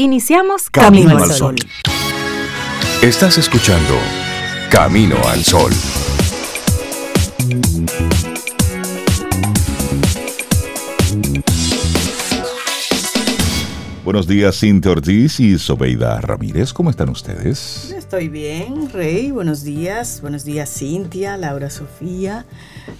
Iniciamos 0.00 0.70
Camino, 0.70 1.18
al 1.18 1.32
Sol. 1.32 1.56
Estás 3.02 3.36
escuchando 3.36 3.98
Camino 4.70 5.16
al 5.26 5.42
Sol. 5.42 5.72
Buenos 14.04 14.28
días, 14.28 14.60
Cintia 14.60 14.92
Ortiz 14.92 15.40
y 15.40 15.58
Sobeida 15.58 16.20
Ramírez. 16.20 16.72
¿Cómo 16.72 16.90
están 16.90 17.08
ustedes? 17.08 17.90
Estoy 17.90 18.28
bien, 18.28 18.90
Rey. 18.92 19.32
Buenos 19.32 19.64
días. 19.64 20.20
Buenos 20.20 20.44
días, 20.44 20.72
Cintia, 20.72 21.36
Laura 21.36 21.70
Sofía. 21.70 22.46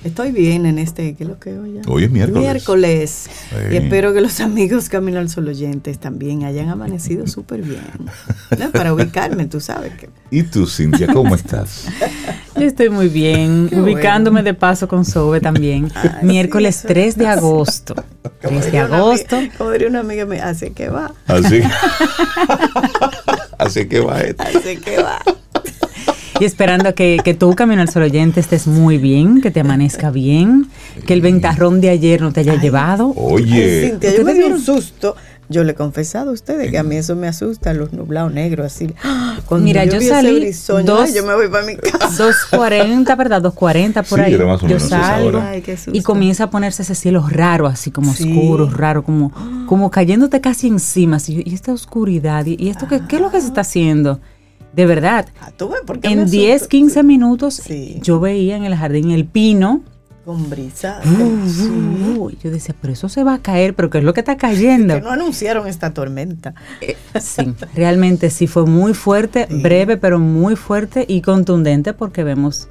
Estoy 0.05 0.30
bien 0.30 0.65
en 0.65 0.79
este, 0.79 1.15
¿qué 1.15 1.25
es 1.25 1.29
lo 1.29 1.41
que 1.41 1.59
hoy? 1.59 1.80
Hoy 1.87 2.05
es 2.05 2.11
miércoles. 2.11 2.41
Miércoles. 2.41 3.30
Y 3.71 3.77
espero 3.77 4.15
que 4.15 4.21
los 4.21 4.39
amigos 4.41 4.89
Camino 4.89 5.19
al 5.19 5.29
Sol 5.29 5.48
oyentes 5.48 5.98
también 5.98 6.45
hayan 6.45 6.69
amanecido 6.69 7.27
súper 7.27 7.62
bien. 7.62 7.83
Para 8.73 8.95
ubicarme, 8.95 9.47
tú 9.47 9.61
sabes 9.61 9.92
que. 9.95 10.09
¿Y 10.30 10.45
tú, 10.45 10.66
Cintia, 10.66 11.09
cómo 11.12 11.34
estás? 11.34 11.87
Yo 12.55 12.62
estoy 12.62 12.91
muy 12.91 13.09
bien, 13.09 13.69
ubicándome 13.73 14.42
de 14.42 14.55
paso 14.55 14.87
con 14.87 15.05
Sobe 15.05 15.41
también. 15.41 15.91
miércoles 16.23 16.84
3 16.87 17.17
de 17.17 17.27
agosto. 17.27 17.95
3 18.41 18.70
de 18.73 18.78
agosto. 18.78 19.37
como 19.56 19.70
diría 19.70 19.89
una 19.89 20.01
amiga, 20.01 20.27
me 20.27 20.41
hace 20.41 20.70
que 20.70 20.89
va. 20.89 21.12
Así. 21.27 21.61
Así 23.59 23.89
que 23.89 24.01
va. 24.01 24.19
Así 24.39 24.77
que 24.77 24.98
va. 25.03 25.20
Y 26.41 26.45
esperando 26.45 26.95
que, 26.95 27.19
que 27.24 27.34
tú, 27.34 27.55
Camino 27.55 27.83
al 27.83 27.88
Sol 27.88 28.02
oyente, 28.02 28.41
estés 28.41 28.66
muy 28.66 28.98
bien, 28.98 29.41
que 29.41 29.51
te 29.51 29.60
amanezca 29.60 30.10
bien, 30.10 30.69
que 31.06 31.14
el 31.14 31.20
ventarrón 31.20 31.80
de 31.80 31.91
ayer 31.91 32.20
no 32.20 32.33
te 32.33 32.41
haya 32.41 32.61
llevado. 32.61 33.12
Oye. 33.16 33.88
Cintia, 33.91 34.16
yo 34.16 34.24
me 34.24 34.34
di 34.34 34.42
un 34.42 34.61
susto. 34.61 35.16
Yo 35.51 35.64
le 35.64 35.73
he 35.73 35.74
confesado 35.74 36.28
a 36.28 36.33
ustedes 36.34 36.70
que 36.70 36.77
a 36.77 36.83
mí 36.83 36.97
eso 36.97 37.16
me 37.16 37.27
asusta, 37.27 37.73
los 37.73 37.95
nublados 37.95 38.33
negros, 38.33 38.66
así. 38.66 38.95
Cuando 39.47 39.64
Mira, 39.64 39.87
yo, 39.87 39.98
salí 39.98 40.52
dos, 40.84 41.14
yo 41.14 41.25
me 41.25 41.34
voy 41.34 41.48
para 41.48 41.64
mi 41.64 41.77
casa. 41.77 42.09
2.40, 42.50 43.16
¿verdad? 43.16 43.42
2.40 43.42 44.06
por 44.06 44.20
ahí. 44.20 44.39
Yo 44.69 44.78
salgo 44.78 45.42
y 45.91 46.03
comienza 46.03 46.44
a 46.44 46.50
ponerse 46.50 46.83
ese 46.83 46.94
cielo 46.94 47.27
raro, 47.27 47.66
así 47.66 47.91
como 47.91 48.11
oscuro, 48.11 48.69
raro, 48.69 49.03
como, 49.03 49.33
como 49.66 49.91
cayéndote 49.91 50.42
casi 50.42 50.66
encima. 50.66 51.16
Así, 51.16 51.42
y 51.47 51.55
esta 51.55 51.72
oscuridad, 51.72 52.44
y, 52.44 52.69
esto, 52.69 52.86
¿qué, 52.86 53.00
¿qué 53.09 53.16
es 53.16 53.22
lo 53.22 53.31
que 53.31 53.41
se 53.41 53.47
está 53.47 53.62
haciendo? 53.62 54.20
De 54.79 54.87
verdad. 54.87 55.27
Ah, 55.41 55.51
ves, 55.59 55.98
en 56.05 56.31
10, 56.31 56.69
15 56.69 57.03
minutos 57.03 57.62
yo 58.01 58.21
veía 58.21 58.57
en 58.57 58.62
el 58.62 58.77
jardín 58.77 59.11
el 59.11 59.25
pino. 59.25 59.83
Con 60.25 60.48
brisa. 60.48 61.01
yo 61.05 62.51
decía, 62.53 62.77
pero 62.81 62.93
eso 62.93 63.09
se 63.09 63.25
va 63.25 63.34
a 63.34 63.39
caer, 63.41 63.75
pero 63.75 63.91
¿qué 63.91 63.99
es 63.99 64.05
lo 64.05 64.15
que 64.15 64.21
está 64.21 64.37
cayendo? 64.37 64.95
Que 64.99 65.01
no 65.01 65.11
anunciaron 65.11 65.67
esta 65.67 65.93
tormenta. 65.93 66.55
Eh, 66.81 66.97
sí, 67.21 67.55
realmente 67.75 68.31
sí 68.31 68.47
fue 68.47 68.67
muy 68.67 68.95
fuerte, 68.95 69.49
breve, 69.51 69.97
pero 69.97 70.21
muy 70.21 70.55
fuerte 70.55 71.05
y 71.09 71.23
contundente 71.23 71.93
porque 71.93 72.23
vemos 72.23 72.69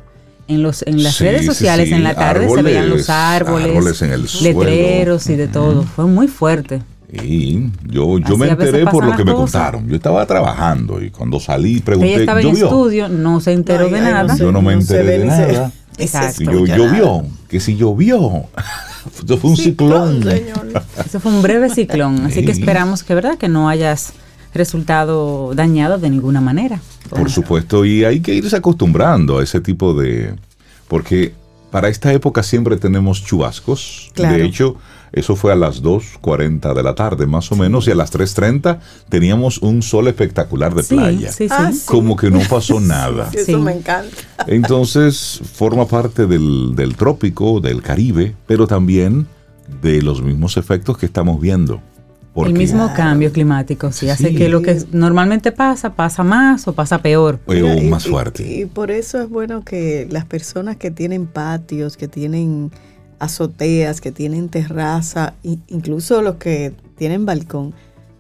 en 0.48 0.64
los 0.64 0.84
en 0.88 1.04
las 1.04 1.20
redes 1.20 1.46
sociales 1.46 1.92
en 1.92 2.06
la 2.06 2.16
tarde 2.16 2.48
se 2.50 2.62
veían 2.62 2.90
los 2.90 3.10
árboles, 3.10 4.02
en 4.02 4.14
el 4.14 4.30
letreros 4.44 5.28
y 5.28 5.36
de 5.36 5.50
todo. 5.50 5.84
Fue 5.84 6.06
muy 6.06 6.30
fuerte. 6.30 6.82
Y 7.12 7.70
yo, 7.86 8.20
yo 8.20 8.38
me 8.38 8.50
enteré 8.50 8.86
por 8.86 9.06
lo 9.06 9.16
que 9.16 9.24
me 9.24 9.34
contaron. 9.34 9.88
Yo 9.88 9.96
estaba 9.96 10.26
trabajando 10.26 11.02
y 11.02 11.10
cuando 11.10 11.40
salí 11.40 11.80
pregunté, 11.80 12.14
Ella 12.14 12.20
estaba 12.20 12.42
en 12.42 12.48
estudio, 12.50 13.08
no 13.08 13.40
se 13.40 13.54
enteró 13.54 13.90
de 13.90 14.02
nada. 14.02 14.36
yo 14.36 14.52
no 14.52 14.62
me 14.62 14.74
enteré 14.74 15.20
de 15.20 15.26
nada. 15.26 15.72
Exacto. 15.98 16.44
Yo, 16.44 16.66
llovió, 16.66 17.24
que 17.48 17.60
si 17.60 17.76
llovió. 17.76 18.44
Eso 19.24 19.38
fue 19.38 19.52
un 19.52 19.58
ciclón. 19.58 20.24
Eso 21.06 21.20
fue 21.20 21.32
un 21.32 21.42
breve 21.42 21.70
ciclón. 21.70 22.26
Así 22.26 22.46
que 22.46 22.52
esperamos 22.52 23.04
que, 23.04 23.16
¿verdad? 23.16 23.38
Que 23.38 23.48
no 23.48 23.70
hayas 23.70 24.14
resultado 24.54 25.54
dañado 25.56 25.98
de 25.98 26.10
ninguna 26.10 26.42
manera. 26.42 26.82
Por 27.10 27.32
supuesto, 27.32 27.86
y 27.86 28.04
hay 28.04 28.20
que 28.20 28.34
irse 28.34 28.56
acostumbrando 28.56 29.40
a 29.40 29.44
ese 29.44 29.62
tipo 29.62 29.94
de... 29.94 30.36
Porque 30.90 31.34
para 31.72 31.88
esta 31.88 32.12
época 32.12 32.44
siempre 32.44 32.76
tenemos 32.78 33.24
chubascos. 33.24 34.12
De 34.16 34.44
hecho, 34.44 34.76
eso 35.12 35.36
fue 35.36 35.54
a 35.54 35.56
las 35.56 35.82
2.40 35.84 36.74
de 36.74 36.84
la 36.84 36.96
tarde, 36.96 37.26
más 37.26 37.52
o 37.52 37.56
menos, 37.56 37.88
y 37.88 37.92
a 37.92 37.96
las 37.96 38.14
3.30 38.14 38.80
teníamos 39.10 39.60
un 39.60 39.82
sol 39.82 40.08
espectacular 40.08 40.76
de 40.76 40.84
playa. 40.84 41.32
Ah, 41.50 41.72
Como 41.86 42.16
que 42.16 42.30
no 42.30 42.40
pasó 42.50 42.80
nada. 42.80 43.30
Eso 43.34 43.60
me 43.60 43.74
encanta. 43.74 44.16
Entonces, 44.48 45.42
forma 45.54 45.88
parte 45.88 46.28
del, 46.28 46.76
del 46.76 46.96
trópico, 46.96 47.60
del 47.60 47.82
Caribe, 47.82 48.36
pero 48.46 48.68
también 48.68 49.28
de 49.82 50.02
los 50.02 50.22
mismos 50.22 50.58
efectos 50.58 50.98
que 50.98 51.06
estamos 51.06 51.40
viendo. 51.40 51.82
el 52.36 52.54
mismo 52.54 52.92
cambio 52.96 53.32
climático, 53.32 53.92
sí, 53.92 54.10
hace 54.10 54.34
que 54.34 54.50
lo 54.50 54.62
que 54.62 54.78
normalmente 54.92 55.52
pasa, 55.52 55.96
pasa 55.96 56.24
más 56.24 56.68
o 56.68 56.74
pasa 56.74 57.02
peor. 57.02 57.40
O 57.46 57.84
más 57.84 58.08
fuerte. 58.08 58.44
y, 58.44 58.66
por 58.66 58.92
eso 58.92 59.22
es 59.22 59.30
bueno 59.30 59.64
que 59.64 60.08
las 60.10 60.26
personas 60.26 60.78
que 60.78 60.92
tienen 60.92 61.26
patios, 61.28 61.98
que 61.98 62.08
tienen 62.08 62.72
azoteas, 63.20 64.02
que 64.02 64.12
tienen 64.12 64.50
terraza, 64.50 65.34
incluso 65.68 66.22
los 66.22 66.36
que 66.36 66.74
tienen 66.98 67.26
balcón, 67.26 67.74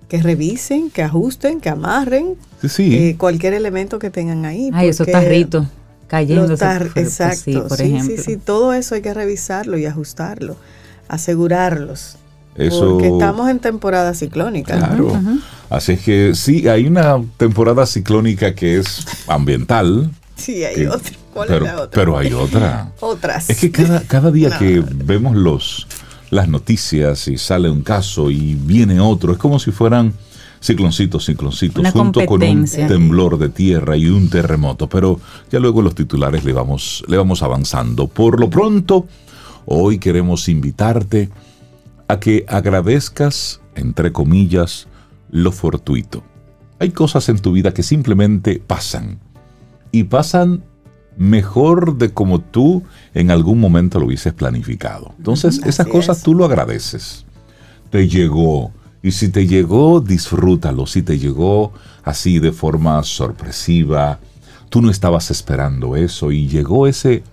que 0.07 0.21
revisen, 0.21 0.89
que 0.89 1.03
ajusten, 1.03 1.59
que 1.59 1.69
amarren 1.69 2.35
eh, 2.79 3.15
cualquier 3.17 3.53
elemento 3.53 3.99
que 3.99 4.09
tengan 4.09 4.45
ahí. 4.45 4.69
Ay, 4.73 4.89
esos 4.89 5.07
tarritos 5.07 5.67
cayendo. 6.07 6.53
Exacto, 6.95 7.67
por 7.67 7.77
sí, 7.77 7.99
sí, 8.01 8.17
sí, 8.17 8.37
todo 8.37 8.73
eso 8.73 8.95
hay 8.95 9.01
que 9.01 9.13
revisarlo 9.13 9.77
y 9.77 9.85
ajustarlo, 9.85 10.55
asegurarlos. 11.07 12.17
porque 12.55 13.07
estamos 13.07 13.49
en 13.49 13.59
temporada 13.59 14.13
ciclónica. 14.13 14.77
Claro. 14.77 15.11
Así 15.69 15.93
es 15.93 16.01
que 16.01 16.31
sí, 16.33 16.67
hay 16.67 16.87
una 16.87 17.21
temporada 17.37 17.85
ciclónica 17.85 18.55
que 18.55 18.77
es 18.77 19.05
ambiental. 19.27 20.09
Sí, 20.37 20.63
hay 20.63 20.85
otra 20.85 21.11
pero, 21.91 22.17
hay 22.17 22.33
otra. 22.33 22.91
Otras. 22.99 23.49
Es 23.49 23.57
que 23.57 23.71
cada, 23.71 24.01
cada 24.01 24.31
día 24.31 24.57
que 24.59 24.83
vemos 24.85 25.35
los, 25.35 25.87
las 26.29 26.47
noticias 26.47 27.27
y 27.27 27.37
sale 27.37 27.69
un 27.69 27.81
caso 27.81 28.31
y 28.31 28.55
viene 28.55 28.99
otro, 28.99 29.31
es 29.31 29.37
como 29.37 29.59
si 29.59 29.71
fueran 29.71 30.13
cicloncitos, 30.61 31.25
cicloncitos, 31.25 31.91
junto 31.91 32.25
con 32.25 32.43
un 32.43 32.65
temblor 32.65 33.37
de 33.37 33.49
tierra 33.49 33.95
y 33.95 34.07
un 34.07 34.29
terremoto. 34.29 34.89
Pero 34.89 35.19
ya 35.51 35.59
luego 35.59 35.81
los 35.81 35.95
titulares 35.95 36.43
le 36.43 36.53
vamos, 36.53 37.03
le 37.07 37.17
vamos 37.17 37.43
avanzando. 37.43 38.07
Por 38.07 38.39
lo 38.39 38.49
pronto, 38.49 39.07
hoy 39.65 39.99
queremos 39.99 40.49
invitarte 40.49 41.29
a 42.07 42.19
que 42.19 42.45
agradezcas, 42.47 43.61
entre 43.75 44.11
comillas, 44.11 44.87
lo 45.29 45.51
fortuito. 45.51 46.23
Hay 46.79 46.91
cosas 46.91 47.27
en 47.29 47.39
tu 47.39 47.51
vida 47.51 47.73
que 47.73 47.83
simplemente 47.83 48.61
pasan. 48.65 49.19
Y 49.91 50.03
pasan 50.05 50.63
mejor 51.17 51.97
de 51.97 52.11
como 52.11 52.39
tú 52.39 52.83
en 53.13 53.31
algún 53.31 53.59
momento 53.59 53.99
lo 53.99 54.05
hubieses 54.05 54.33
planificado. 54.33 55.13
Entonces, 55.17 55.61
esas 55.65 55.87
cosas 55.87 56.21
tú 56.21 56.33
lo 56.33 56.45
agradeces. 56.45 57.25
Te 57.89 58.07
llegó. 58.07 58.71
Y 59.01 59.11
si 59.11 59.29
te 59.29 59.47
llegó, 59.47 59.99
disfrútalo. 59.99 60.85
Si 60.85 61.01
te 61.01 61.17
llegó 61.17 61.73
así 62.03 62.39
de 62.39 62.51
forma 62.51 63.01
sorpresiva, 63.03 64.19
tú 64.69 64.81
no 64.81 64.91
estabas 64.91 65.31
esperando 65.31 65.95
eso 65.95 66.31
y 66.31 66.47
llegó 66.47 66.87
ese, 66.87 67.23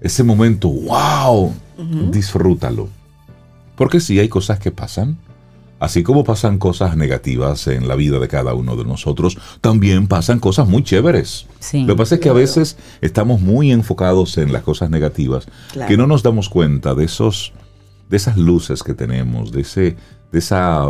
ese 0.00 0.22
momento, 0.22 0.68
wow, 0.68 1.52
disfrútalo. 2.10 2.88
Porque 3.76 4.00
si 4.00 4.18
hay 4.18 4.28
cosas 4.28 4.58
que 4.58 4.70
pasan, 4.70 5.16
Así 5.80 6.02
como 6.02 6.24
pasan 6.24 6.58
cosas 6.58 6.94
negativas 6.94 7.66
en 7.66 7.88
la 7.88 7.94
vida 7.94 8.18
de 8.18 8.28
cada 8.28 8.52
uno 8.52 8.76
de 8.76 8.84
nosotros, 8.84 9.38
también 9.62 10.08
pasan 10.08 10.38
cosas 10.38 10.68
muy 10.68 10.84
chéveres. 10.84 11.46
Lo 11.72 11.94
que 11.94 11.96
pasa 11.96 12.14
es 12.16 12.20
que 12.20 12.28
a 12.28 12.34
veces 12.34 12.76
estamos 13.00 13.40
muy 13.40 13.72
enfocados 13.72 14.36
en 14.36 14.52
las 14.52 14.62
cosas 14.62 14.90
negativas, 14.90 15.46
que 15.88 15.96
no 15.96 16.06
nos 16.06 16.22
damos 16.22 16.50
cuenta 16.50 16.94
de 16.94 17.06
esos, 17.06 17.54
de 18.10 18.18
esas 18.18 18.36
luces 18.36 18.82
que 18.82 18.92
tenemos, 18.92 19.52
de 19.52 19.62
ese, 19.62 19.96
de 20.30 20.38
esa 20.38 20.86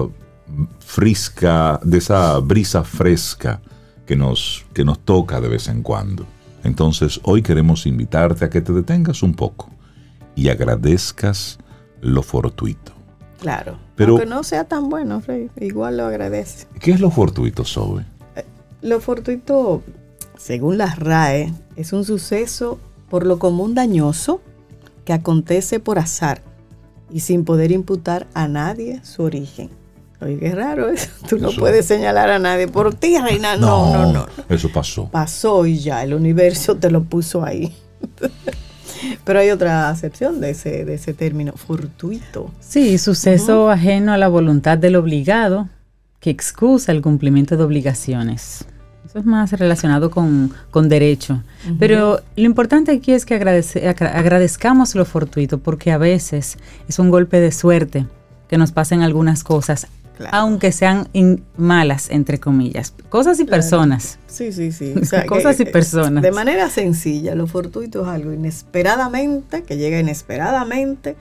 frisca, 0.81 1.79
de 1.85 1.99
esa 1.99 2.41
brisa 2.41 2.83
fresca 2.83 3.61
que 4.07 4.17
nos, 4.17 4.67
que 4.75 4.85
nos 4.85 4.99
toca 4.99 5.41
de 5.41 5.49
vez 5.49 5.69
en 5.69 5.83
cuando. 5.83 6.27
Entonces 6.65 7.21
hoy 7.23 7.43
queremos 7.43 7.87
invitarte 7.87 8.45
a 8.45 8.51
que 8.51 8.61
te 8.61 8.73
detengas 8.73 9.23
un 9.23 9.35
poco 9.35 9.71
y 10.35 10.49
agradezcas 10.49 11.61
lo 12.01 12.25
fortuito. 12.25 12.93
Claro. 13.41 13.79
Pero, 14.01 14.13
Aunque 14.13 14.25
no 14.25 14.43
sea 14.45 14.65
tan 14.65 14.89
bueno, 14.89 15.21
Rey, 15.27 15.51
igual 15.61 15.99
lo 15.99 16.07
agradece. 16.07 16.67
¿Qué 16.81 16.91
es 16.91 17.01
lo 17.01 17.11
fortuito, 17.11 17.67
Sobe? 17.67 18.07
Eh, 18.35 18.47
lo 18.81 18.99
fortuito, 18.99 19.83
según 20.39 20.79
la 20.79 20.95
RAE, 20.95 21.53
es 21.77 21.93
un 21.93 22.07
suceso 22.07 22.79
por 23.11 23.27
lo 23.27 23.39
común 23.39 23.75
dañoso 23.75 24.41
que 25.05 25.13
acontece 25.13 25.81
por 25.81 25.99
azar 25.99 26.41
y 27.11 27.21
sin 27.21 27.45
poder 27.45 27.73
imputar 27.73 28.27
a 28.33 28.49
nadie 28.49 29.05
su 29.05 29.23
origen. 29.23 29.69
Oye, 30.23 30.39
qué 30.39 30.55
raro 30.55 30.89
eso. 30.89 31.11
Tú 31.29 31.37
no 31.37 31.51
puedes 31.51 31.85
señalar 31.85 32.31
a 32.31 32.39
nadie 32.39 32.69
por 32.69 32.95
ti, 32.95 33.19
Reina. 33.19 33.59
No, 33.59 33.93
no, 33.93 34.07
no, 34.07 34.13
no. 34.13 34.27
Eso 34.49 34.71
pasó. 34.73 35.11
Pasó 35.11 35.67
y 35.67 35.79
ya, 35.79 36.03
el 36.03 36.15
universo 36.15 36.75
te 36.79 36.91
lo 36.91 37.03
puso 37.03 37.45
ahí. 37.45 37.77
Pero 39.25 39.39
hay 39.39 39.51
otra 39.51 39.89
acepción 39.89 40.41
de 40.41 40.51
ese, 40.51 40.85
de 40.85 40.95
ese 40.95 41.15
término, 41.15 41.53
fortuito. 41.53 42.51
Sí, 42.61 42.99
suceso 42.99 43.71
ajeno 43.71 44.13
a 44.13 44.19
la 44.19 44.29
voluntad 44.29 44.79
del 44.79 44.97
obligado, 44.97 45.69
que 46.21 46.31
excusa 46.31 46.93
el 46.93 47.03
cumplimiento 47.03 47.57
de 47.57 47.65
obligaciones. 47.65 48.65
Eso 49.05 49.19
es 49.19 49.25
más 49.25 49.51
relacionado 49.53 50.11
con, 50.11 50.53
derecho. 50.89 51.43
Pero 51.81 52.21
lo 52.37 52.45
importante 52.45 52.93
aquí 52.93 53.13
es 53.13 53.27
que 53.27 53.35
agradezcamos 53.35 54.95
lo 54.95 55.05
fortuito, 55.05 55.59
porque 55.59 55.91
a 55.91 55.99
veces 55.99 56.59
es 56.89 56.99
un 57.01 57.11
golpe 57.11 57.41
de 57.41 57.51
suerte 57.51 58.07
que 58.49 58.57
nos 58.57 58.71
pasen 58.71 59.03
algunas 59.03 59.43
cosas, 59.43 59.89
aunque 60.31 60.73
sean 60.73 61.09
malas, 61.57 62.09
entre 62.11 62.39
comillas. 62.39 62.95
Cosas 63.09 63.41
y 63.41 63.45
personas. 63.45 64.19
Sí, 64.27 64.53
sí, 64.53 64.73
sí. 64.73 64.95
cosas 65.29 65.59
y 65.61 65.65
personas. 65.65 66.23
De 66.23 66.33
manera 66.33 66.69
sencilla, 66.71 67.35
lo 67.35 67.47
fortuito 67.47 68.03
es 68.03 68.09
algo 68.09 68.33
inesperadamente, 68.33 69.63
que 69.63 69.77
llega 69.77 69.99
inesperadamente 70.01 71.17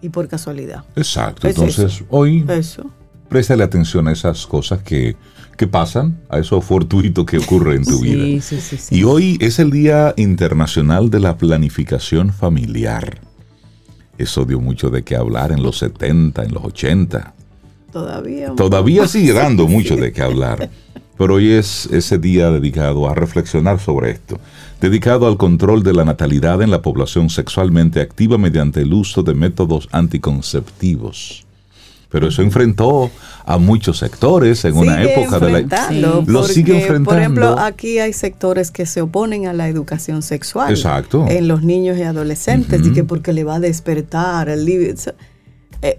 y 0.00 0.10
por 0.10 0.28
casualidad. 0.28 0.84
Exacto. 0.96 1.48
Entonces, 1.48 2.04
hoy 2.10 2.44
eso. 2.48 2.90
préstale 3.28 3.64
atención 3.64 4.08
a 4.08 4.12
esas 4.12 4.46
cosas 4.46 4.82
que, 4.82 5.16
que, 5.56 5.66
pasan, 5.66 6.20
a 6.28 6.38
eso 6.38 6.60
fortuito 6.60 7.24
que 7.24 7.38
ocurre 7.38 7.76
en 7.76 7.84
tu 7.84 8.00
vida. 8.00 8.24
Sí, 8.42 8.60
sí, 8.60 8.76
sí, 8.76 8.94
y 8.96 9.04
hoy 9.04 9.38
es 9.40 9.58
el 9.58 9.70
Día 9.70 10.12
Internacional 10.16 11.10
de 11.10 11.20
la 11.20 11.36
Planificación 11.36 12.32
Familiar. 12.32 13.20
Eso 14.18 14.44
dio 14.44 14.60
mucho 14.60 14.90
de 14.90 15.02
qué 15.02 15.16
hablar 15.16 15.50
en 15.52 15.62
los 15.62 15.78
70, 15.78 16.44
en 16.44 16.54
los 16.54 16.64
80. 16.64 17.33
Todavía. 17.94 18.52
Todavía 18.56 19.06
sigue 19.06 19.32
dando 19.32 19.68
mucho 19.68 19.94
de 19.94 20.12
qué 20.12 20.20
hablar. 20.20 20.68
Pero 21.16 21.34
hoy 21.34 21.52
es 21.52 21.86
ese 21.92 22.18
día 22.18 22.50
dedicado 22.50 23.08
a 23.08 23.14
reflexionar 23.14 23.78
sobre 23.78 24.10
esto, 24.10 24.40
dedicado 24.80 25.28
al 25.28 25.36
control 25.36 25.84
de 25.84 25.92
la 25.92 26.04
natalidad 26.04 26.60
en 26.60 26.72
la 26.72 26.82
población 26.82 27.30
sexualmente 27.30 28.00
activa 28.00 28.36
mediante 28.36 28.80
el 28.80 28.92
uso 28.92 29.22
de 29.22 29.34
métodos 29.34 29.88
anticonceptivos. 29.92 31.46
Pero 32.08 32.26
eso 32.26 32.42
enfrentó 32.42 33.12
a 33.44 33.58
muchos 33.58 33.98
sectores 33.98 34.64
en 34.64 34.76
una 34.76 35.00
época 35.00 35.38
de 35.38 35.64
la 35.64 36.22
lo 36.26 36.42
sigue 36.42 36.74
enfrentando. 36.74 37.10
Por 37.10 37.18
ejemplo, 37.18 37.58
aquí 37.60 38.00
hay 38.00 38.12
sectores 38.12 38.72
que 38.72 38.84
se 38.84 39.00
oponen 39.00 39.46
a 39.46 39.52
la 39.52 39.68
educación 39.68 40.22
sexual. 40.22 40.70
Exacto. 40.70 41.26
En 41.28 41.46
los 41.46 41.62
niños 41.62 41.96
y 41.96 42.02
adolescentes, 42.02 42.84
y 42.84 42.92
que 42.92 43.04
porque 43.04 43.32
le 43.32 43.44
va 43.44 43.56
a 43.56 43.60
despertar 43.60 44.48
el 44.48 44.64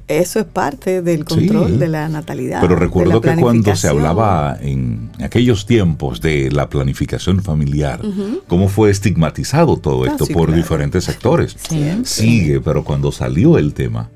eso 0.08 0.40
es 0.40 0.46
parte 0.46 1.02
del 1.02 1.26
control 1.26 1.80
de 1.80 1.88
la 1.88 2.10
natalidad. 2.10 2.62
Pero 2.62 2.76
recuerdo 2.76 3.22
que 3.22 3.36
cuando 3.36 3.76
se 3.76 3.88
hablaba 3.88 4.58
en 4.60 5.12
aquellos 5.24 5.66
tiempos 5.66 6.22
de 6.22 6.50
la 6.52 6.70
planificación 6.70 7.42
familiar, 7.42 8.02
cómo 8.48 8.68
fue 8.68 8.90
estigmatizado 8.90 9.78
todo 9.78 10.04
ah, 10.04 10.08
esto 10.08 10.26
por 10.28 10.54
diferentes 10.54 11.04
sectores. 11.04 11.56
Sigue, 12.04 12.60
pero 12.62 12.84
cuando 12.84 13.12
salió 13.12 13.58
el 13.58 13.74
tema, 13.74 14.10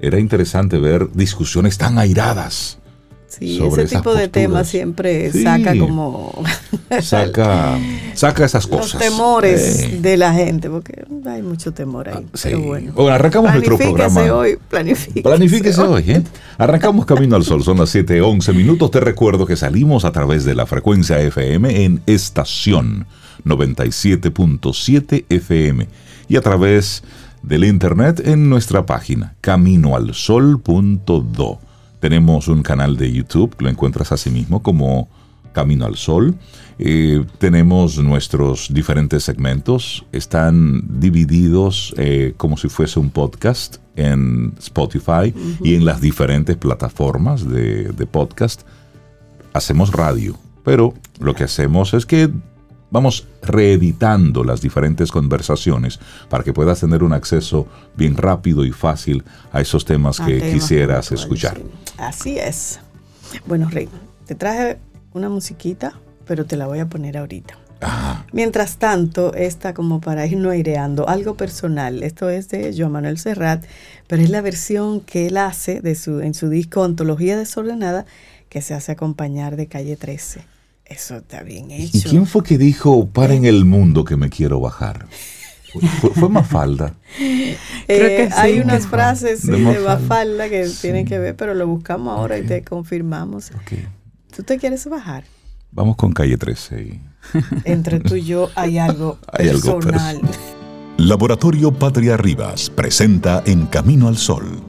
era 0.00 0.18
interesante 0.18 0.78
ver 0.78 1.10
discusiones 1.12 1.78
tan 1.78 1.98
airadas 1.98 2.78
Sí, 3.38 3.60
ese 3.60 3.96
tipo 3.96 4.14
de 4.14 4.28
temas 4.28 4.68
siempre 4.68 5.32
saca 5.32 5.76
como... 5.76 6.42
saca, 7.02 7.78
saca 8.14 8.44
esas 8.44 8.66
cosas. 8.66 8.94
Los 8.94 9.02
temores 9.02 10.02
de 10.02 10.16
la 10.16 10.32
gente, 10.32 10.70
porque 10.70 11.04
hay 11.26 11.42
mucho 11.42 11.72
temor 11.72 12.08
ahí. 12.08 12.14
Ah, 12.18 12.38
pero 12.42 12.60
bueno. 12.60 13.08
arrancamos 13.08 13.52
nuestro 13.52 13.78
programa. 13.78 14.20
hoy, 14.32 14.58
planifíquese. 14.68 15.22
Planifíquese 15.22 15.80
hoy, 15.80 16.04
¿eh? 16.08 16.22
Arrancamos 16.58 17.06
Camino 17.06 17.36
al 17.36 17.44
Sol, 17.44 17.64
son 17.64 17.78
las 17.78 17.94
7:11 17.94 18.54
minutos. 18.54 18.90
Te 18.90 19.00
recuerdo 19.00 19.46
que 19.46 19.56
salimos 19.56 20.04
a 20.04 20.12
través 20.12 20.44
de 20.44 20.54
la 20.54 20.66
frecuencia 20.66 21.18
FM 21.20 21.84
en 21.84 22.02
estación 22.06 23.06
97.7 23.44 25.24
FM 25.28 25.88
y 26.28 26.36
a 26.36 26.40
través 26.40 27.02
del 27.42 27.64
internet 27.64 28.22
en 28.24 28.48
nuestra 28.48 28.86
página 28.86 29.34
caminoalsol.do. 29.40 31.58
Tenemos 32.04 32.48
un 32.48 32.62
canal 32.62 32.98
de 32.98 33.10
YouTube, 33.10 33.56
lo 33.60 33.70
encuentras 33.70 34.12
así 34.12 34.28
mismo 34.28 34.62
como 34.62 35.08
Camino 35.54 35.86
al 35.86 35.96
Sol. 35.96 36.34
Eh, 36.78 37.24
tenemos 37.38 37.96
nuestros 37.96 38.68
diferentes 38.74 39.24
segmentos, 39.24 40.04
están 40.12 41.00
divididos 41.00 41.94
eh, 41.96 42.34
como 42.36 42.58
si 42.58 42.68
fuese 42.68 43.00
un 43.00 43.08
podcast 43.08 43.78
en 43.96 44.52
Spotify 44.58 45.32
y 45.62 45.76
en 45.76 45.86
las 45.86 46.02
diferentes 46.02 46.58
plataformas 46.58 47.48
de 47.48 48.06
podcast. 48.12 48.66
Hacemos 49.54 49.90
radio, 49.90 50.36
pero 50.62 50.92
lo 51.20 51.34
que 51.34 51.44
hacemos 51.44 51.94
es 51.94 52.04
que 52.04 52.28
vamos 52.90 53.26
reeditando 53.42 54.44
las 54.44 54.60
diferentes 54.60 55.10
conversaciones 55.10 55.98
para 56.28 56.44
que 56.44 56.52
puedas 56.52 56.80
tener 56.80 57.02
un 57.02 57.12
acceso 57.12 57.66
bien 57.96 58.16
rápido 58.16 58.64
y 58.64 58.72
fácil 58.72 59.24
a 59.52 59.60
esos 59.60 59.84
temas 59.84 60.20
que 60.20 60.40
quisieras 60.52 61.12
escuchar. 61.12 61.60
Así 61.98 62.38
es. 62.38 62.80
Bueno, 63.46 63.68
Rey, 63.70 63.88
te 64.26 64.34
traje 64.34 64.78
una 65.12 65.28
musiquita, 65.28 65.94
pero 66.26 66.44
te 66.44 66.56
la 66.56 66.66
voy 66.66 66.78
a 66.78 66.88
poner 66.88 67.16
ahorita. 67.16 67.58
Mientras 68.32 68.78
tanto, 68.78 69.34
esta 69.34 69.74
como 69.74 70.00
para 70.00 70.26
irnos 70.26 70.52
aireando, 70.52 71.08
algo 71.08 71.36
personal. 71.36 72.02
Esto 72.02 72.30
es 72.30 72.48
de 72.48 72.74
Joan 72.76 72.92
Manuel 72.92 73.18
Serrat, 73.18 73.64
pero 74.06 74.22
es 74.22 74.30
la 74.30 74.40
versión 74.40 75.00
que 75.00 75.26
él 75.26 75.36
hace 75.36 75.80
de 75.80 75.94
su, 75.94 76.20
en 76.20 76.34
su 76.34 76.48
disco 76.48 76.84
Antología 76.84 77.36
Desordenada, 77.36 78.06
que 78.48 78.62
se 78.62 78.74
hace 78.74 78.92
acompañar 78.92 79.56
de 79.56 79.66
Calle 79.66 79.96
13. 79.96 80.53
Eso 80.84 81.16
está 81.16 81.42
bien 81.42 81.70
hecho. 81.70 81.98
¿Y 81.98 82.02
quién 82.02 82.26
fue 82.26 82.42
que 82.42 82.58
dijo, 82.58 83.08
para 83.08 83.34
en 83.34 83.44
el 83.44 83.64
mundo 83.64 84.04
que 84.04 84.16
me 84.16 84.28
quiero 84.28 84.60
bajar? 84.60 85.06
Fue, 86.14 86.28
Mafalda. 86.28 86.94
Creo 87.16 87.56
que 87.86 88.24
eh, 88.24 88.30
hay 88.36 88.60
unas 88.60 88.86
frases 88.86 89.46
de, 89.46 89.58
Mafalda. 89.58 90.48
que 90.48 90.70
tienen 90.80 91.04
que 91.04 91.18
ver, 91.18 91.34
pero 91.34 91.54
lo 91.54 91.66
buscamos 91.66 92.16
ahora 92.16 92.38
y 92.38 92.42
te 92.42 92.62
confirmamos. 92.62 93.50
¿Tú 94.34 94.42
te 94.42 94.58
quieres 94.58 94.86
bajar? 94.86 95.24
Vamos 95.72 95.96
con 95.96 96.12
calle 96.12 96.36
13. 96.36 97.00
Entre 97.64 98.00
tú 98.00 98.14
y 98.14 98.24
yo 98.24 98.50
hay 98.54 98.78
algo 98.78 99.18
hay 99.32 99.48
personal. 99.48 100.16
Algo 100.16 100.30
Laboratorio 100.96 101.72
Patria 101.72 102.16
Rivas 102.16 102.70
presenta 102.70 103.42
En 103.46 103.66
Camino 103.66 104.06
al 104.06 104.16
Sol, 104.16 104.62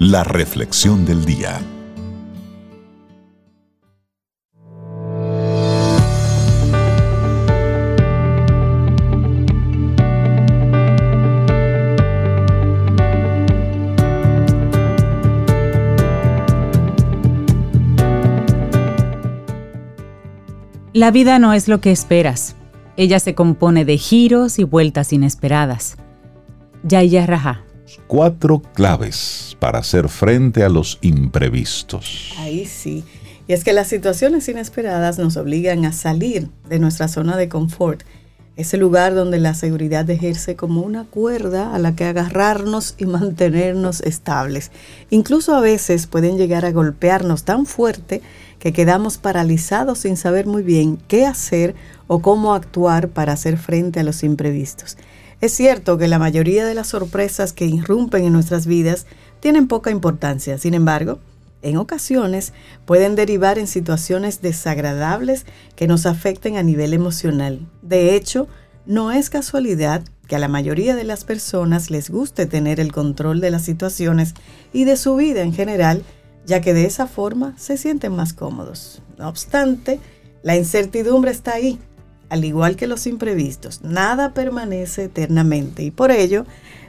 la 0.00 0.24
reflexión 0.24 1.04
del 1.04 1.24
día. 1.24 1.60
La 20.94 21.10
vida 21.10 21.40
no 21.40 21.52
es 21.54 21.66
lo 21.66 21.80
que 21.80 21.90
esperas. 21.90 22.54
Ella 22.96 23.18
se 23.18 23.34
compone 23.34 23.84
de 23.84 23.98
giros 23.98 24.60
y 24.60 24.62
vueltas 24.62 25.12
inesperadas. 25.12 25.96
Yaya 26.84 27.26
Raja. 27.26 27.64
Cuatro 28.06 28.62
claves 28.62 29.56
para 29.58 29.80
hacer 29.80 30.08
frente 30.08 30.62
a 30.62 30.68
los 30.68 31.00
imprevistos. 31.02 32.32
Ahí 32.38 32.64
sí. 32.64 33.02
Y 33.48 33.54
es 33.54 33.64
que 33.64 33.72
las 33.72 33.88
situaciones 33.88 34.48
inesperadas 34.48 35.18
nos 35.18 35.36
obligan 35.36 35.84
a 35.84 35.92
salir 35.92 36.48
de 36.68 36.78
nuestra 36.78 37.08
zona 37.08 37.36
de 37.36 37.48
confort, 37.48 38.04
ese 38.54 38.76
lugar 38.76 39.16
donde 39.16 39.40
la 39.40 39.54
seguridad 39.54 40.08
ejerce 40.08 40.54
como 40.54 40.82
una 40.82 41.06
cuerda 41.06 41.74
a 41.74 41.80
la 41.80 41.96
que 41.96 42.04
agarrarnos 42.04 42.94
y 42.98 43.06
mantenernos 43.06 44.00
estables. 44.02 44.70
Incluso 45.10 45.56
a 45.56 45.60
veces 45.60 46.06
pueden 46.06 46.38
llegar 46.38 46.64
a 46.64 46.70
golpearnos 46.70 47.42
tan 47.42 47.66
fuerte 47.66 48.22
que 48.64 48.72
quedamos 48.72 49.18
paralizados 49.18 49.98
sin 49.98 50.16
saber 50.16 50.46
muy 50.46 50.62
bien 50.62 50.96
qué 51.06 51.26
hacer 51.26 51.74
o 52.06 52.22
cómo 52.22 52.54
actuar 52.54 53.10
para 53.10 53.34
hacer 53.34 53.58
frente 53.58 54.00
a 54.00 54.04
los 54.04 54.22
imprevistos. 54.22 54.96
Es 55.42 55.52
cierto 55.52 55.98
que 55.98 56.08
la 56.08 56.18
mayoría 56.18 56.64
de 56.64 56.72
las 56.72 56.86
sorpresas 56.86 57.52
que 57.52 57.66
irrumpen 57.66 58.24
en 58.24 58.32
nuestras 58.32 58.66
vidas 58.66 59.04
tienen 59.40 59.68
poca 59.68 59.90
importancia, 59.90 60.56
sin 60.56 60.72
embargo, 60.72 61.18
en 61.60 61.76
ocasiones 61.76 62.54
pueden 62.86 63.16
derivar 63.16 63.58
en 63.58 63.66
situaciones 63.66 64.40
desagradables 64.40 65.44
que 65.76 65.86
nos 65.86 66.06
afecten 66.06 66.56
a 66.56 66.62
nivel 66.62 66.94
emocional. 66.94 67.68
De 67.82 68.16
hecho, 68.16 68.48
no 68.86 69.12
es 69.12 69.28
casualidad 69.28 70.02
que 70.26 70.36
a 70.36 70.38
la 70.38 70.48
mayoría 70.48 70.96
de 70.96 71.04
las 71.04 71.24
personas 71.24 71.90
les 71.90 72.08
guste 72.08 72.46
tener 72.46 72.80
el 72.80 72.92
control 72.92 73.42
de 73.42 73.50
las 73.50 73.62
situaciones 73.62 74.32
y 74.72 74.84
de 74.84 74.96
su 74.96 75.16
vida 75.16 75.42
en 75.42 75.52
general 75.52 76.02
ya 76.46 76.60
que 76.60 76.74
de 76.74 76.86
esa 76.86 77.06
forma 77.06 77.54
se 77.56 77.76
sienten 77.76 78.14
más 78.14 78.32
cómodos. 78.32 79.02
No 79.18 79.28
obstante, 79.28 80.00
la 80.42 80.56
incertidumbre 80.56 81.30
está 81.30 81.54
ahí, 81.54 81.78
al 82.28 82.44
igual 82.44 82.76
que 82.76 82.86
los 82.86 83.06
imprevistos. 83.06 83.82
Nada 83.82 84.34
permanece 84.34 85.04
eternamente 85.04 85.82
y 85.82 85.90
por 85.90 86.10
ello 86.10 86.44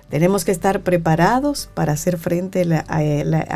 tenemos 0.10 0.46
que 0.46 0.52
estar 0.52 0.82
preparados 0.82 1.70
para 1.74 1.94
hacer 1.94 2.18
frente 2.18 2.62
a 2.62 3.02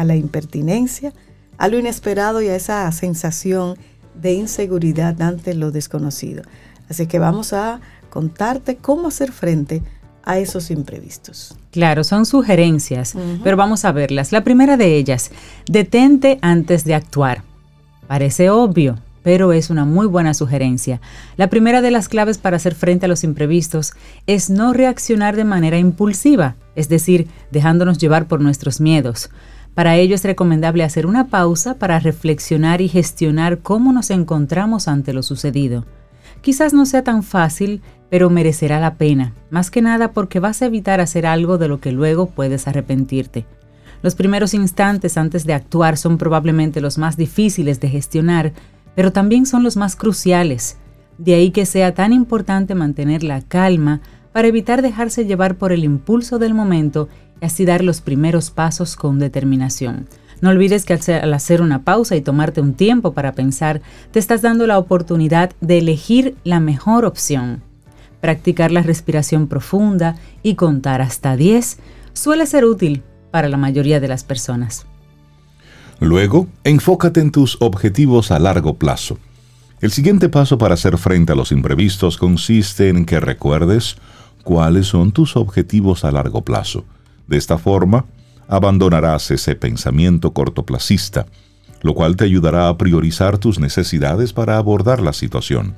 la, 0.06 0.15
impertinencia, 0.15 1.13
a 1.58 1.68
lo 1.68 1.77
inesperado 1.77 2.41
y 2.41 2.48
a 2.48 2.56
esa 2.56 2.91
sensación 2.91 3.77
de 4.15 4.34
inseguridad 4.34 5.22
ante 5.22 5.53
lo 5.53 5.72
desconocido. 5.72 6.44
Así 6.89 7.06
que 7.06 7.20
vamos 7.20 7.53
a 7.53 7.82
contarte 8.10 8.77
cómo 8.77 9.10
hacer 9.10 9.32
frente 9.32 9.84
a 10.24 10.39
esos 10.39 10.72
imprevistos. 10.72 11.59
Claro, 11.71 12.03
son 12.03 12.25
sugerencias, 12.25 13.15
pero 13.43 13.55
vamos 13.55 13.85
a 13.85 13.91
verlas. 13.91 14.31
La 14.31 14.43
primera 14.43 14.75
de 14.75 14.95
ellas, 14.95 15.31
detente 15.67 16.39
antes 16.41 16.83
de 16.83 16.95
actuar. 16.95 17.43
Parece 18.07 18.49
obvio, 18.49 18.97
pero 19.21 19.53
es 19.53 19.69
una 19.69 19.85
muy 19.85 20.07
buena 20.07 20.33
sugerencia. 20.33 20.99
La 21.38 21.47
primera 21.47 21.81
de 21.81 21.91
las 21.91 22.09
claves 22.09 22.39
para 22.39 22.55
hacer 22.55 22.73
frente 22.73 23.05
a 23.05 23.09
los 23.09 23.23
imprevistos 23.23 23.93
es 24.25 24.49
no 24.49 24.73
reaccionar 24.73 25.35
de 25.35 25.43
manera 25.43 25.77
impulsiva, 25.77 26.55
es 26.75 26.89
decir, 26.89 27.27
dejándonos 27.51 27.99
llevar 27.99 28.27
por 28.27 28.41
nuestros 28.41 28.81
miedos. 28.81 29.29
Para 29.75 29.95
ello 29.95 30.15
es 30.15 30.23
recomendable 30.23 30.83
hacer 30.83 31.05
una 31.05 31.27
pausa 31.27 31.75
para 31.75 31.99
reflexionar 31.99 32.81
y 32.81 32.88
gestionar 32.88 33.59
cómo 33.59 33.93
nos 33.93 34.09
encontramos 34.09 34.88
ante 34.88 35.13
lo 35.13 35.21
sucedido. 35.21 35.85
Quizás 36.41 36.73
no 36.73 36.85
sea 36.85 37.03
tan 37.03 37.21
fácil, 37.21 37.81
pero 38.10 38.30
merecerá 38.30 38.80
la 38.80 38.96
pena, 38.96 39.34
más 39.50 39.72
que 39.72 39.82
nada 39.82 40.12
porque 40.12 40.39
vas 40.39 40.62
a 40.62 40.66
evitar 40.66 41.00
hacer 41.00 41.25
algo 41.25 41.58
de 41.58 41.68
lo 41.68 41.80
que 41.80 41.92
luego 41.92 42.28
puedes 42.28 42.68
arrepentirte. 42.68 43.46
Los 44.01 44.16
primeros 44.16 44.54
instantes 44.54 45.18
antes 45.18 45.46
de 45.46 45.54
actuar 45.54 45.98
son 45.98 46.18
probablemente 46.18 46.82
los 46.82 46.98
más 46.98 47.18
difíciles 47.18 47.80
de 47.80 47.89
gestionar, 47.89 48.54
pero 48.96 49.12
también 49.12 49.46
son 49.46 49.63
los 49.63 49.78
más 49.78 49.96
cruciales. 49.96 50.78
De 51.18 51.34
ahí 51.34 51.51
que 51.51 51.66
sea 51.66 51.94
tan 51.94 52.13
importante 52.13 52.75
mantener 52.75 53.24
la 53.24 53.42
calma 53.42 54.01
para 54.32 54.48
evitar 54.48 54.82
dejarse 54.82 55.25
llevar 55.25 55.56
por 55.56 55.72
el 55.72 55.84
impulso 55.84 56.39
del 56.39 56.54
momento 56.54 57.10
y 57.42 57.46
así 57.46 57.66
dar 57.66 57.84
los 57.84 58.00
primeros 58.01 58.51
pasos 58.51 58.96
con 58.96 59.20
determinación. 59.20 60.08
No 60.42 60.50
olvides 60.50 60.86
que 60.86 60.94
al 60.94 61.34
hacer 61.34 61.62
una 61.62 61.84
pausa 61.84 62.16
y 62.16 62.22
tomarte 62.22 62.62
un 62.62 62.74
tiempo 62.74 63.13
para 63.13 63.34
pensar, 63.34 63.82
te 64.12 64.20
estás 64.20 64.42
dando 64.42 64.68
la 64.68 64.78
oportunidad 64.78 65.51
de 65.60 65.80
elegir 65.80 66.36
la 66.46 66.62
mejor 66.62 67.04
opción. 67.04 67.68
Practicar 68.21 68.71
la 68.71 68.81
respiración 68.81 69.47
profunda 69.47 70.15
y 70.43 70.55
contar 70.55 71.01
hasta 71.01 71.35
10 71.35 71.77
suele 72.13 72.45
ser 72.45 72.65
útil 72.65 73.03
para 73.31 73.47
la 73.47 73.57
mayoría 73.57 73.99
de 73.99 74.07
las 74.07 74.23
personas. 74.23 74.85
Luego, 75.99 76.47
enfócate 76.63 77.19
en 77.19 77.31
tus 77.31 77.57
objetivos 77.61 78.31
a 78.31 78.39
largo 78.39 78.75
plazo. 78.75 79.17
El 79.81 79.91
siguiente 79.91 80.29
paso 80.29 80.57
para 80.57 80.73
hacer 80.73 80.97
frente 80.97 81.31
a 81.31 81.35
los 81.35 81.51
imprevistos 81.51 82.17
consiste 82.17 82.89
en 82.89 83.05
que 83.05 83.19
recuerdes 83.19 83.97
cuáles 84.43 84.88
son 84.88 85.11
tus 85.11 85.35
objetivos 85.35 86.03
a 86.03 86.11
largo 86.11 86.43
plazo. 86.43 86.85
De 87.27 87.38
esta 87.38 87.57
forma, 87.57 88.05
abandonarás 88.47 89.31
ese 89.31 89.55
pensamiento 89.55 90.33
cortoplacista, 90.33 91.27
lo 91.81 91.93
cual 91.93 92.15
te 92.15 92.25
ayudará 92.25 92.67
a 92.67 92.77
priorizar 92.77 93.38
tus 93.38 93.59
necesidades 93.59 94.33
para 94.33 94.57
abordar 94.57 95.01
la 95.01 95.13
situación. 95.13 95.75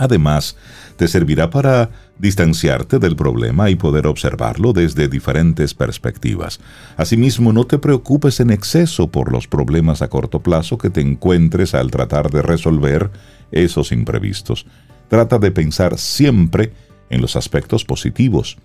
Además, 0.00 0.56
te 0.96 1.06
servirá 1.08 1.50
para 1.50 1.90
distanciarte 2.18 2.98
del 2.98 3.16
problema 3.16 3.70
y 3.70 3.76
poder 3.76 4.06
observarlo 4.06 4.72
desde 4.72 5.08
diferentes 5.08 5.74
perspectivas. 5.74 6.58
Asimismo, 6.96 7.52
no 7.52 7.64
te 7.64 7.78
preocupes 7.78 8.40
en 8.40 8.50
exceso 8.50 9.08
por 9.08 9.30
los 9.30 9.46
problemas 9.46 10.02
a 10.02 10.08
corto 10.08 10.40
plazo 10.40 10.78
que 10.78 10.90
te 10.90 11.02
encuentres 11.02 11.74
al 11.74 11.90
tratar 11.90 12.30
de 12.30 12.42
resolver 12.42 13.10
esos 13.52 13.92
imprevistos. 13.92 14.66
Trata 15.08 15.38
de 15.38 15.50
pensar 15.50 15.98
siempre 15.98 16.72
en 17.10 17.20
los 17.20 17.36
aspectos 17.36 17.84
positivos 17.84 18.56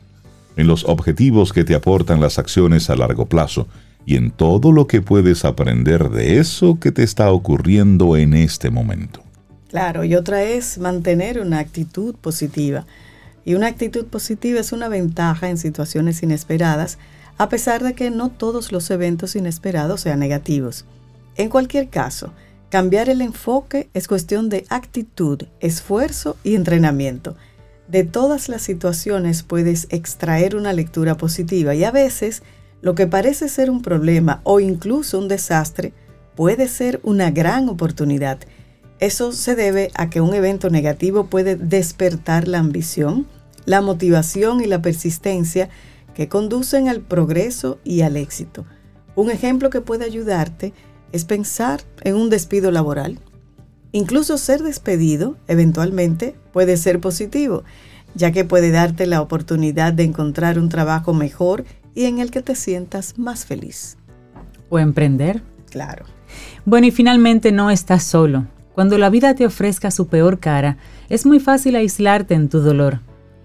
en 0.55 0.67
los 0.67 0.85
objetivos 0.85 1.51
que 1.51 1.63
te 1.63 1.75
aportan 1.75 2.21
las 2.21 2.39
acciones 2.39 2.89
a 2.89 2.95
largo 2.95 3.25
plazo 3.25 3.67
y 4.05 4.15
en 4.15 4.31
todo 4.31 4.71
lo 4.71 4.87
que 4.87 5.01
puedes 5.01 5.45
aprender 5.45 6.09
de 6.09 6.39
eso 6.39 6.79
que 6.79 6.91
te 6.91 7.03
está 7.03 7.31
ocurriendo 7.31 8.15
en 8.15 8.33
este 8.33 8.69
momento. 8.69 9.24
Claro, 9.75 10.05
y 10.05 10.15
otra 10.15 10.41
es 10.41 10.77
mantener 10.77 11.37
una 11.41 11.59
actitud 11.59 12.15
positiva. 12.15 12.85
Y 13.43 13.55
una 13.55 13.67
actitud 13.67 14.05
positiva 14.05 14.61
es 14.61 14.71
una 14.71 14.87
ventaja 14.87 15.49
en 15.49 15.57
situaciones 15.57 16.23
inesperadas, 16.23 16.97
a 17.37 17.49
pesar 17.49 17.83
de 17.83 17.93
que 17.93 18.09
no 18.09 18.29
todos 18.29 18.71
los 18.71 18.89
eventos 18.89 19.35
inesperados 19.35 19.99
sean 19.99 20.21
negativos. 20.21 20.85
En 21.35 21.49
cualquier 21.49 21.89
caso, 21.89 22.31
cambiar 22.69 23.09
el 23.09 23.19
enfoque 23.19 23.89
es 23.93 24.07
cuestión 24.07 24.47
de 24.47 24.65
actitud, 24.69 25.43
esfuerzo 25.59 26.37
y 26.41 26.55
entrenamiento. 26.55 27.35
De 27.89 28.05
todas 28.05 28.47
las 28.47 28.61
situaciones 28.61 29.43
puedes 29.43 29.87
extraer 29.89 30.55
una 30.55 30.71
lectura 30.71 31.17
positiva 31.17 31.75
y 31.75 31.83
a 31.83 31.91
veces 31.91 32.43
lo 32.81 32.95
que 32.95 33.07
parece 33.07 33.49
ser 33.49 33.69
un 33.69 33.81
problema 33.81 34.39
o 34.45 34.61
incluso 34.61 35.19
un 35.19 35.27
desastre 35.27 35.91
puede 36.33 36.69
ser 36.69 37.01
una 37.03 37.29
gran 37.29 37.67
oportunidad. 37.67 38.39
Eso 38.99 39.31
se 39.31 39.55
debe 39.55 39.91
a 39.95 40.09
que 40.09 40.21
un 40.21 40.33
evento 40.33 40.69
negativo 40.69 41.25
puede 41.27 41.55
despertar 41.55 42.47
la 42.47 42.59
ambición, 42.59 43.27
la 43.65 43.81
motivación 43.81 44.61
y 44.61 44.65
la 44.65 44.81
persistencia 44.81 45.69
que 46.13 46.29
conducen 46.29 46.87
al 46.87 47.01
progreso 47.01 47.79
y 47.83 48.01
al 48.01 48.15
éxito. 48.15 48.65
Un 49.15 49.31
ejemplo 49.31 49.69
que 49.69 49.81
puede 49.81 50.05
ayudarte 50.05 50.73
es 51.11 51.25
pensar 51.25 51.81
en 52.01 52.15
un 52.15 52.29
despido 52.29 52.71
laboral 52.71 53.19
Incluso 53.95 54.37
ser 54.37 54.61
despedido 54.61 55.37
eventualmente 55.47 56.35
puede 56.51 56.75
ser 56.75 56.99
positivo, 56.99 57.63
ya 58.13 58.33
que 58.33 58.43
puede 58.43 58.69
darte 58.69 59.07
la 59.07 59.21
oportunidad 59.21 59.93
de 59.93 60.03
encontrar 60.03 60.59
un 60.59 60.67
trabajo 60.67 61.13
mejor 61.13 61.63
y 61.93 62.03
en 62.03 62.19
el 62.19 62.29
que 62.29 62.41
te 62.41 62.55
sientas 62.55 63.17
más 63.17 63.45
feliz. 63.45 63.95
O 64.67 64.79
emprender. 64.79 65.41
Claro. 65.69 66.03
Bueno, 66.65 66.87
y 66.87 66.91
finalmente 66.91 67.53
no 67.53 67.71
estás 67.71 68.03
solo. 68.03 68.45
Cuando 68.75 68.99
la 68.99 69.09
vida 69.09 69.33
te 69.33 69.45
ofrezca 69.47 69.89
su 69.89 70.07
peor 70.07 70.39
cara, 70.39 70.77
es 71.09 71.25
muy 71.25 71.39
fácil 71.39 71.75
aislarte 71.75 72.35
en 72.35 72.49
tu 72.49 72.59
dolor. 72.59 72.99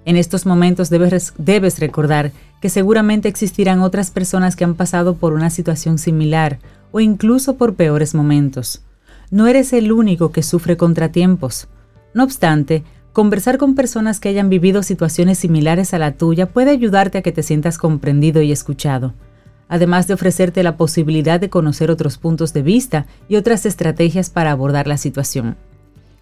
En 0.04 0.16
estos 0.16 0.44
momentos 0.44 0.90
debes, 0.90 1.78
recordar 1.78 2.32
que 2.60 2.68
seguramente 2.68 3.28
existirán 3.28 3.80
otras 3.80 4.10
personas 4.10 4.56
que 4.56 4.64
han 4.64 4.74
pasado 4.74 5.14
por 5.14 5.32
una 5.32 5.48
situación 5.48 5.96
similar 5.96 6.58
o 6.92 7.00
incluso 7.00 7.56
por 7.56 7.74
peores 7.76 8.14
momentos 8.14 8.82
no 9.30 9.46
eres 9.46 9.72
el 9.72 9.92
único 9.92 10.32
que 10.32 10.42
sufre 10.42 10.76
contratiempos. 10.76 11.68
No 12.14 12.24
obstante, 12.24 12.82
conversar 13.12 13.58
con 13.58 13.74
personas 13.74 14.18
que 14.18 14.28
hayan 14.28 14.48
vivido 14.48 14.82
situaciones 14.82 15.38
similares 15.38 15.94
a 15.94 15.98
la 15.98 16.12
tuya 16.12 16.46
puede 16.46 16.70
ayudarte 16.70 17.18
a 17.18 17.22
que 17.22 17.32
te 17.32 17.42
sientas 17.42 17.78
comprendido 17.78 18.42
y 18.42 18.50
escuchado, 18.50 19.14
además 19.70 20.06
de 20.06 20.12
ofrecerte 20.12 20.62
la 20.62 20.76
posibilidad 20.76 21.40
de 21.40 21.48
conocer 21.48 21.90
otros 21.90 22.18
puntos 22.18 22.52
de 22.52 22.60
vista 22.60 23.06
y 23.26 23.36
otras 23.36 23.64
estrategias 23.64 24.28
para 24.28 24.50
abordar 24.50 24.86
la 24.86 24.98
situación. 24.98 25.56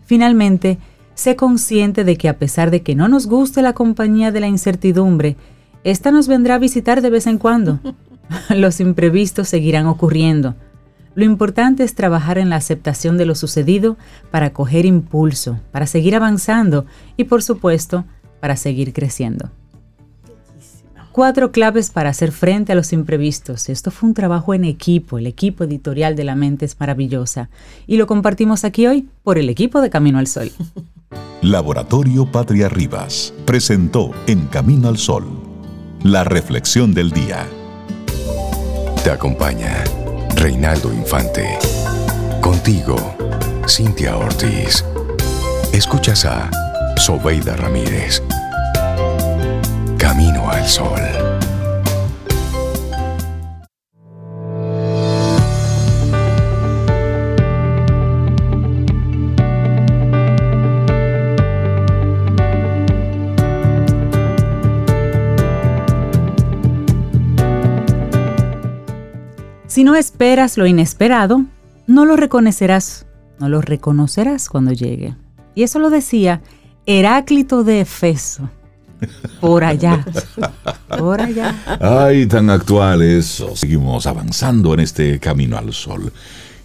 Finalmente, 0.07 0.79
sé 1.15 1.35
consciente 1.35 2.05
de 2.05 2.17
que 2.17 2.29
a 2.29 2.39
pesar 2.39 2.71
de 2.71 2.83
que 2.83 2.95
no 2.95 3.09
nos 3.09 3.27
guste 3.27 3.61
la 3.61 3.73
compañía 3.73 4.31
de 4.31 4.39
la 4.39 4.47
incertidumbre, 4.47 5.37
esta 5.83 6.13
nos 6.13 6.29
vendrá 6.29 6.55
a 6.55 6.59
visitar 6.59 7.03
de 7.03 7.11
vez 7.11 7.27
en 7.27 7.39
cuando. 7.39 7.81
Los 8.51 8.79
imprevistos 8.79 9.49
seguirán 9.49 9.87
ocurriendo 9.87 10.55
lo 11.19 11.25
importante 11.25 11.83
es 11.83 11.97
trabajar 11.97 12.39
en 12.39 12.49
la 12.49 12.55
aceptación 12.55 13.19
de 13.19 13.27
lo 13.27 13.35
sucedido 13.35 13.97
para 14.31 14.53
coger 14.53 14.87
impulso, 14.87 15.59
para 15.73 15.89
seguir 15.89 16.15
avanzando 16.15 16.87
y 17.17 17.25
por 17.25 17.43
supuesto 17.43 18.05
para 18.39 18.55
seguir 18.55 18.93
creciendo. 18.93 19.51
Cuatro 21.13 21.51
claves 21.51 21.91
para 21.91 22.11
hacer 22.11 22.33
frente 22.33 22.73
a 22.73 22.75
los 22.75 22.93
imprevistos. 22.93 23.69
Esto 23.69 23.91
fue 23.91 24.09
un 24.09 24.15
trabajo 24.15 24.55
en 24.55 24.65
equipo, 24.65 25.19
el 25.19 25.27
equipo 25.27 25.65
editorial 25.65 26.15
de 26.15 26.25
La 26.25 26.35
Mente 26.35 26.65
es 26.65 26.79
maravillosa. 26.79 27.51
Y 27.87 27.97
lo 27.97 28.07
compartimos 28.07 28.65
aquí 28.65 28.87
hoy 28.87 29.09
por 29.25 29.39
el 29.39 29.49
equipo 29.49 29.81
de 29.81 29.91
Camino 29.91 30.19
al 30.19 30.27
Sol. 30.27 30.51
Laboratorio 31.43 32.31
Patria 32.31 32.69
Rivas 32.69 33.33
presentó 33.47 34.11
En 34.27 34.47
Camino 34.47 34.89
al 34.89 34.99
Sol, 34.99 35.25
la 36.03 36.25
reflexión 36.25 36.93
del 36.93 37.11
día. 37.11 37.47
Te 39.03 39.11
acompaña 39.11 39.85
Reinaldo 40.35 40.93
Infante. 40.93 41.59
Contigo, 42.41 42.97
Cintia 43.67 44.17
Ortiz. 44.17 44.85
Escuchas 45.73 46.25
a 46.25 46.51
Sobeida 46.97 47.57
Ramírez. 47.57 48.23
Camino 50.09 50.51
al 50.51 50.67
Sol. 50.67 51.03
Si 69.67 69.85
no 69.85 69.95
esperas 69.95 70.57
lo 70.57 70.67
inesperado, 70.67 71.45
no 71.87 72.07
lo 72.07 72.17
reconocerás, 72.17 73.05
no 73.39 73.51
lo 73.51 73.61
reconocerás 73.61 74.49
cuando 74.49 74.73
llegue. 74.73 75.15
Y 75.55 75.65
eso 75.65 75.79
lo 75.79 75.91
decía 75.91 76.41
Heráclito 76.87 77.63
de 77.63 77.83
Efeso. 77.83 78.49
Por 79.41 79.65
allá. 79.65 80.05
Por 80.99 81.21
allá. 81.21 81.55
Ay, 81.81 82.27
tan 82.27 82.51
actual 82.51 83.03
eso. 83.03 83.55
Seguimos 83.57 84.07
avanzando 84.07 84.75
en 84.75 84.81
este 84.81 85.19
camino 85.21 85.57
al 85.57 85.73
sol. 85.73 86.13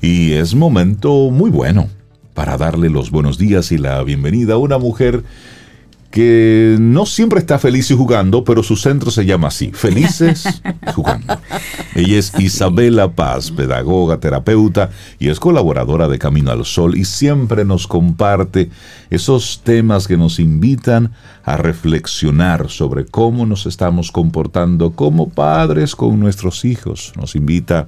Y 0.02 0.34
es 0.34 0.56
momento 0.56 1.30
muy 1.30 1.50
bueno 1.50 1.90
para 2.34 2.58
darle 2.58 2.90
los 2.90 3.12
buenos 3.12 3.38
días 3.38 3.72
y 3.72 3.78
la 3.78 4.04
bienvenida 4.04 4.56
a 4.56 4.58
una 4.58 4.78
mujer 4.78 5.24
que 6.14 6.78
no 6.80 7.08
siempre 7.08 7.40
está 7.40 7.58
feliz 7.58 7.90
y 7.90 7.96
jugando, 7.96 8.44
pero 8.44 8.62
su 8.62 8.76
centro 8.76 9.10
se 9.10 9.26
llama 9.26 9.48
así, 9.48 9.72
Felices 9.72 10.62
Jugando. 10.94 11.40
Ella 11.96 12.20
es 12.20 12.32
Isabela 12.38 13.14
Paz, 13.14 13.50
pedagoga, 13.50 14.20
terapeuta 14.20 14.92
y 15.18 15.30
es 15.30 15.40
colaboradora 15.40 16.08
de 16.08 16.20
Camino 16.20 16.52
al 16.52 16.66
Sol 16.66 16.96
y 16.96 17.06
siempre 17.06 17.66
nos 17.66 17.88
comparte 17.88 18.70
esos 19.10 19.62
temas 19.64 20.08
que 20.08 20.16
nos 20.16 20.38
invitan 20.38 21.14
a 21.44 21.58
reflexionar 21.58 22.70
sobre 22.70 23.06
cómo 23.06 23.48
nos 23.48 23.66
estamos 23.66 24.12
comportando 24.12 24.92
como 24.92 25.30
padres 25.30 25.96
con 25.96 26.20
nuestros 26.20 26.64
hijos. 26.64 27.12
Nos 27.16 27.36
invita 27.36 27.88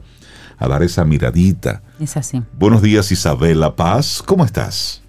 a 0.58 0.68
dar 0.68 0.82
esa 0.82 1.06
miradita. 1.06 1.84
Es 2.00 2.18
así. 2.18 2.42
Buenos 2.58 2.82
días 2.82 3.12
Isabela 3.12 3.76
Paz, 3.76 4.24
¿cómo 4.26 4.44
estás? 4.44 5.05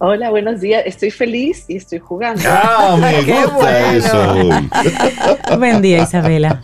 Hola, 0.00 0.30
buenos 0.30 0.60
días. 0.60 0.84
Estoy 0.86 1.10
feliz 1.10 1.64
y 1.66 1.76
estoy 1.76 1.98
jugando. 1.98 2.42
¡Ah, 2.46 2.96
me 3.00 3.20
gusta 3.42 3.94
eso! 3.96 5.58
Buen 5.58 5.82
día, 5.82 6.04
Isabela. 6.04 6.62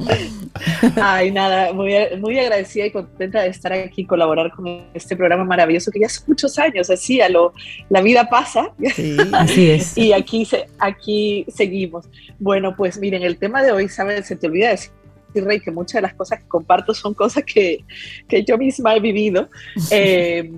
Ay, 0.95 1.33
nada, 1.33 1.73
muy, 1.73 1.93
muy 2.21 2.39
agradecida 2.39 2.87
y 2.87 2.93
contenta 2.93 3.43
de 3.43 3.49
estar 3.49 3.73
aquí 3.73 4.03
y 4.03 4.07
colaborar 4.07 4.53
con 4.53 4.85
este 4.95 5.17
programa 5.17 5.45
maravilloso 5.45 5.91
que 5.91 5.99
ya 5.99 6.07
hace 6.07 6.21
muchos 6.29 6.57
años, 6.61 6.89
así 6.91 7.21
a 7.21 7.29
lo, 7.29 7.53
la 7.89 8.03
vida 8.03 8.29
pasa. 8.29 8.73
Sí, 8.95 9.17
así 9.33 9.71
es. 9.73 9.99
Y 9.99 10.13
aquí, 10.13 10.47
aquí 10.79 11.45
seguimos. 11.49 12.07
Bueno, 12.39 12.77
pues 12.77 12.99
miren, 12.99 13.25
el 13.25 13.37
tema 13.37 13.65
de 13.65 13.73
hoy, 13.73 13.89
¿sabes? 13.89 14.27
Se 14.27 14.37
te 14.37 14.47
olvida 14.47 14.71
decir 14.71 14.93
Rey, 15.35 15.59
que 15.59 15.73
muchas 15.73 15.95
de 15.95 16.03
las 16.03 16.15
cosas 16.15 16.41
que 16.41 16.47
comparto 16.47 16.95
son 16.95 17.15
cosas 17.15 17.43
que, 17.45 17.85
que 18.29 18.45
yo 18.45 18.57
misma 18.59 18.95
he 18.95 19.01
vivido. 19.01 19.49
Eh, 19.91 20.53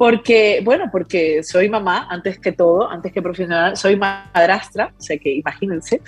porque, 0.00 0.62
bueno, 0.64 0.86
porque 0.90 1.42
soy 1.42 1.68
mamá, 1.68 2.08
antes 2.08 2.38
que 2.38 2.52
todo, 2.52 2.90
antes 2.90 3.12
que 3.12 3.20
profesional, 3.20 3.76
soy 3.76 3.96
madrastra, 3.96 4.94
o 4.98 5.02
sea 5.02 5.18
que 5.18 5.30
imagínense, 5.30 6.00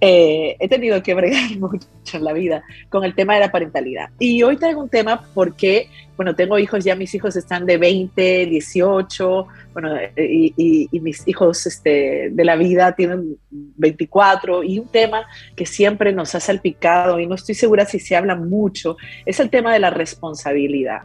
eh, 0.00 0.56
he 0.58 0.66
tenido 0.66 1.02
que 1.02 1.12
bregar 1.12 1.50
mucho 1.58 1.86
en 2.14 2.24
la 2.24 2.32
vida 2.32 2.62
con 2.88 3.04
el 3.04 3.14
tema 3.14 3.34
de 3.34 3.40
la 3.40 3.52
parentalidad. 3.52 4.08
Y 4.18 4.42
hoy 4.42 4.56
traigo 4.56 4.80
un 4.80 4.88
tema 4.88 5.26
porque, 5.34 5.90
bueno, 6.16 6.34
tengo 6.34 6.58
hijos, 6.58 6.84
ya 6.84 6.96
mis 6.96 7.14
hijos 7.14 7.36
están 7.36 7.66
de 7.66 7.76
20, 7.76 8.46
18, 8.46 9.46
bueno, 9.74 9.94
y, 10.16 10.88
y, 10.90 11.00
mis 11.00 11.28
hijos 11.28 11.66
este, 11.66 12.30
de 12.32 12.44
la 12.46 12.56
vida 12.56 12.92
tienen 12.92 13.36
24, 13.50 14.62
y 14.62 14.78
un 14.78 14.88
tema 14.88 15.26
que 15.54 15.66
siempre 15.66 16.14
nos 16.14 16.34
ha 16.34 16.40
salpicado, 16.40 17.20
y 17.20 17.26
no 17.26 17.34
estoy 17.34 17.56
segura 17.56 17.84
si 17.84 17.98
se 17.98 18.16
habla 18.16 18.36
mucho, 18.36 18.96
es 19.26 19.38
el 19.38 19.50
tema 19.50 19.70
de 19.70 19.80
la 19.80 19.90
responsabilidad. 19.90 21.02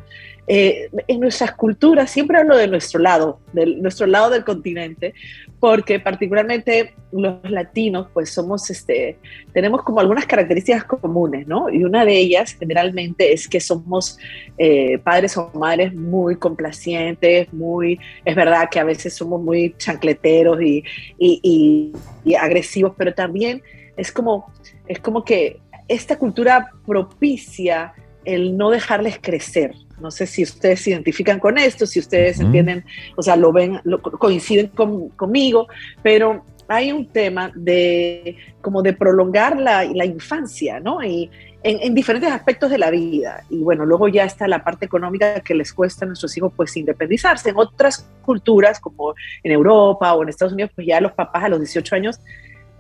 Eh, 0.52 0.90
en 1.08 1.20
nuestras 1.20 1.52
culturas, 1.52 2.10
siempre 2.10 2.40
hablo 2.40 2.58
de 2.58 2.68
nuestro 2.68 3.00
lado, 3.00 3.40
de 3.54 3.68
nuestro 3.68 4.08
lado 4.08 4.32
del 4.32 4.44
continente, 4.44 5.14
porque 5.60 6.00
particularmente 6.00 6.96
los 7.12 7.38
latinos, 7.44 8.08
pues 8.16 8.32
somos, 8.32 8.68
este, 8.72 9.20
tenemos 9.54 9.84
como 9.84 10.00
algunas 10.00 10.26
características 10.26 10.86
comunes, 10.86 11.46
¿no? 11.46 11.70
Y 11.70 11.84
una 11.84 12.04
de 12.04 12.18
ellas 12.18 12.56
generalmente 12.58 13.32
es 13.32 13.48
que 13.48 13.60
somos 13.60 14.18
eh, 14.58 14.98
padres 14.98 15.38
o 15.38 15.52
madres 15.54 15.94
muy 15.94 16.36
complacientes, 16.36 17.54
muy, 17.54 18.00
es 18.26 18.36
verdad 18.36 18.70
que 18.72 18.80
a 18.80 18.86
veces 18.86 19.14
somos 19.14 19.40
muy 19.44 19.76
chancleteros 19.78 20.60
y, 20.64 20.84
y, 21.20 21.94
agresivos, 22.40 22.94
pero 22.98 23.14
también 23.14 23.62
es 23.98 24.12
como, 24.12 24.52
es 24.88 24.98
como 24.98 25.24
que 25.24 25.60
esta 25.88 26.18
cultura 26.18 26.72
propicia 26.88 27.94
el 28.26 28.58
no 28.58 28.72
dejarles 28.72 29.20
crecer, 29.22 29.76
no 30.00 30.12
sé 30.12 30.26
si 30.28 30.44
ustedes 30.44 30.82
se 30.82 30.92
identifican 30.92 31.40
con 31.40 31.58
esto, 31.58 31.86
si 31.86 32.00
ustedes 32.00 32.40
entienden, 32.40 32.86
o 33.16 33.22
sea, 33.22 33.36
lo 33.36 33.52
ven, 33.52 33.80
coinciden 34.20 34.72
conmigo, 35.16 35.68
pero 36.02 36.44
hay 36.70 36.92
un 36.92 37.08
tema 37.08 37.52
de 37.56 38.38
como 38.62 38.82
de 38.82 38.94
prolongar 38.94 39.58
la, 39.60 40.06
infancia, 40.06 40.80
¿no? 40.80 41.04
Y 41.04 41.30
en, 41.64 41.96
diferentes 41.96 42.32
aspectos 42.32 42.70
de 42.70 42.78
la 42.78 42.92
vida. 42.92 43.44
Y 43.50 43.64
bueno, 43.64 43.86
luego 43.86 44.08
ya 44.08 44.24
está 44.24 44.48
la 44.48 44.64
parte 44.64 44.86
económica 44.86 45.40
que 45.42 45.56
les 45.56 45.74
cuesta 45.74 46.06
a 46.06 46.08
nuestros 46.08 46.38
hijos 46.38 46.54
pues 46.56 46.78
independizarse. 46.78 47.50
En 47.50 47.58
otras 47.58 48.08
culturas, 48.22 48.80
como 48.80 49.16
en 49.44 49.52
Europa 49.52 50.14
o 50.14 50.22
en 50.22 50.30
Estados 50.30 50.54
Unidos, 50.54 50.72
pues 50.76 50.86
ya 50.86 51.02
los 51.02 51.14
papás 51.14 51.44
a 51.44 51.50
los 51.50 51.60
18 51.60 51.96
años 51.96 52.20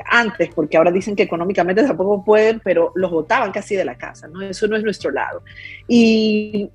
antes, 0.06 0.50
porque 0.54 0.78
ahora 0.78 0.92
dicen 0.92 1.16
que 1.16 1.24
económicamente 1.24 1.84
tampoco 1.84 2.24
pueden, 2.24 2.62
pero 2.64 2.92
los 2.96 3.12
votaban 3.12 3.52
casi 3.52 3.76
de 3.76 3.86
la 3.86 3.98
casa, 3.98 4.28
¿no? 4.28 4.42
Eso 4.42 4.68
no 4.68 4.78
es 4.78 4.84
nuestro 4.84 5.12
lado. 5.12 5.44
Y 5.88 6.70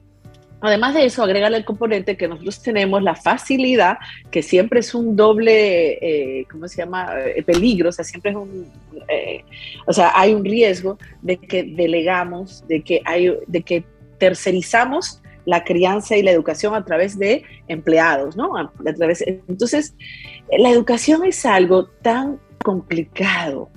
Además 0.64 0.94
de 0.94 1.04
eso, 1.04 1.22
agrégale 1.22 1.58
el 1.58 1.64
componente 1.66 2.16
que 2.16 2.26
nosotros 2.26 2.62
tenemos 2.62 3.02
la 3.02 3.14
facilidad, 3.14 3.98
que 4.30 4.42
siempre 4.42 4.80
es 4.80 4.94
un 4.94 5.14
doble, 5.14 5.98
eh, 6.00 6.46
¿cómo 6.50 6.66
se 6.68 6.78
llama? 6.78 7.12
Eh, 7.18 7.42
peligro, 7.42 7.90
o 7.90 7.92
sea, 7.92 8.02
siempre 8.02 8.30
es 8.30 8.36
un, 8.38 8.72
eh, 9.08 9.44
o 9.86 9.92
sea, 9.92 10.12
hay 10.14 10.32
un 10.32 10.42
riesgo 10.42 10.96
de 11.20 11.36
que 11.36 11.64
delegamos, 11.64 12.66
de 12.66 12.80
que, 12.80 13.02
hay, 13.04 13.30
de 13.46 13.60
que 13.60 13.84
tercerizamos 14.16 15.20
la 15.44 15.64
crianza 15.64 16.16
y 16.16 16.22
la 16.22 16.30
educación 16.30 16.74
a 16.74 16.82
través 16.82 17.18
de 17.18 17.42
empleados, 17.68 18.34
¿no? 18.34 18.56
A, 18.56 18.72
través, 18.96 19.20
entonces, 19.20 19.94
la 20.50 20.70
educación 20.70 21.26
es 21.26 21.44
algo 21.44 21.88
tan 22.00 22.40
complicado, 22.62 23.68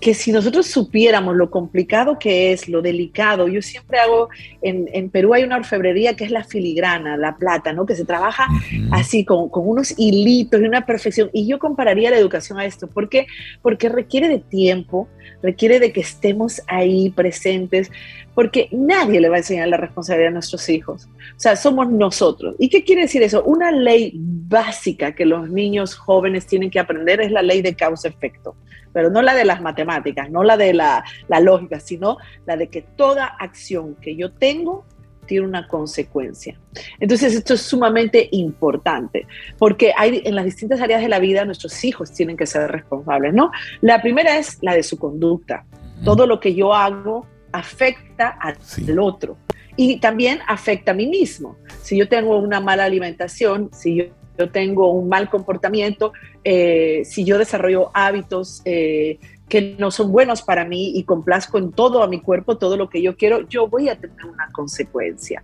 que 0.00 0.14
si 0.14 0.30
nosotros 0.30 0.66
supiéramos 0.66 1.34
lo 1.34 1.50
complicado 1.50 2.18
que 2.18 2.52
es, 2.52 2.68
lo 2.68 2.82
delicado, 2.82 3.48
yo 3.48 3.60
siempre 3.62 3.98
hago, 3.98 4.28
en, 4.62 5.10
Perú 5.10 5.34
hay 5.34 5.42
una 5.42 5.56
orfebrería 5.56 6.14
que 6.14 6.24
es 6.24 6.30
la 6.30 6.44
filigrana, 6.44 7.16
la 7.16 7.36
plata, 7.36 7.72
¿no? 7.72 7.84
Que 7.84 7.96
se 7.96 8.04
trabaja 8.04 8.46
así, 8.92 9.24
con, 9.24 9.48
con, 9.48 9.68
unos 9.68 9.94
hilitos 9.98 10.60
y 10.60 10.64
una 10.64 10.86
perfección. 10.86 11.30
Y 11.32 11.46
yo 11.46 11.58
compararía 11.58 12.10
la 12.10 12.18
educación 12.18 12.58
a 12.58 12.64
esto. 12.64 12.86
¿Por 12.86 13.08
qué? 13.08 13.26
Porque 13.60 13.88
requiere 13.88 14.28
de 14.28 14.38
tiempo, 14.38 15.08
requiere 15.42 15.80
de 15.80 15.92
que 15.92 16.00
estemos 16.00 16.62
ahí 16.68 17.10
presentes, 17.10 17.90
porque 18.38 18.68
nadie 18.70 19.20
le 19.20 19.28
va 19.28 19.34
a 19.34 19.38
enseñar 19.38 19.66
la 19.66 19.78
responsabilidad 19.78 20.28
a 20.28 20.34
nuestros 20.34 20.68
hijos. 20.68 21.08
O 21.36 21.40
sea, 21.40 21.56
somos 21.56 21.90
nosotros. 21.90 22.54
¿Y 22.60 22.68
qué 22.68 22.84
quiere 22.84 23.02
decir 23.02 23.20
eso? 23.20 23.42
Una 23.42 23.72
ley 23.72 24.12
básica 24.14 25.12
que 25.12 25.26
los 25.26 25.50
niños 25.50 25.96
jóvenes 25.96 26.46
tienen 26.46 26.70
que 26.70 26.78
aprender 26.78 27.20
es 27.20 27.32
la 27.32 27.42
ley 27.42 27.62
de 27.62 27.74
causa-efecto 27.74 28.54
pero 28.92 29.10
no 29.10 29.22
la 29.22 29.34
de 29.34 29.44
las 29.44 29.60
matemáticas, 29.60 30.30
no 30.30 30.44
la 30.44 30.56
de 30.56 30.72
la, 30.72 31.04
lógica, 31.40 31.80
sino 31.80 32.16
la 32.46 32.56
de 32.56 32.68
que 32.68 32.82
toda 32.82 33.26
acción 33.26 33.96
que 33.96 34.14
yo 34.14 34.30
tengo 34.30 34.84
tiene 35.26 35.44
una 35.44 35.66
consecuencia. 35.66 36.60
Entonces 37.00 37.34
esto 37.34 37.54
es 37.54 37.62
sumamente 37.62 38.28
importante 38.30 39.26
porque 39.58 39.92
hay 39.96 40.22
en 40.24 40.36
las 40.36 40.44
distintas 40.44 40.80
áreas 40.80 41.02
de 41.02 41.08
la 41.08 41.18
vida 41.18 41.44
nuestros 41.44 41.84
hijos 41.84 42.12
tienen 42.12 42.36
que 42.36 42.46
ser 42.46 42.70
responsables, 42.70 43.34
¿no? 43.34 43.50
La 43.80 44.00
primera 44.00 44.38
es 44.38 44.58
la 44.62 44.74
de 44.74 44.84
su 44.84 44.96
conducta. 44.96 45.66
Todo 46.04 46.24
lo 46.28 46.38
que 46.38 46.54
yo 46.54 46.72
hago 46.72 47.26
afecta 47.52 48.38
al 48.40 48.56
otro 48.98 49.36
y 49.76 50.00
también 50.00 50.40
afecta 50.46 50.90
a 50.90 50.94
mí 50.94 51.06
mismo. 51.06 51.56
Si 51.82 51.96
yo 51.96 52.08
tengo 52.08 52.38
una 52.38 52.60
mala 52.60 52.84
alimentación, 52.84 53.70
si 53.72 53.96
yo 53.96 54.04
yo 54.38 54.50
tengo 54.50 54.92
un 54.92 55.08
mal 55.08 55.28
comportamiento, 55.28 56.12
eh, 56.44 57.02
si 57.04 57.24
yo 57.24 57.38
desarrollo 57.38 57.90
hábitos 57.92 58.62
eh, 58.64 59.18
que 59.48 59.76
no 59.78 59.90
son 59.90 60.12
buenos 60.12 60.42
para 60.42 60.64
mí 60.64 60.92
y 60.94 61.02
complazco 61.02 61.58
en 61.58 61.72
todo 61.72 62.02
a 62.02 62.08
mi 62.08 62.20
cuerpo, 62.20 62.56
todo 62.56 62.76
lo 62.76 62.88
que 62.88 63.02
yo 63.02 63.16
quiero, 63.16 63.46
yo 63.48 63.66
voy 63.66 63.88
a 63.88 63.96
tener 63.96 64.24
una 64.24 64.48
consecuencia. 64.52 65.42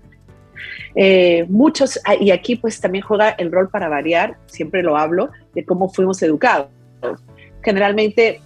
Eh, 0.95 1.45
muchos, 1.49 1.99
ah, 2.05 2.14
y 2.14 2.31
aquí 2.31 2.55
pues 2.55 2.81
también 2.81 3.05
juega 3.05 3.31
el 3.31 3.51
rol 3.51 3.69
para 3.69 3.88
variar, 3.88 4.38
siempre 4.47 4.83
lo 4.83 4.97
hablo, 4.97 5.31
de 5.55 5.64
cómo 5.64 5.88
fuimos 5.88 6.23
educados. 6.23 6.69
Generalmente 7.62 8.40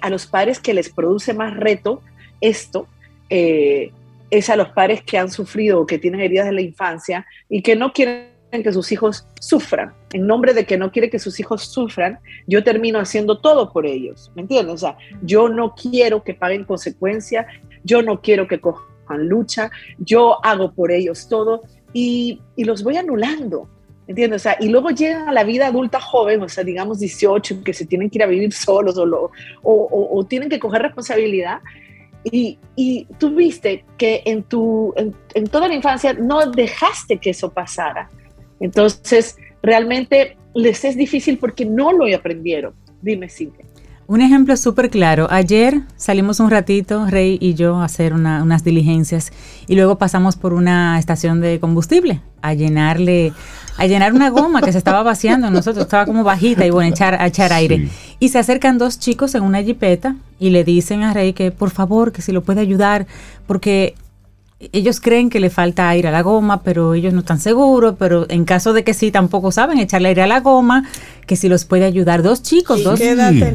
a 0.00 0.10
los 0.10 0.28
padres 0.28 0.60
que 0.60 0.72
les 0.72 0.90
produce 0.90 1.34
más 1.34 1.56
reto 1.56 2.00
esto, 2.40 2.86
es 3.28 4.50
a 4.50 4.56
los 4.56 4.68
padres 4.70 5.02
que 5.02 5.18
han 5.18 5.30
sufrido 5.30 5.80
o 5.80 5.86
que 5.86 5.98
tienen 5.98 6.20
heridas 6.20 6.46
de 6.46 6.52
la 6.52 6.60
infancia 6.60 7.26
y 7.48 7.62
que 7.62 7.76
no 7.76 7.92
quieren 7.92 8.36
que 8.50 8.72
sus 8.72 8.90
hijos 8.92 9.26
sufran. 9.40 9.92
En 10.12 10.26
nombre 10.26 10.54
de 10.54 10.64
que 10.64 10.78
no 10.78 10.90
quiere 10.90 11.10
que 11.10 11.18
sus 11.18 11.38
hijos 11.40 11.62
sufran, 11.62 12.18
yo 12.46 12.64
termino 12.64 12.98
haciendo 12.98 13.38
todo 13.38 13.72
por 13.72 13.86
ellos. 13.86 14.32
¿Me 14.34 14.42
entiendes? 14.42 14.74
O 14.74 14.78
sea, 14.78 14.96
yo 15.22 15.48
no 15.48 15.74
quiero 15.74 16.22
que 16.22 16.34
paguen 16.34 16.64
consecuencias, 16.64 17.46
yo 17.84 18.02
no 18.02 18.20
quiero 18.20 18.46
que 18.48 18.60
cojan 18.60 19.28
lucha, 19.28 19.70
yo 19.98 20.44
hago 20.44 20.72
por 20.72 20.90
ellos 20.90 21.28
todo 21.28 21.62
y, 21.92 22.40
y 22.56 22.64
los 22.64 22.82
voy 22.82 22.96
anulando. 22.96 23.68
¿Entiendes? 24.08 24.42
O 24.42 24.44
sea, 24.44 24.56
y 24.60 24.68
luego 24.68 24.90
llegan 24.90 25.28
a 25.28 25.32
la 25.32 25.42
vida 25.42 25.66
adulta 25.66 26.00
joven, 26.00 26.40
o 26.40 26.48
sea, 26.48 26.62
digamos 26.62 27.00
18, 27.00 27.64
que 27.64 27.74
se 27.74 27.86
tienen 27.86 28.08
que 28.08 28.18
ir 28.18 28.22
a 28.22 28.26
vivir 28.26 28.52
solos 28.52 28.96
o, 28.96 29.30
o, 29.62 30.18
o, 30.18 30.24
tienen 30.24 30.48
que 30.48 30.60
coger 30.60 30.82
responsabilidad. 30.82 31.58
Y, 32.30 32.58
y 32.74 33.06
tú 33.18 33.30
viste 33.34 33.84
que 33.98 34.22
en, 34.26 34.42
tu, 34.42 34.92
en, 34.96 35.46
toda 35.46 35.68
la 35.68 35.74
infancia 35.74 36.12
no 36.12 36.50
dejaste 36.50 37.18
que 37.18 37.30
eso 37.30 37.52
pasara. 37.52 38.08
Entonces, 38.58 39.36
realmente 39.62 40.36
les 40.54 40.84
es 40.84 40.96
difícil 40.96 41.38
porque 41.38 41.64
no 41.64 41.92
lo 41.92 42.04
aprendieron. 42.14 42.74
Dime, 43.00 43.28
Cintia. 43.28 43.64
Un 44.08 44.20
ejemplo 44.20 44.56
súper 44.56 44.88
claro. 44.90 45.26
Ayer 45.30 45.82
salimos 45.96 46.38
un 46.38 46.50
ratito, 46.50 47.06
Rey 47.06 47.38
y 47.40 47.54
yo, 47.54 47.76
a 47.76 47.84
hacer 47.84 48.12
unas 48.12 48.62
diligencias 48.62 49.32
y 49.66 49.74
luego 49.74 49.98
pasamos 49.98 50.36
por 50.36 50.52
una 50.52 50.98
estación 50.98 51.40
de 51.40 51.58
combustible 51.58 52.20
a 52.40 52.54
llenarle, 52.54 53.32
a 53.76 53.86
llenar 53.86 54.12
una 54.12 54.30
goma 54.30 54.62
que 54.62 54.72
se 54.72 54.78
estaba 54.78 55.02
vaciando. 55.02 55.50
Nosotros 55.50 55.84
estaba 55.84 56.06
como 56.06 56.24
bajita 56.24 56.64
y 56.66 56.70
bueno, 56.70 56.90
echar, 56.90 57.20
a 57.20 57.26
echar 57.26 57.52
aire. 57.52 57.88
Y 58.18 58.30
se 58.30 58.38
acercan 58.38 58.78
dos 58.78 58.98
chicos 58.98 59.34
en 59.34 59.42
una 59.42 59.62
jipeta 59.62 60.16
y 60.38 60.50
le 60.50 60.64
dicen 60.64 61.02
a 61.02 61.12
Rey 61.12 61.32
que 61.32 61.50
por 61.50 61.70
favor, 61.70 62.12
que 62.12 62.22
si 62.22 62.32
lo 62.32 62.42
puede 62.42 62.60
ayudar, 62.60 63.06
porque 63.46 63.94
ellos 64.72 65.00
creen 65.00 65.28
que 65.28 65.38
le 65.40 65.50
falta 65.50 65.88
aire 65.90 66.08
a 66.08 66.10
la 66.10 66.22
goma, 66.22 66.62
pero 66.62 66.94
ellos 66.94 67.12
no 67.12 67.20
están 67.20 67.40
seguros, 67.40 67.96
pero 67.98 68.26
en 68.30 68.44
caso 68.44 68.72
de 68.72 68.84
que 68.84 68.94
sí, 68.94 69.10
tampoco 69.10 69.52
saben 69.52 69.78
echarle 69.78 70.08
aire 70.08 70.22
a 70.22 70.26
la 70.26 70.40
goma, 70.40 70.84
que 71.26 71.36
si 71.36 71.48
los 71.48 71.64
puede 71.64 71.84
ayudar. 71.84 72.22
Dos 72.22 72.42
chicos, 72.42 72.82
dos 72.82 73.00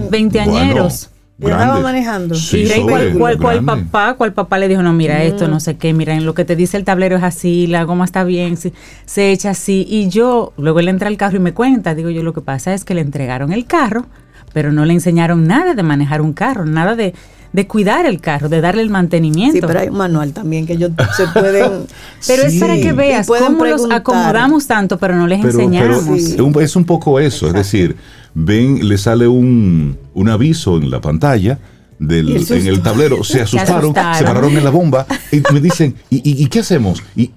veinteañeros. 0.10 1.10
Estaba 1.42 1.80
manejando. 1.80 2.36
Sí, 2.36 2.64
y 2.64 2.82
cuál, 2.82 3.38
cuál, 3.40 3.64
papá, 3.64 4.14
cuál 4.16 4.34
papá 4.34 4.58
le 4.60 4.68
dijo, 4.68 4.82
no, 4.82 4.94
mira 4.94 5.24
esto, 5.24 5.48
no 5.48 5.60
sé 5.60 5.78
qué, 5.78 5.94
mira, 5.94 6.14
en 6.14 6.26
lo 6.26 6.34
que 6.34 6.46
te 6.46 6.56
dice 6.56 6.78
el 6.78 6.84
tablero 6.84 7.18
es 7.18 7.24
así, 7.24 7.68
la 7.68 7.84
goma 7.84 8.06
está 8.06 8.24
bien, 8.24 8.58
se, 8.58 8.74
se 9.06 9.32
echa 9.32 9.52
así. 9.52 9.86
Y 9.90 10.10
yo, 10.10 10.54
luego 10.58 10.80
él 10.80 10.88
entra 10.88 11.08
al 11.08 11.18
carro 11.18 11.38
y 11.38 11.40
me 11.40 11.54
cuenta, 11.54 11.96
digo 11.96 12.10
yo, 12.10 12.24
lo 12.24 12.34
que 12.34 12.42
pasa 12.42 12.74
es 12.74 12.86
que 12.86 12.94
le 12.94 13.02
entregaron 13.02 13.52
el 13.52 13.66
carro, 13.66 14.06
pero 14.54 14.72
no 14.72 14.86
le 14.86 14.94
enseñaron 14.94 15.48
nada 15.48 15.74
de 15.74 15.84
manejar 15.84 16.22
un 16.22 16.34
carro, 16.34 16.66
nada 16.66 16.96
de 16.96 17.14
de 17.54 17.68
cuidar 17.68 18.06
el 18.06 18.22
carro, 18.22 18.48
de 18.50 18.62
darle 18.62 18.82
el 18.82 18.90
mantenimiento. 18.90 19.56
Sí, 19.56 19.62
pero 19.66 19.80
hay 19.80 19.90
un 19.90 19.98
manual 19.98 20.32
también 20.32 20.66
que 20.66 20.74
ellos 20.74 20.92
se 21.16 21.28
pueden... 21.28 21.86
pero 22.28 22.44
es 22.44 22.56
para 22.56 22.76
que 22.76 22.94
veas 22.94 23.28
cómo 23.28 23.66
los 23.66 23.90
acomodamos 23.92 24.68
tanto, 24.68 24.98
pero 24.98 25.16
no 25.16 25.28
les 25.28 25.44
enseñamos. 25.44 26.08
es 26.08 26.76
un 26.76 26.86
poco 26.86 27.20
eso, 27.20 27.48
es 27.48 27.54
decir, 27.54 27.98
ven, 28.34 28.88
le 28.88 28.98
sale 28.98 29.28
un, 29.28 29.98
un 30.14 30.30
aviso 30.30 30.78
en 30.78 30.90
la 30.90 31.02
pantalla, 31.02 31.60
del, 32.02 32.36
en 32.50 32.68
el 32.68 32.82
tablero, 32.82 33.24
se 33.24 33.42
asustaron, 33.42 33.94
se, 33.94 34.24
pararon 34.24 34.58
en 34.58 34.64
la 34.64 34.72
bomba 34.72 35.06
y 35.32 35.42
me 35.54 35.62
dicen, 35.62 35.96
¿y, 36.10 36.48
qué 36.48 36.60
hacemos? 36.60 37.04
Y 37.16 37.30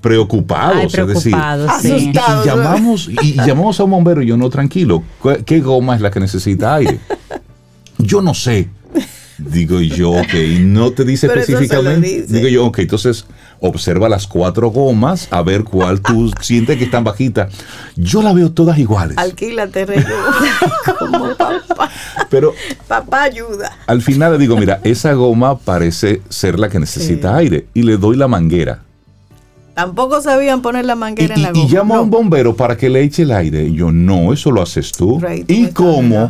preocupados, 0.00 0.94
es 0.94 1.06
decir, 1.06 1.36
y, 1.84 2.12
llamamos, 2.12 3.10
y 3.22 3.34
llamamos 3.34 3.78
a 3.80 3.84
un 3.84 3.90
bombero 3.90 4.22
y 4.22 4.26
yo 4.26 4.36
no, 4.36 4.48
tranquilo, 4.48 5.02
¿qué 5.44 5.60
goma 5.60 5.94
es 5.94 6.00
la 6.00 6.10
que 6.10 6.20
necesita 6.20 6.74
aire? 6.76 6.98
Yo 7.98 8.22
no 8.22 8.32
sé. 8.34 8.68
Digo 9.38 9.80
yo, 9.80 10.10
ok, 10.12 10.34
no 10.60 10.90
te 10.90 11.04
dice 11.04 11.28
específicamente. 11.28 12.24
Digo 12.28 12.48
yo, 12.48 12.66
ok, 12.66 12.80
entonces 12.80 13.24
observa 13.60 14.08
las 14.08 14.26
cuatro 14.26 14.70
gomas 14.70 15.28
a 15.30 15.42
ver 15.42 15.64
cuál 15.64 16.00
tú 16.00 16.30
sientes 16.40 16.76
que 16.76 16.84
están 16.84 17.04
bajitas. 17.04 17.52
Yo 17.96 18.22
la 18.22 18.32
veo 18.32 18.52
todas 18.52 18.78
iguales. 18.78 19.16
Alquílate, 19.18 19.86
rey. 19.86 20.04
Como 20.98 21.34
papá. 21.36 21.90
Pero. 22.30 22.54
Papá 22.86 23.24
ayuda. 23.24 23.76
Al 23.86 24.02
final 24.02 24.32
le 24.32 24.38
digo, 24.38 24.56
mira, 24.56 24.80
esa 24.84 25.12
goma 25.12 25.58
parece 25.58 26.22
ser 26.28 26.58
la 26.58 26.68
que 26.68 26.78
necesita 26.78 27.36
aire 27.36 27.66
y 27.74 27.82
le 27.82 27.96
doy 27.96 28.16
la 28.16 28.28
manguera. 28.28 28.82
Tampoco 29.78 30.20
sabían 30.20 30.60
poner 30.60 30.84
la 30.86 30.96
manguera 30.96 31.36
en 31.36 31.42
la 31.42 31.52
goma. 31.52 31.64
Y 31.64 31.68
llamo 31.68 31.94
a 31.94 32.00
un 32.00 32.10
bombero 32.10 32.56
para 32.56 32.76
que 32.76 32.88
le 32.88 33.00
eche 33.00 33.22
el 33.22 33.30
aire. 33.30 33.62
Y 33.62 33.74
yo, 33.74 33.92
no, 33.92 34.32
eso 34.32 34.50
lo 34.50 34.60
haces 34.60 34.90
tú. 34.90 35.22
¿Y 35.46 35.68
cómo? 35.68 36.28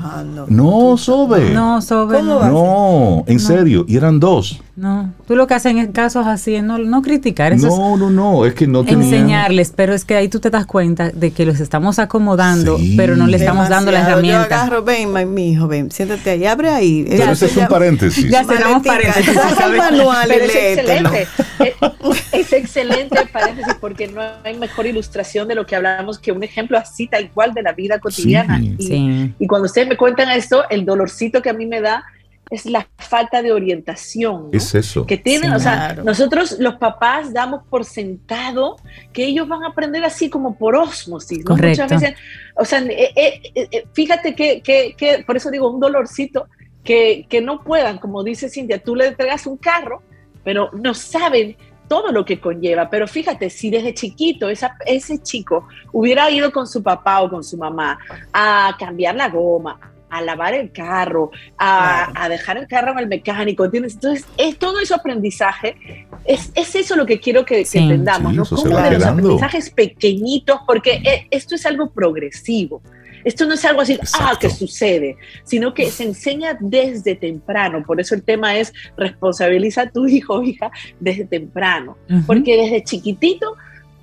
No, 0.48 0.98
Sobe. 0.98 1.48
No, 1.48 1.80
Sobe. 1.80 2.22
No, 2.22 3.24
en 3.26 3.40
serio. 3.40 3.86
Y 3.88 3.96
eran 3.96 4.20
dos. 4.20 4.60
No, 4.78 5.12
tú 5.26 5.34
lo 5.34 5.48
que 5.48 5.54
haces 5.54 5.74
en 5.74 5.90
casos 5.90 6.24
así 6.28 6.54
es 6.54 6.62
no, 6.62 6.78
no 6.78 7.02
criticar. 7.02 7.52
Eso 7.52 7.66
no, 7.66 7.96
no, 7.96 8.10
no, 8.10 8.46
es 8.46 8.54
que 8.54 8.68
no 8.68 8.84
Enseñarles, 8.86 9.72
pero 9.74 9.92
es 9.92 10.04
que 10.04 10.14
ahí 10.14 10.28
tú 10.28 10.38
te 10.38 10.50
das 10.50 10.66
cuenta 10.66 11.10
de 11.10 11.32
que 11.32 11.44
los 11.44 11.58
estamos 11.58 11.98
acomodando, 11.98 12.78
pero 12.96 13.16
no 13.16 13.26
le 13.26 13.38
estamos 13.38 13.68
dando 13.68 13.90
la 13.90 14.02
herramienta. 14.02 14.48
Yo 14.48 14.54
agarro, 14.54 14.84
ven, 14.84 15.34
mi 15.34 15.50
hijo, 15.50 15.66
ven, 15.66 15.90
siéntate 15.90 16.30
ahí, 16.30 16.46
abre 16.46 16.70
ahí. 16.70 17.04
Pero 17.08 17.32
ese 17.32 17.46
es 17.46 17.56
un 17.56 17.66
paréntesis. 17.66 18.30
Ya 18.30 18.44
cerramos 18.44 18.86
paréntesis. 18.86 19.34
manual 19.76 20.30
es 20.30 20.54
excelente. 20.54 21.26
es, 22.32 22.52
excelente 22.52 23.18
paréntesis 23.38 23.74
porque 23.80 24.08
no 24.08 24.20
hay 24.44 24.56
mejor 24.56 24.86
ilustración 24.86 25.48
de 25.48 25.54
lo 25.54 25.66
que 25.66 25.76
hablamos 25.76 26.18
que 26.18 26.32
un 26.32 26.42
ejemplo 26.42 26.78
así 26.78 27.06
tal 27.06 27.30
cual 27.30 27.54
de 27.54 27.62
la 27.62 27.72
vida 27.72 27.98
cotidiana. 27.98 28.58
y, 28.60 29.34
y 29.38 29.46
cuando 29.46 29.66
ustedes 29.66 29.88
me 29.88 29.96
cuentan 29.96 30.30
esto, 30.30 30.68
el 30.70 30.84
dolorcito 30.84 31.42
que 31.42 31.50
a 31.50 31.52
mí 31.52 31.66
me 31.66 31.80
da 31.80 32.04
es 32.50 32.64
la 32.66 32.86
falta 32.96 33.42
de 33.42 33.52
orientación. 33.52 34.48
Es 34.52 34.74
eso. 34.74 35.06
Que 35.06 35.18
tienen, 35.18 35.52
o 35.52 35.60
sea, 35.60 35.94
nosotros 36.02 36.56
los 36.58 36.76
papás 36.76 37.32
damos 37.32 37.62
por 37.68 37.84
sentado 37.84 38.76
que 39.12 39.24
ellos 39.24 39.46
van 39.46 39.64
a 39.64 39.68
aprender 39.68 40.04
así 40.04 40.30
como 40.30 40.56
por 40.56 40.74
osmosis. 40.74 41.44
¿no? 41.44 41.56
Muchas 41.56 41.90
veces, 41.90 42.14
o 42.54 42.64
sea, 42.64 42.80
eh, 42.80 43.12
eh, 43.14 43.68
eh, 43.70 43.84
fíjate 43.92 44.34
que, 44.34 44.62
que, 44.62 44.94
que, 44.96 45.24
por 45.26 45.36
eso 45.36 45.50
digo, 45.50 45.70
un 45.70 45.80
dolorcito, 45.80 46.46
que, 46.84 47.26
que 47.28 47.42
no 47.42 47.62
puedan, 47.62 47.98
como 47.98 48.24
dice 48.24 48.48
Cintia, 48.48 48.82
tú 48.82 48.96
le 48.96 49.08
entregas 49.08 49.46
un 49.46 49.58
carro, 49.58 50.02
pero 50.42 50.70
no 50.72 50.94
saben 50.94 51.56
todo 51.88 52.12
lo 52.12 52.24
que 52.24 52.38
conlleva. 52.38 52.88
Pero 52.90 53.08
fíjate, 53.08 53.50
si 53.50 53.70
desde 53.70 53.94
chiquito 53.94 54.48
esa, 54.48 54.76
ese 54.86 55.22
chico 55.22 55.66
hubiera 55.92 56.30
ido 56.30 56.52
con 56.52 56.66
su 56.66 56.82
papá 56.82 57.22
o 57.22 57.30
con 57.30 57.42
su 57.42 57.56
mamá 57.56 57.98
a 58.32 58.76
cambiar 58.78 59.16
la 59.16 59.28
goma, 59.28 59.80
a 60.10 60.22
lavar 60.22 60.54
el 60.54 60.72
carro, 60.72 61.30
a, 61.58 62.28
dejar 62.28 62.58
el 62.58 62.66
carro 62.66 62.92
en 62.92 62.98
el 62.98 63.08
mecánico, 63.08 63.64
¿entiendes? 63.64 63.94
Entonces, 63.94 64.26
es 64.36 64.58
todo 64.58 64.80
ese 64.80 64.94
aprendizaje, 64.94 66.06
es, 66.24 66.50
es 66.54 66.74
eso 66.74 66.96
lo 66.96 67.06
que 67.06 67.20
quiero 67.20 67.44
que, 67.44 67.66
entendamos, 67.72 68.34
¿no? 68.34 68.44
Como 68.44 68.78
de 68.78 68.92
los 68.92 69.04
aprendizajes 69.04 69.70
pequeñitos, 69.70 70.60
porque 70.66 70.94
e, 71.04 71.26
esto 71.30 71.54
es 71.54 71.66
algo 71.66 71.90
progresivo. 71.90 72.82
Esto 73.24 73.46
no 73.46 73.54
es 73.54 73.64
algo 73.64 73.80
así, 73.80 73.98
ah, 74.18 74.36
que 74.40 74.50
sucede, 74.50 75.16
sino 75.44 75.74
que 75.74 75.90
se 75.90 76.04
enseña 76.04 76.56
desde 76.60 77.14
temprano. 77.14 77.82
Por 77.86 78.00
eso 78.00 78.14
el 78.14 78.22
tema 78.22 78.56
es 78.56 78.72
responsabiliza 78.96 79.82
a 79.82 79.90
tu 79.90 80.06
hijo 80.06 80.34
o 80.34 80.42
hija 80.42 80.70
desde 81.00 81.24
temprano. 81.24 81.96
Porque 82.26 82.56
desde 82.56 82.84
chiquitito 82.84 83.56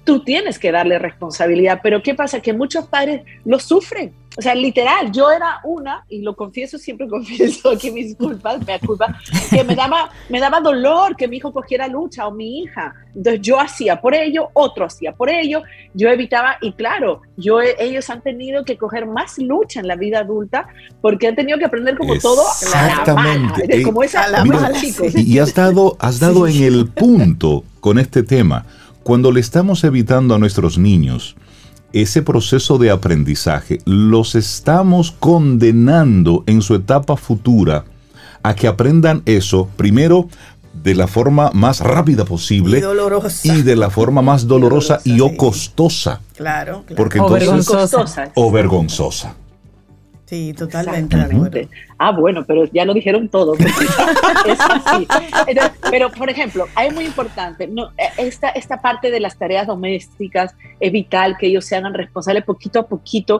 tú 0.03 0.23
tienes 0.23 0.59
que 0.59 0.71
darle 0.71 0.99
responsabilidad. 0.99 1.81
Pero 1.83 2.01
¿qué 2.01 2.13
pasa? 2.13 2.39
Que 2.39 2.53
muchos 2.53 2.87
padres 2.87 3.23
lo 3.43 3.59
sufren. 3.59 4.13
O 4.37 4.41
sea, 4.41 4.53
literal, 4.53 5.11
yo 5.11 5.31
era 5.31 5.61
una, 5.63 6.05
y 6.09 6.21
lo 6.21 6.35
confieso, 6.35 6.77
siempre 6.77 7.07
confieso 7.09 7.71
aquí 7.71 7.91
mis 7.91 8.15
culpas, 8.15 8.65
me 8.65 8.79
culpa, 8.79 9.17
que 9.49 9.63
me 9.63 9.75
daba, 9.75 10.09
me 10.29 10.39
daba 10.39 10.59
dolor 10.59 11.15
que 11.15 11.27
mi 11.27 11.37
hijo 11.37 11.53
cogiera 11.53 11.87
lucha 11.87 12.27
o 12.27 12.31
mi 12.31 12.59
hija. 12.59 12.93
Entonces 13.15 13.41
yo 13.41 13.59
hacía 13.59 14.01
por 14.01 14.13
ello, 14.13 14.49
otro 14.53 14.85
hacía 14.85 15.13
por 15.13 15.29
ello, 15.29 15.63
yo 15.93 16.09
evitaba, 16.09 16.57
y 16.61 16.73
claro, 16.73 17.21
yo, 17.37 17.61
ellos 17.61 18.09
han 18.09 18.21
tenido 18.21 18.65
que 18.65 18.77
coger 18.77 19.05
más 19.05 19.37
lucha 19.37 19.79
en 19.79 19.87
la 19.87 19.95
vida 19.95 20.19
adulta 20.19 20.67
porque 21.01 21.27
han 21.27 21.35
tenido 21.35 21.57
que 21.57 21.65
aprender 21.65 21.97
como 21.97 22.17
todo 22.19 22.41
Exactamente. 22.61 23.83
como 23.83 24.03
esa 24.03 24.27
la 24.27 24.43
chicos. 24.73 25.15
Y 25.15 25.39
has 25.39 25.53
dado, 25.53 25.95
has 25.99 26.19
dado 26.19 26.47
en 26.47 26.61
el 26.61 26.87
punto 26.87 27.63
con 27.79 27.99
este 27.99 28.23
tema 28.23 28.65
cuando 29.03 29.31
le 29.31 29.39
estamos 29.39 29.83
evitando 29.83 30.35
a 30.35 30.39
nuestros 30.39 30.77
niños 30.77 31.35
ese 31.95 32.21
proceso 32.21 32.77
de 32.77 32.91
aprendizaje, 32.91 33.79
los 33.85 34.35
estamos 34.35 35.11
condenando 35.11 36.43
en 36.45 36.61
su 36.61 36.75
etapa 36.75 37.15
futura 37.15 37.85
a 38.43 38.53
que 38.53 38.67
aprendan 38.67 39.23
eso, 39.25 39.69
primero, 39.77 40.27
de 40.73 40.93
la 40.93 41.07
forma 41.07 41.51
más 41.53 41.79
rápida 41.79 42.25
posible 42.25 42.83
y, 43.43 43.61
de 43.61 43.75
la 43.77 43.89
forma 43.89 44.21
más 44.21 44.45
dolorosa, 44.45 44.99
y 45.05 45.21
o 45.21 45.37
costosa. 45.37 46.21
Claro, 46.35 46.83
Porque 46.97 47.19
o 47.19 47.29
vergonzosa. 47.29 48.31
O 48.35 48.51
vergonzosa. 48.51 49.35
Sí, 50.25 50.53
totalmente. 50.53 51.69
Ah, 51.99 52.11
bueno, 52.11 52.43
pero 52.45 52.65
ya 52.65 52.83
lo 52.83 52.95
dijeron 52.95 53.29
todo. 53.29 53.53
pero, 55.91 56.11
por 56.11 56.29
ejemplo, 56.29 56.65
hay 56.73 56.91
muy 56.91 57.05
importante, 57.05 57.67
no, 57.67 57.91
esta, 58.17 58.49
esta 58.49 58.81
parte 58.81 59.11
de 59.11 59.19
las 59.19 59.37
tareas 59.37 59.67
domésticas 59.67 60.55
es 60.79 60.91
vital 60.91 61.37
que 61.37 61.47
ellos 61.47 61.65
se 61.65 61.75
hagan 61.75 61.93
responsables 61.93 62.43
poquito 62.43 62.79
a 62.79 62.87
poquito, 62.87 63.39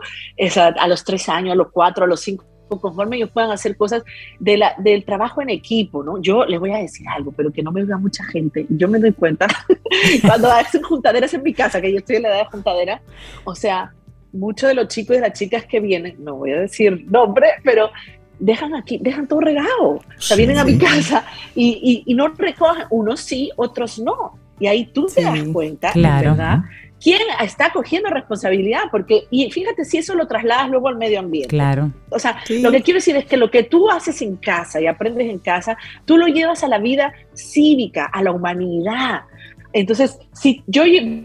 a, 0.56 0.88
los 0.88 1.04
tres 1.04 1.28
años, 1.28 1.54
a 1.54 1.56
los 1.56 1.72
cuatro, 1.72 2.06
a 2.06 2.08
los 2.08 2.22
cinco 2.22 2.46
conforme 2.68 3.18
ellos 3.18 3.30
puedan 3.32 3.52
hacer 3.52 3.78
cosas 3.78 4.02
de 4.40 4.58
la, 4.58 4.74
del 4.80 5.06
trabajo 5.06 5.40
en 5.40 5.52
equipo, 5.52 6.04
¿no? 6.04 6.20
Yo 6.20 6.46
les 6.46 6.60
voy 6.60 6.72
a 6.72 6.78
decir 6.78 7.08
algo, 7.08 7.32
pero 7.32 7.54
que 7.54 7.62
no 7.62 7.72
me 7.72 7.84
vea 7.84 7.98
mucha 7.98 8.24
gente. 8.24 8.66
Yo 8.70 8.88
me 8.88 8.98
doy 8.98 9.14
cuenta 9.14 9.46
cuando 10.26 10.52
hacen 10.52 10.82
juntaderas 10.82 11.32
en 11.36 11.44
mi 11.44 11.54
casa, 11.54 11.80
que 11.80 11.92
yo 11.92 12.00
estoy 12.00 12.16
en 12.16 12.24
la 12.24 12.30
edad 12.30 12.40
de 12.40 12.46
juntadera, 12.46 13.02
o 13.44 13.54
sea, 13.54 13.94
muchos 14.36 14.70
de 14.70 14.76
los 14.76 14.88
chicos 14.88 15.18
y 15.18 15.20
las 15.20 15.34
chicas 15.34 15.66
que 15.66 15.80
vienen, 15.80 16.16
no 16.24 16.36
voy 16.36 16.52
a 16.52 16.60
decir 16.60 17.06
nombre, 17.10 17.48
pero 17.64 17.90
dejan 18.40 18.76
aquí, 18.76 19.00
dejan 19.02 19.28
todo 19.28 19.42
regado. 19.42 19.96
O 19.96 20.02
sea, 20.18 20.38
vienen 20.38 20.58
a 20.58 20.64
mi 20.64 20.78
casa 20.78 21.26
y, 21.56 22.04
y, 22.06 22.14
no 22.14 22.28
recogen, 22.30 22.86
unos 22.90 23.22
sí, 23.22 23.52
otros 23.56 24.00
no. 24.00 24.38
Y 24.60 24.68
ahí 24.68 24.86
tú 24.86 25.08
te 25.14 25.22
das 25.22 25.44
cuenta, 25.52 25.92
¿verdad? 25.96 26.60
¿Quién 27.02 27.22
está 27.42 27.72
cogiendo 27.72 28.10
responsabilidad? 28.10 28.84
Porque, 28.90 29.28
y 29.30 29.52
fíjate 29.52 29.86
si 29.86 29.98
eso 29.98 30.16
lo 30.16 30.28
trasladas 30.28 30.70
luego 30.70 30.88
al 30.88 30.96
medio 30.96 31.20
ambiente. 31.20 31.50
Claro. 31.50 31.92
O 32.10 32.18
sea, 32.18 32.38
lo 32.50 32.72
que 32.72 32.82
quiero 32.82 32.98
decir 32.98 33.16
es 33.18 33.26
que 33.26 33.38
lo 33.38 33.52
que 33.52 33.64
tú 33.64 33.92
haces 33.92 34.22
en 34.22 34.38
casa 34.38 34.82
y 34.82 34.88
aprendes 34.88 35.30
en 35.30 35.40
casa, 35.40 35.78
tú 36.06 36.18
lo 36.18 36.28
llevas 36.28 36.64
a 36.64 36.68
la 36.68 36.80
vida 36.80 37.14
cívica, 37.36 38.06
a 38.06 38.24
la 38.24 38.32
humanidad. 38.32 39.24
Entonces, 39.76 40.18
si 40.32 40.64
yo 40.68 40.84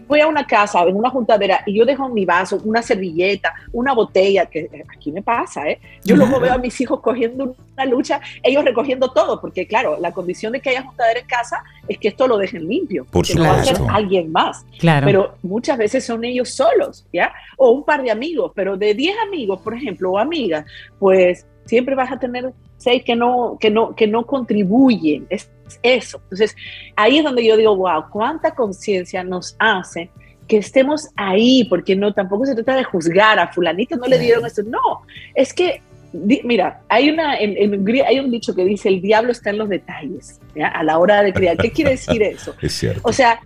voy 0.09 0.19
a 0.19 0.27
una 0.27 0.45
casa, 0.45 0.81
en 0.81 0.97
una 0.97 1.09
juntadera, 1.09 1.61
y 1.65 1.73
yo 1.73 1.85
dejo 1.85 2.09
mi 2.09 2.25
vaso, 2.25 2.59
una 2.65 2.81
servilleta, 2.81 3.53
una 3.71 3.93
botella, 3.93 4.45
que 4.47 4.59
eh, 4.59 4.83
aquí 4.93 5.09
me 5.13 5.21
pasa, 5.21 5.69
¿eh? 5.69 5.79
Yo 6.03 6.17
luego 6.17 6.37
veo 6.41 6.55
a 6.55 6.57
mis 6.57 6.81
hijos 6.81 6.99
cogiendo 6.99 7.55
una 7.73 7.85
lucha, 7.85 8.19
ellos 8.43 8.65
recogiendo 8.65 9.09
todo, 9.13 9.39
porque 9.39 9.65
claro, 9.65 9.97
la 10.01 10.11
condición 10.11 10.51
de 10.51 10.59
que 10.59 10.71
haya 10.71 10.83
juntadera 10.83 11.21
en 11.21 11.27
casa 11.27 11.63
es 11.87 11.97
que 11.97 12.09
esto 12.09 12.27
lo 12.27 12.37
dejen 12.37 12.67
limpio. 12.67 13.05
Por 13.05 13.25
que 13.25 13.39
va 13.39 13.51
a 13.51 13.61
hacer 13.61 13.77
alguien 13.89 14.33
más. 14.33 14.65
Claro. 14.79 15.05
Pero 15.05 15.35
muchas 15.43 15.77
veces 15.77 16.05
son 16.05 16.25
ellos 16.25 16.49
solos, 16.49 17.05
¿ya? 17.13 17.31
O 17.55 17.71
un 17.71 17.85
par 17.85 18.03
de 18.03 18.11
amigos, 18.11 18.51
pero 18.53 18.75
de 18.75 18.93
10 18.93 19.15
amigos, 19.27 19.61
por 19.61 19.75
ejemplo, 19.75 20.11
o 20.11 20.17
amigas, 20.17 20.65
pues 20.99 21.45
siempre 21.63 21.95
vas 21.95 22.11
a 22.11 22.19
tener 22.19 22.51
seis 22.81 23.03
que 23.05 23.15
no, 23.15 23.57
que 23.59 23.69
no, 23.69 23.95
que 23.95 24.07
no 24.07 24.25
contribuyen. 24.25 25.27
Es 25.29 25.49
eso. 25.83 26.19
Entonces, 26.23 26.55
ahí 26.95 27.17
es 27.17 27.23
donde 27.23 27.45
yo 27.45 27.57
digo, 27.57 27.75
wow, 27.75 28.05
cuánta 28.11 28.53
conciencia 28.53 29.23
nos 29.23 29.55
hace 29.59 30.09
que 30.47 30.57
estemos 30.57 31.07
ahí, 31.15 31.65
porque 31.69 31.95
no, 31.95 32.13
tampoco 32.13 32.45
se 32.45 32.55
trata 32.55 32.75
de 32.75 32.83
juzgar 32.83 33.39
a 33.39 33.53
fulanito, 33.53 33.95
no 33.95 34.07
le 34.07 34.19
dieron 34.19 34.45
esto. 34.45 34.63
No, 34.63 35.01
es 35.33 35.53
que 35.53 35.81
mira, 36.13 36.81
hay, 36.89 37.09
una, 37.09 37.31
hay 37.31 38.19
un 38.19 38.31
dicho 38.31 38.53
que 38.53 38.65
dice, 38.65 38.89
el 38.89 39.01
diablo 39.01 39.31
está 39.31 39.51
en 39.51 39.57
los 39.57 39.69
detalles, 39.69 40.39
a 40.61 40.83
la 40.83 40.97
hora 40.99 41.23
de 41.23 41.33
criar. 41.33 41.57
¿Qué 41.57 41.71
quiere 41.71 41.91
decir 41.91 42.21
eso? 42.21 42.53
es 42.61 42.73
cierto. 42.73 43.01
O 43.03 43.13
sea, 43.13 43.39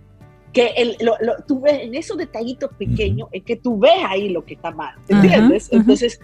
que 0.52 0.68
el, 0.76 0.96
lo, 1.00 1.16
tú 1.46 1.60
ves 1.60 1.80
en 1.82 1.94
esos 1.94 2.16
detallitos 2.16 2.70
pequeños, 2.78 3.28
es 3.30 3.42
que 3.42 3.56
tú 3.56 3.78
ves 3.78 3.92
ahí 4.06 4.30
lo 4.30 4.44
que 4.44 4.54
está 4.54 4.70
mal, 4.70 4.94
¿entiendes? 5.08 5.68
Entonces, 5.70 6.18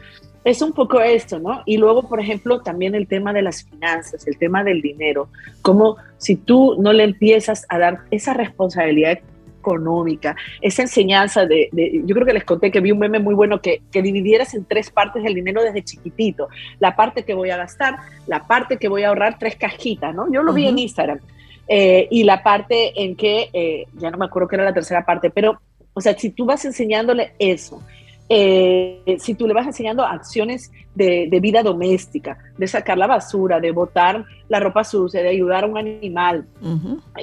es 0.45 0.63
un 0.63 0.73
poco 0.73 1.01
esto, 1.01 1.39
¿no? 1.39 1.63
Y 1.67 1.77
luego, 1.77 2.09
por 2.09 2.21
ejemplo, 2.21 2.61
también 2.61 2.95
el 2.95 3.07
tema 3.07 3.33
de 3.33 3.43
las 3.43 3.65
finanzas, 3.65 4.27
el 4.27 4.39
tema 4.39 4.65
del 4.65 4.83
dinero, 4.83 5.29
como 5.63 5.97
si 6.19 6.37
tú 6.37 6.77
no 6.79 6.93
le 6.93 7.05
empiezas 7.05 7.65
a 7.69 7.79
dar 7.79 8.01
esa 8.11 8.35
responsabilidad 8.35 9.19
económica, 9.61 10.35
esa 10.61 10.83
enseñanza 10.83 11.47
de, 11.47 11.71
yo 12.05 12.15
creo 12.15 12.27
que 12.27 12.33
les 12.33 12.45
conté 12.45 12.73
que 12.73 12.81
vi 12.81 12.91
un 12.91 12.99
meme 12.99 13.21
muy 13.21 13.35
bueno 13.35 13.61
que, 13.61 13.83
que 13.93 14.03
dividieras 14.03 14.55
en 14.55 14.65
tres 14.65 14.91
partes 14.91 15.25
el 15.25 15.35
dinero 15.35 15.63
desde 15.63 15.85
chiquitito, 15.85 16.49
la 16.81 16.97
parte 16.97 17.25
que 17.25 17.35
voy 17.35 17.51
a 17.51 17.57
gastar, 17.57 17.97
la 18.27 18.47
parte 18.47 18.77
que 18.77 18.89
voy 18.89 19.05
a 19.05 19.09
ahorrar, 19.09 19.39
tres 19.39 19.55
cajitas, 19.55 20.13
¿no? 20.15 20.31
Yo 20.33 20.43
lo 20.43 20.53
vi 20.53 20.67
en 20.67 20.79
Instagram, 20.79 21.21
eh, 21.69 22.09
y 22.11 22.25
la 22.25 22.43
parte 22.43 22.93
en 23.03 23.15
que, 23.15 23.49
eh, 23.53 23.87
ya 23.95 24.11
no 24.11 24.19
me 24.19 24.25
acuerdo 24.25 24.49
qué 24.49 24.57
era 24.57 24.65
la 24.65 24.75
tercera 24.75 25.07
parte, 25.07 25.31
pero, 25.31 25.61
o 25.95 26.01
sea, 26.01 26.19
si 26.19 26.31
tú 26.31 26.45
vas 26.45 26.65
enseñándole 26.65 27.35
eso, 27.39 27.83
eh, 28.29 29.17
si 29.19 29.35
tú 29.35 29.47
le 29.47 29.55
vas 29.55 29.67
enseñando 29.67 30.05
acciones 30.05 30.71
de, 30.95 31.39
vida 31.41 31.63
doméstica, 31.63 32.39
de 32.57 32.67
sacar 32.67 32.99
la 32.99 33.07
basura, 33.07 33.61
de 33.61 33.71
botar 33.73 34.25
la 34.49 34.61
ropa 34.61 34.85
sucia, 34.85 35.23
de 35.23 35.29
ayudar 35.31 35.65
a 35.65 35.67
un 35.67 35.79
animal. 35.79 36.47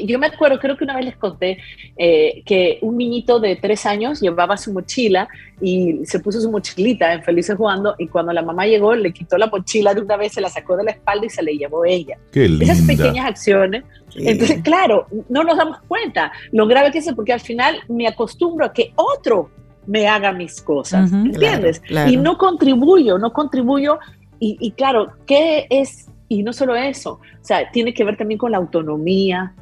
Yo 0.06 0.18
me 0.20 0.28
acuerdo, 0.28 0.60
creo 0.60 0.76
que 0.76 0.84
una 0.84 0.96
vez 0.96 1.06
les 1.06 1.18
conté 1.18 1.60
eh, 1.98 2.42
que 2.46 2.80
un 2.82 2.98
niñito 2.98 3.40
de 3.40 3.56
tres 3.56 3.86
años 3.86 4.20
llevaba 4.22 4.58
su 4.58 4.74
mochila 4.74 5.28
y 5.62 6.00
se 6.06 6.20
puso 6.20 6.42
su 6.42 6.50
mochilita 6.50 7.14
en 7.14 7.24
Felices 7.24 7.56
Jugando 7.56 7.96
y 7.98 8.08
cuando 8.08 8.34
la 8.34 8.42
mamá 8.42 8.66
llegó 8.66 8.96
le 8.96 9.14
quitó 9.14 9.38
la 9.38 9.48
mochila 9.48 9.94
de 9.94 10.02
una 10.02 10.18
vez, 10.18 10.34
se 10.34 10.42
la 10.42 10.50
sacó 10.50 10.76
de 10.78 10.84
la 10.84 10.92
espalda 10.92 11.26
y 11.26 11.30
se 11.30 11.44
le 11.44 11.56
llevó 11.56 11.86
ella. 11.86 12.18
Esas 12.34 12.82
pequeñas 12.82 13.26
acciones. 13.26 13.84
Entonces, 14.16 14.62
claro, 14.64 15.08
no 15.28 15.44
nos 15.44 15.58
damos 15.58 15.80
cuenta 15.88 16.32
lo 16.52 16.66
grave 16.66 16.92
que 16.92 17.00
es 17.00 17.14
porque 17.14 17.34
al 17.34 17.40
final 17.40 17.80
me 17.88 18.08
acostumbro 18.08 18.66
a 18.66 18.74
que 18.74 18.92
otro 18.96 19.52
me 19.86 20.08
haga 20.08 20.32
mis 20.32 20.62
cosas, 20.62 21.12
¿entiendes? 21.12 21.82
Y 22.08 22.18
no 22.18 22.38
contribuyo, 22.38 23.18
no 23.18 23.34
contribuyo. 23.34 24.00
Y, 24.40 24.72
claro, 24.72 25.14
¿qué 25.26 25.68
es? 25.70 26.08
Y 26.28 26.44
no 26.44 26.54
solo 26.54 26.76
eso, 26.76 27.14
o 27.14 27.44
sea, 27.44 27.72
tiene 27.72 27.94
que 27.94 28.04
ver 28.04 28.16
también 28.16 28.38
con 28.38 28.52
la 28.52 28.58
autonomía, 28.58 29.54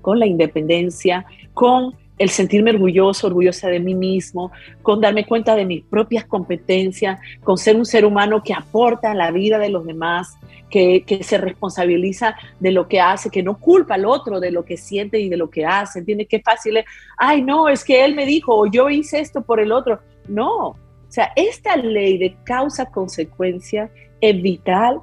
con 0.00 0.20
la 0.20 0.26
independencia, 0.26 1.26
con 1.54 1.94
el 2.18 2.30
sentirme 2.30 2.70
orgulloso, 2.70 3.26
orgullosa 3.26 3.68
de 3.68 3.80
mí 3.80 3.94
mismo, 3.94 4.52
con 4.82 5.00
darme 5.00 5.26
cuenta 5.26 5.56
de 5.56 5.64
mis 5.64 5.82
propias 5.84 6.24
competencias, 6.24 7.18
con 7.42 7.58
ser 7.58 7.76
un 7.76 7.86
ser 7.86 8.04
humano 8.04 8.42
que 8.42 8.54
aporta 8.54 9.10
a 9.10 9.14
la 9.14 9.30
vida 9.30 9.58
de 9.58 9.70
los 9.70 9.84
demás, 9.84 10.36
que, 10.70 11.04
se 11.22 11.38
responsabiliza 11.38 12.36
de 12.60 12.72
lo 12.72 12.88
que 12.88 13.00
hace, 13.00 13.30
que 13.30 13.42
no 13.42 13.58
culpa 13.58 13.94
al 13.94 14.04
otro 14.04 14.40
de 14.40 14.50
lo 14.50 14.64
que 14.64 14.76
siente 14.76 15.18
y 15.18 15.28
de 15.28 15.36
lo 15.36 15.50
que 15.50 15.64
hace. 15.64 16.00
¿Entiendes? 16.00 16.28
Qué 16.28 16.40
fácil 16.40 16.78
es, 16.78 16.84
ay, 17.16 17.42
no, 17.42 17.68
es 17.68 17.84
que 17.84 18.04
él 18.04 18.14
me 18.14 18.26
dijo 18.26 18.54
o 18.54 18.66
yo 18.66 18.90
hice 18.90 19.20
esto 19.20 19.42
por 19.42 19.60
el 19.60 19.72
otro. 19.72 20.00
No, 20.28 20.68
o 20.68 20.76
sea, 21.08 21.32
esta 21.36 21.76
ley 21.76 22.18
de 22.18 22.36
causa-consecuencia 22.44 23.90
es 24.20 24.42
vital 24.42 25.00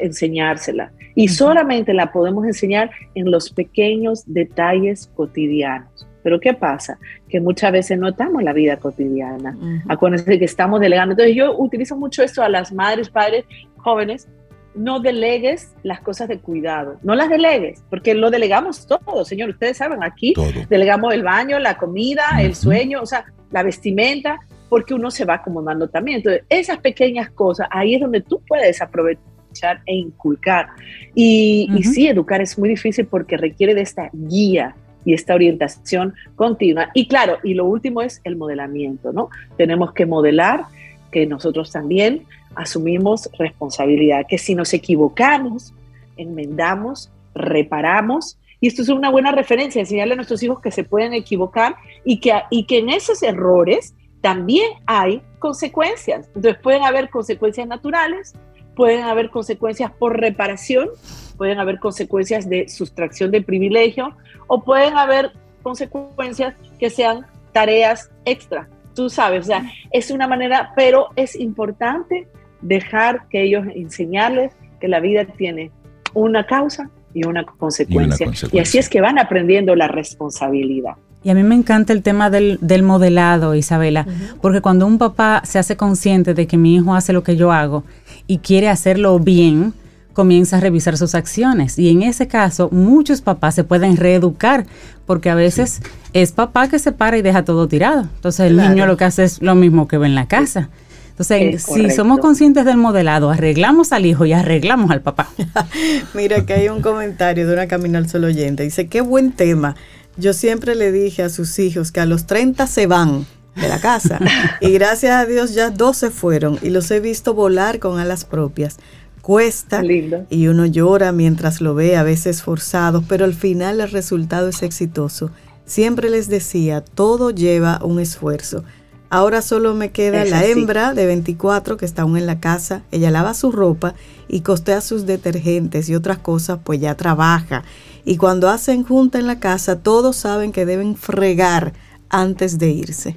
enseñársela. 0.00 0.92
Y 1.14 1.28
solamente 1.28 1.92
la 1.92 2.12
podemos 2.12 2.44
enseñar 2.46 2.90
en 3.14 3.30
los 3.30 3.50
pequeños 3.50 4.22
detalles 4.26 5.10
cotidianos. 5.14 6.06
Pero 6.22 6.40
¿qué 6.40 6.54
pasa? 6.54 6.98
Que 7.28 7.40
muchas 7.40 7.72
veces 7.72 7.98
no 7.98 8.08
estamos 8.08 8.42
la 8.42 8.52
vida 8.52 8.76
cotidiana. 8.76 9.56
Acuérdense 9.88 10.38
que 10.38 10.44
estamos 10.44 10.80
delegando. 10.80 11.12
Entonces 11.12 11.34
yo 11.34 11.56
utilizo 11.58 11.96
mucho 11.96 12.22
esto 12.22 12.42
a 12.42 12.48
las 12.48 12.72
madres, 12.72 13.10
padres, 13.10 13.44
jóvenes. 13.76 14.28
No 14.74 15.00
delegues 15.00 15.74
las 15.82 16.00
cosas 16.00 16.28
de 16.28 16.38
cuidado. 16.38 16.98
No 17.02 17.14
las 17.14 17.28
delegues, 17.28 17.82
porque 17.90 18.14
lo 18.14 18.30
delegamos 18.30 18.86
todo, 18.86 19.24
señor. 19.24 19.50
Ustedes 19.50 19.76
saben, 19.76 20.02
aquí 20.02 20.34
delegamos 20.68 21.12
el 21.12 21.22
baño, 21.22 21.58
la 21.58 21.76
comida, 21.76 22.22
el 22.40 22.54
sueño, 22.54 23.02
o 23.02 23.06
sea, 23.06 23.24
la 23.50 23.64
vestimenta, 23.64 24.38
porque 24.68 24.94
uno 24.94 25.10
se 25.10 25.24
va 25.24 25.34
acomodando 25.34 25.88
también. 25.88 26.18
Entonces, 26.18 26.44
esas 26.48 26.78
pequeñas 26.78 27.30
cosas, 27.30 27.66
ahí 27.70 27.96
es 27.96 28.00
donde 28.00 28.20
tú 28.20 28.40
puedes 28.46 28.80
aprovechar 28.80 29.82
e 29.86 29.94
inculcar. 29.96 30.68
Y, 31.14 31.68
y 31.76 31.82
sí, 31.82 32.06
educar 32.06 32.40
es 32.40 32.56
muy 32.56 32.68
difícil 32.68 33.06
porque 33.06 33.36
requiere 33.36 33.74
de 33.74 33.82
esta 33.82 34.08
guía, 34.12 34.76
y 35.10 35.14
esta 35.14 35.34
orientación 35.34 36.14
continua. 36.36 36.90
Y 36.94 37.08
claro, 37.08 37.38
y 37.42 37.54
lo 37.54 37.64
último 37.64 38.00
es 38.00 38.20
el 38.22 38.36
modelamiento, 38.36 39.12
¿no? 39.12 39.28
Tenemos 39.56 39.92
que 39.92 40.06
modelar 40.06 40.66
que 41.10 41.26
nosotros 41.26 41.72
también 41.72 42.26
asumimos 42.54 43.28
responsabilidad, 43.36 44.26
que 44.28 44.38
si 44.38 44.54
nos 44.54 44.72
equivocamos, 44.72 45.74
enmendamos, 46.16 47.10
reparamos. 47.34 48.38
Y 48.60 48.68
esto 48.68 48.82
es 48.82 48.88
una 48.88 49.10
buena 49.10 49.32
referencia, 49.32 49.80
enseñarle 49.80 50.12
a 50.12 50.16
nuestros 50.16 50.44
hijos 50.44 50.60
que 50.60 50.70
se 50.70 50.84
pueden 50.84 51.12
equivocar 51.12 51.74
y 52.04 52.20
que, 52.20 52.32
y 52.50 52.66
que 52.66 52.78
en 52.78 52.90
esos 52.90 53.20
errores 53.24 53.96
también 54.20 54.70
hay 54.86 55.22
consecuencias. 55.40 56.28
Entonces 56.36 56.62
pueden 56.62 56.84
haber 56.84 57.10
consecuencias 57.10 57.66
naturales, 57.66 58.36
pueden 58.80 59.04
haber 59.04 59.28
consecuencias 59.28 59.90
por 59.90 60.18
reparación, 60.18 60.88
pueden 61.36 61.58
haber 61.58 61.78
consecuencias 61.78 62.48
de 62.48 62.66
sustracción 62.70 63.30
de 63.30 63.42
privilegio 63.42 64.16
o 64.46 64.64
pueden 64.64 64.96
haber 64.96 65.32
consecuencias 65.62 66.54
que 66.78 66.88
sean 66.88 67.26
tareas 67.52 68.10
extra. 68.24 68.70
Tú 68.94 69.10
sabes, 69.10 69.40
o 69.40 69.46
sea, 69.48 69.70
es 69.92 70.10
una 70.10 70.26
manera, 70.26 70.72
pero 70.76 71.08
es 71.14 71.38
importante 71.38 72.26
dejar 72.62 73.28
que 73.28 73.42
ellos 73.42 73.66
enseñarles 73.74 74.52
que 74.80 74.88
la 74.88 75.00
vida 75.00 75.26
tiene 75.26 75.70
una 76.14 76.46
causa 76.46 76.88
y 77.12 77.26
una 77.26 77.44
consecuencia. 77.44 78.30
Y, 78.50 78.60
así 78.60 78.78
es 78.78 78.88
que 78.88 79.02
van 79.02 79.18
aprendiendo 79.18 79.76
la 79.76 79.88
responsabilidad. 79.88 80.94
Y 81.22 81.28
a 81.28 81.34
mí 81.34 81.42
me 81.42 81.54
encanta 81.54 81.92
el 81.92 82.02
tema 82.02 82.30
del, 82.30 82.82
modelado, 82.82 83.54
Isabela, 83.54 84.06
porque 84.40 84.62
cuando 84.62 84.86
un 84.86 84.96
papá 84.96 85.42
se 85.44 85.58
hace 85.58 85.76
consciente 85.76 86.32
de 86.32 86.46
que 86.46 86.56
mi 86.56 86.76
hijo 86.76 86.94
hace 86.94 87.12
lo 87.12 87.22
que 87.22 87.36
yo 87.36 87.52
hago 87.52 87.84
y 88.30 88.38
quiere 88.38 88.68
hacerlo 88.68 89.18
bien, 89.18 89.74
comienza 90.12 90.58
a 90.58 90.60
revisar 90.60 90.96
sus 90.96 91.16
acciones. 91.16 91.80
Y 91.80 91.88
en 91.88 92.02
ese 92.02 92.28
caso, 92.28 92.68
muchos 92.70 93.22
papás 93.22 93.56
se 93.56 93.64
pueden 93.64 93.96
reeducar, 93.96 94.66
porque 95.04 95.30
a 95.30 95.34
veces 95.34 95.80
es 96.12 96.30
papá 96.30 96.68
que 96.68 96.78
se 96.78 96.92
para 96.92 97.18
y 97.18 97.22
deja 97.22 97.44
todo 97.44 97.66
tirado. 97.66 98.02
Entonces 98.02 98.46
el 98.46 98.56
niño 98.56 98.86
lo 98.86 98.96
que 98.96 99.02
hace 99.02 99.24
es 99.24 99.42
lo 99.42 99.56
mismo 99.56 99.88
que 99.88 99.98
ve 99.98 100.06
en 100.06 100.14
la 100.14 100.28
casa. 100.28 100.68
Entonces, 101.08 101.64
si 101.64 101.90
somos 101.90 102.20
conscientes 102.20 102.64
del 102.64 102.76
modelado, 102.76 103.30
arreglamos 103.30 103.90
al 103.90 104.06
hijo 104.06 104.24
y 104.26 104.32
arreglamos 104.32 104.92
al 104.92 105.00
papá. 105.00 105.28
Mira 106.14 106.46
que 106.46 106.52
hay 106.54 106.68
un 106.68 106.82
comentario 106.82 107.48
de 107.48 107.52
una 107.52 107.66
Camino 107.66 107.98
al 107.98 108.08
Sol 108.08 108.22
oyente. 108.22 108.62
Dice, 108.62 108.86
qué 108.86 109.00
buen 109.00 109.32
tema. 109.32 109.74
Yo 110.16 110.34
siempre 110.34 110.76
le 110.76 110.92
dije 110.92 111.24
a 111.24 111.30
sus 111.30 111.58
hijos 111.58 111.90
que 111.90 111.98
a 111.98 112.06
los 112.06 112.26
30 112.26 112.68
se 112.68 112.86
van 112.86 113.26
de 113.56 113.68
la 113.68 113.80
casa. 113.80 114.18
y 114.60 114.70
gracias 114.72 115.12
a 115.12 115.26
Dios 115.26 115.54
ya 115.54 115.70
dos 115.70 115.96
se 115.96 116.10
fueron 116.10 116.58
y 116.62 116.70
los 116.70 116.90
he 116.90 117.00
visto 117.00 117.34
volar 117.34 117.78
con 117.78 117.98
alas 117.98 118.24
propias 118.24 118.78
cuesta 119.20 119.82
y 120.28 120.46
uno 120.48 120.66
llora 120.66 121.12
mientras 121.12 121.60
lo 121.60 121.74
ve, 121.74 121.96
a 121.96 122.02
veces 122.02 122.42
forzado, 122.42 123.04
pero 123.06 123.24
al 123.24 123.34
final 123.34 123.80
el 123.80 123.90
resultado 123.90 124.48
es 124.48 124.62
exitoso. 124.62 125.30
Siempre 125.66 126.10
les 126.10 126.28
decía, 126.28 126.80
todo 126.82 127.30
lleva 127.30 127.80
un 127.84 128.00
esfuerzo. 128.00 128.64
Ahora 129.08 129.42
solo 129.42 129.74
me 129.74 129.90
queda 129.90 130.24
la 130.24 130.44
hembra 130.44 130.94
de 130.94 131.06
24 131.06 131.76
que 131.76 131.84
está 131.84 132.02
aún 132.02 132.16
en 132.16 132.26
la 132.26 132.40
casa. 132.40 132.82
Ella 132.92 133.10
lava 133.10 133.34
su 133.34 133.50
ropa 133.50 133.94
y 134.28 134.40
costea 134.40 134.80
sus 134.80 135.04
detergentes 135.04 135.88
y 135.88 135.94
otras 135.94 136.18
cosas, 136.18 136.60
pues 136.62 136.80
ya 136.80 136.96
trabaja. 136.96 137.64
Y 138.04 138.16
cuando 138.16 138.48
hacen 138.48 138.84
junta 138.84 139.18
en 139.18 139.26
la 139.26 139.40
casa, 139.40 139.80
todos 139.80 140.16
saben 140.16 140.52
que 140.52 140.64
deben 140.64 140.96
fregar 140.96 141.72
antes 142.08 142.58
de 142.58 142.70
irse. 142.70 143.16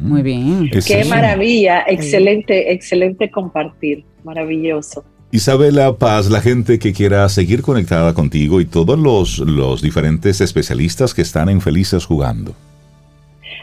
Muy 0.00 0.22
bien. 0.22 0.70
Qué 0.86 1.04
maravilla, 1.04 1.84
excelente, 1.86 2.72
excelente 2.72 3.30
compartir, 3.30 4.04
maravilloso. 4.24 5.04
Isabela 5.32 5.92
Paz, 5.96 6.30
la 6.30 6.40
gente 6.40 6.78
que 6.78 6.92
quiera 6.92 7.28
seguir 7.28 7.62
conectada 7.62 8.14
contigo 8.14 8.60
y 8.60 8.64
todos 8.64 8.98
los, 8.98 9.38
los 9.38 9.82
diferentes 9.82 10.40
especialistas 10.40 11.14
que 11.14 11.22
están 11.22 11.48
en 11.48 11.60
Felices 11.60 12.04
jugando. 12.04 12.54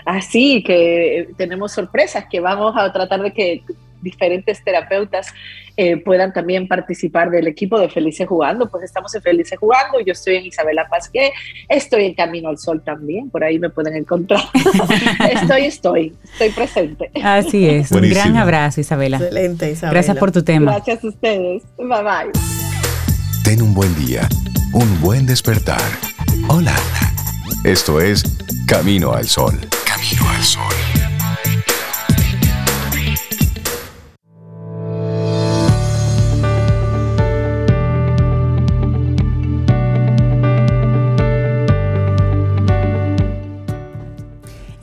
Así 0.05 0.63
que 0.63 1.29
tenemos 1.37 1.71
sorpresas 1.71 2.25
que 2.29 2.41
vamos 2.41 2.75
a 2.77 2.91
tratar 2.91 3.21
de 3.21 3.31
que 3.31 3.63
diferentes 4.03 4.63
terapeutas 4.63 5.33
eh, 5.75 5.97
puedan 5.97 6.31
también 6.33 6.67
participar 6.67 7.31
del 7.31 7.47
equipo 7.47 7.79
de 7.79 7.89
Felices 7.89 8.27
Jugando. 8.27 8.69
Pues 8.69 8.83
estamos 8.83 9.13
en 9.15 9.21
Felices 9.21 9.57
Jugando, 9.57 9.99
yo 10.01 10.13
estoy 10.13 10.35
en 10.35 10.45
Isabela 10.45 10.87
Pasqué, 10.87 11.31
estoy 11.67 12.05
en 12.05 12.13
Camino 12.13 12.49
al 12.49 12.57
Sol 12.59 12.83
también, 12.83 13.29
por 13.29 13.43
ahí 13.43 13.57
me 13.57 13.69
pueden 13.69 13.95
encontrar. 13.95 14.41
estoy, 15.31 15.65
estoy, 15.65 16.15
estoy 16.23 16.49
presente. 16.49 17.09
Así 17.23 17.67
es, 17.67 17.91
un 17.91 18.07
gran 18.09 18.37
abrazo 18.37 18.81
Isabela. 18.81 19.17
Excelente 19.17 19.71
Isabela. 19.71 19.93
Gracias 19.93 20.17
por 20.17 20.31
tu 20.31 20.43
tema. 20.43 20.73
Gracias 20.73 21.03
a 21.03 21.07
ustedes, 21.07 21.63
bye 21.77 22.03
bye. 22.03 22.31
Ten 23.43 23.61
un 23.61 23.73
buen 23.73 23.93
día, 23.95 24.27
un 24.73 25.01
buen 25.01 25.25
despertar. 25.25 25.81
Hola. 26.49 26.75
Esto 27.63 28.01
es 28.01 28.23
Camino 28.67 29.13
al 29.13 29.29
Sol. 29.29 29.57
Camino 29.85 30.29
al 30.29 30.43
Sol. 30.43 30.92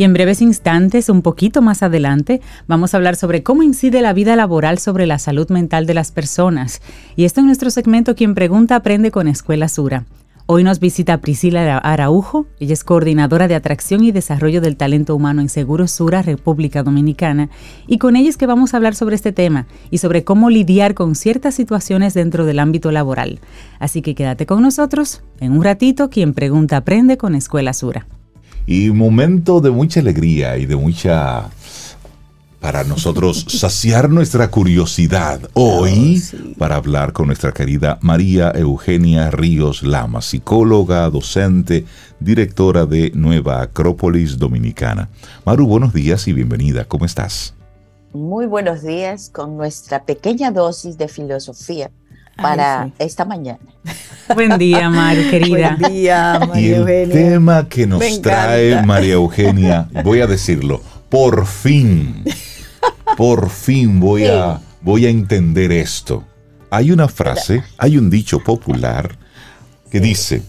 Y 0.01 0.05
en 0.05 0.15
breves 0.15 0.41
instantes, 0.41 1.11
un 1.11 1.21
poquito 1.21 1.61
más 1.61 1.83
adelante, 1.83 2.41
vamos 2.67 2.95
a 2.95 2.97
hablar 2.97 3.17
sobre 3.17 3.43
cómo 3.43 3.63
incide 3.63 4.01
la 4.01 4.15
vida 4.15 4.35
laboral 4.35 4.79
sobre 4.79 5.07
la 5.07 5.19
salud 5.19 5.51
mental 5.51 5.85
de 5.85 5.93
las 5.93 6.11
personas. 6.11 6.81
Y 7.17 7.27
esto 7.27 7.41
en 7.41 7.47
nuestro 7.49 7.69
segmento 7.69 8.15
Quien 8.15 8.35
Pregunta 8.35 8.77
Aprende 8.77 9.11
con 9.11 9.29
Escuela 9.29 9.69
Sura. 9.69 10.07
Hoy 10.47 10.65
nos 10.65 10.81
visita 10.81 11.21
Priscila 11.21 11.77
Araujo, 11.77 12.47
ella 12.61 12.73
es 12.73 12.83
coordinadora 12.83 13.47
de 13.47 13.55
atracción 13.55 14.03
y 14.03 14.11
desarrollo 14.11 14.63
del 14.63 14.79
talento 14.79 15.15
humano 15.15 15.43
en 15.43 15.51
Seguros 15.51 15.91
Sura, 15.91 16.23
República 16.23 16.83
Dominicana, 16.83 17.51
y 17.87 17.99
con 17.99 18.17
ella 18.17 18.31
es 18.31 18.39
que 18.39 18.47
vamos 18.47 18.73
a 18.73 18.79
hablar 18.79 18.95
sobre 18.95 19.17
este 19.17 19.33
tema 19.33 19.67
y 19.91 19.99
sobre 19.99 20.25
cómo 20.25 20.49
lidiar 20.49 20.95
con 20.95 21.15
ciertas 21.15 21.55
situaciones 21.55 22.15
dentro 22.15 22.47
del 22.47 22.61
ámbito 22.61 22.91
laboral. 22.91 23.39
Así 23.79 24.01
que 24.01 24.15
quédate 24.15 24.47
con 24.47 24.63
nosotros, 24.63 25.23
en 25.41 25.53
un 25.53 25.63
ratito, 25.63 26.09
quien 26.09 26.33
pregunta 26.33 26.79
aprende 26.79 27.19
con 27.19 27.35
Escuela 27.35 27.75
Sura. 27.75 28.07
Y 28.71 28.93
momento 28.93 29.61
de 29.61 29.73
mucha 29.73 29.99
alegría 29.99 30.57
y 30.57 30.65
de 30.65 30.77
mucha 30.77 31.51
para 32.61 32.85
nosotros 32.85 33.45
saciar 33.49 34.09
nuestra 34.09 34.49
curiosidad 34.49 35.41
hoy 35.55 36.23
para 36.57 36.77
hablar 36.77 37.13
con 37.13 37.27
nuestra 37.27 37.51
querida 37.51 37.99
María 38.01 38.53
Eugenia 38.55 39.29
Ríos 39.33 39.83
Lama, 39.83 40.23
psicóloga, 40.23 41.11
docente, 41.11 41.85
directora 42.21 42.87
de 42.87 43.11
Nueva 43.13 43.61
Acrópolis 43.61 44.39
Dominicana. 44.39 45.09
Maru, 45.45 45.67
buenos 45.67 45.93
días 45.93 46.29
y 46.29 46.33
bienvenida. 46.33 46.85
¿Cómo 46.85 47.07
estás? 47.07 47.55
Muy 48.13 48.47
buenos 48.47 48.85
días 48.85 49.31
con 49.31 49.57
nuestra 49.57 50.05
pequeña 50.05 50.53
dosis 50.53 50.97
de 50.97 51.09
filosofía 51.09 51.91
para 52.41 52.91
esta 52.99 53.25
mañana. 53.25 53.61
Buen 54.35 54.59
día, 54.59 54.89
Maru, 54.89 55.23
querida. 55.31 55.77
Buen 55.79 55.93
día, 55.93 56.41
María 56.49 56.79
y 56.79 56.91
el 56.91 57.11
tema 57.11 57.69
que 57.69 57.87
nos 57.87 58.23
trae 58.23 58.83
María 58.83 59.15
Eugenia, 59.15 59.89
voy 60.05 60.21
a 60.21 60.27
decirlo, 60.27 60.81
por 61.09 61.47
fin, 61.47 62.25
por 63.17 63.51
fin 63.51 63.99
voy, 63.99 64.27
a, 64.27 64.61
voy 64.83 65.07
a 65.07 65.11
entender 65.11 65.73
esto. 65.73 66.25
Hay 66.71 66.93
una 66.93 67.09
frase, 67.09 67.65
hay 67.79 67.99
un 67.99 68.09
dicho 68.09 68.39
popular 68.39 69.11
que 69.91 69.99
dice, 69.99 70.43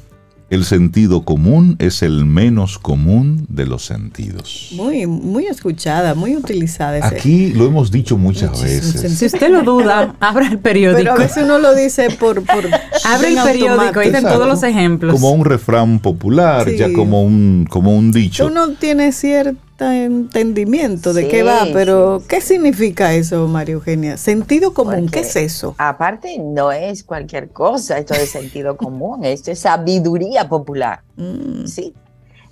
el 0.52 0.66
sentido 0.66 1.24
común 1.24 1.78
es 1.80 2.04
el 2.04 2.26
menos 2.26 2.78
común 2.78 3.46
de 3.48 3.66
los 3.66 3.86
sentidos. 3.86 4.72
Muy, 4.74 5.08
muy 5.08 5.48
escuchada, 5.48 6.14
muy 6.14 6.36
utilizada. 6.36 7.08
Aquí 7.08 7.54
lo 7.54 7.66
hemos 7.66 7.90
dicho 7.90 8.18
muchas 8.18 8.62
veces. 8.62 9.18
Si 9.18 9.26
usted 9.26 9.50
lo 9.50 9.64
duda, 9.64 10.14
abra 10.20 10.50
el 10.50 10.60
periódico. 10.60 10.98
Pero 10.98 11.14
a 11.14 11.16
veces 11.16 11.46
uno 11.46 11.58
lo 11.58 11.74
dice 11.74 12.10
por... 12.20 12.44
por 12.44 12.66
Abre 13.06 13.30
el 13.30 13.42
periódico, 13.42 14.02
ahí 14.02 14.12
todos 14.12 14.46
los 14.46 14.62
ejemplos. 14.64 15.14
Como 15.14 15.32
un 15.32 15.46
refrán 15.46 16.00
popular, 16.00 16.70
ya 16.70 16.92
como 16.92 17.24
un, 17.24 17.66
como 17.70 17.96
un 17.96 18.12
dicho. 18.12 18.46
Uno 18.46 18.72
tiene 18.74 19.14
cierto 19.14 19.71
entendimiento 19.82 21.14
de 21.14 21.28
qué 21.28 21.44
va, 21.44 21.68
pero 21.74 22.22
¿qué 22.28 22.42
significa 22.42 23.14
eso, 23.14 23.48
María 23.48 23.74
Eugenia? 23.74 24.18
Sentido 24.18 24.74
común, 24.74 25.10
¿qué 25.10 25.22
es 25.22 25.36
eso? 25.36 25.76
Aparte, 25.78 26.38
no 26.40 26.72
es 26.72 27.04
cualquier 27.04 27.50
cosa 27.50 27.98
esto 27.98 28.14
de 28.14 28.26
sentido 28.26 28.78
común, 28.78 29.24
esto 29.26 29.52
es 29.52 29.60
sabiduría 29.60 30.48
popular. 30.48 31.02
Mm. 31.16 31.66
Sí. 31.66 31.94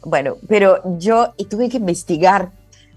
Bueno, 0.04 0.36
pero 0.48 0.82
yo 0.98 1.34
tuve 1.50 1.70
que 1.70 1.78
investigar 1.78 2.52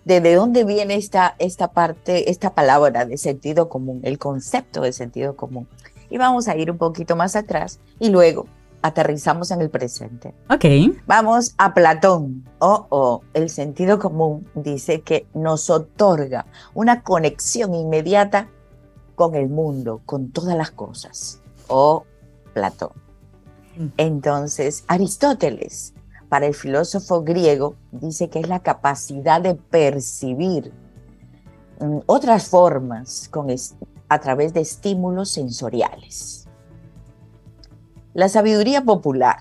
de, 0.04 0.20
de 0.20 0.34
dónde 0.34 0.64
viene 0.64 0.94
esta, 0.94 1.34
esta 1.38 1.72
parte, 1.72 2.30
esta 2.30 2.54
palabra 2.54 3.04
de 3.04 3.18
sentido 3.18 3.68
común, 3.68 4.00
el 4.04 4.18
concepto 4.18 4.80
de 4.82 4.92
sentido 4.92 5.36
común. 5.36 5.68
Y 6.10 6.18
vamos 6.18 6.48
a 6.48 6.56
ir 6.56 6.70
un 6.70 6.78
poquito 6.78 7.16
más 7.16 7.36
atrás 7.36 7.80
y 7.98 8.10
luego 8.10 8.46
aterrizamos 8.82 9.50
en 9.50 9.62
el 9.62 9.70
presente. 9.70 10.34
Ok. 10.50 10.64
Vamos 11.06 11.54
a 11.56 11.72
Platón. 11.72 12.44
Oh, 12.64 12.86
oh, 12.90 13.22
el 13.34 13.50
sentido 13.50 13.98
común 13.98 14.48
dice 14.54 15.00
que 15.00 15.26
nos 15.34 15.68
otorga 15.68 16.46
una 16.74 17.02
conexión 17.02 17.74
inmediata 17.74 18.48
con 19.16 19.34
el 19.34 19.48
mundo, 19.48 20.00
con 20.06 20.30
todas 20.30 20.56
las 20.56 20.70
cosas. 20.70 21.40
Oh, 21.66 22.04
Platón. 22.54 22.92
Mm. 23.76 23.86
Entonces, 23.96 24.84
Aristóteles, 24.86 25.92
para 26.28 26.46
el 26.46 26.54
filósofo 26.54 27.24
griego, 27.24 27.74
dice 27.90 28.30
que 28.30 28.38
es 28.38 28.48
la 28.48 28.60
capacidad 28.60 29.40
de 29.40 29.56
percibir 29.56 30.72
mm, 31.80 31.98
otras 32.06 32.46
formas 32.46 33.28
con 33.28 33.48
a 34.08 34.20
través 34.20 34.54
de 34.54 34.60
estímulos 34.60 35.30
sensoriales. 35.30 36.46
La 38.14 38.28
sabiduría 38.28 38.84
popular, 38.84 39.38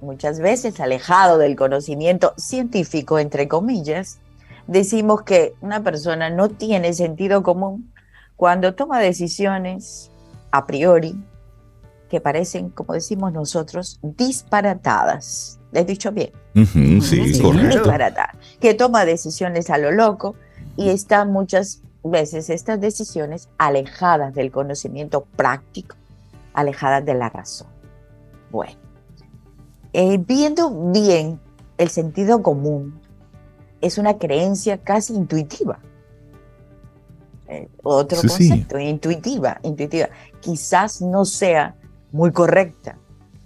muchas 0.00 0.40
veces 0.40 0.80
alejado 0.80 1.38
del 1.38 1.56
conocimiento 1.56 2.34
científico, 2.36 3.18
entre 3.18 3.48
comillas, 3.48 4.18
decimos 4.66 5.22
que 5.22 5.54
una 5.60 5.82
persona 5.82 6.30
no 6.30 6.48
tiene 6.48 6.92
sentido 6.92 7.42
común 7.42 7.92
cuando 8.36 8.74
toma 8.74 9.00
decisiones 9.00 10.10
a 10.50 10.66
priori 10.66 11.16
que 12.10 12.20
parecen, 12.20 12.70
como 12.70 12.94
decimos 12.94 13.32
nosotros, 13.32 13.98
disparatadas. 14.02 15.58
¿Le 15.72 15.80
he 15.80 15.84
dicho 15.84 16.12
bien? 16.12 16.30
sí, 16.54 17.40
correcto. 17.40 17.78
Disparatadas. 17.78 18.36
Que 18.60 18.74
toma 18.74 19.04
decisiones 19.04 19.70
a 19.70 19.78
lo 19.78 19.90
loco 19.90 20.36
y 20.76 20.90
están 20.90 21.32
muchas 21.32 21.82
veces 22.04 22.50
estas 22.50 22.80
decisiones 22.80 23.48
alejadas 23.58 24.34
del 24.34 24.50
conocimiento 24.50 25.26
práctico, 25.36 25.96
alejadas 26.54 27.04
de 27.04 27.14
la 27.14 27.28
razón. 27.28 27.68
Bueno, 28.50 28.78
eh, 29.98 30.18
viendo 30.18 30.92
bien 30.92 31.40
el 31.78 31.88
sentido 31.88 32.42
común, 32.42 33.00
es 33.80 33.96
una 33.96 34.18
creencia 34.18 34.76
casi 34.76 35.14
intuitiva. 35.14 35.78
Eh, 37.48 37.70
otro 37.82 38.20
concepto, 38.20 38.78
intuitiva, 38.78 39.58
intuitiva. 39.62 40.10
Quizás 40.40 41.00
no 41.00 41.24
sea 41.24 41.76
muy 42.12 42.30
correcta, 42.30 42.98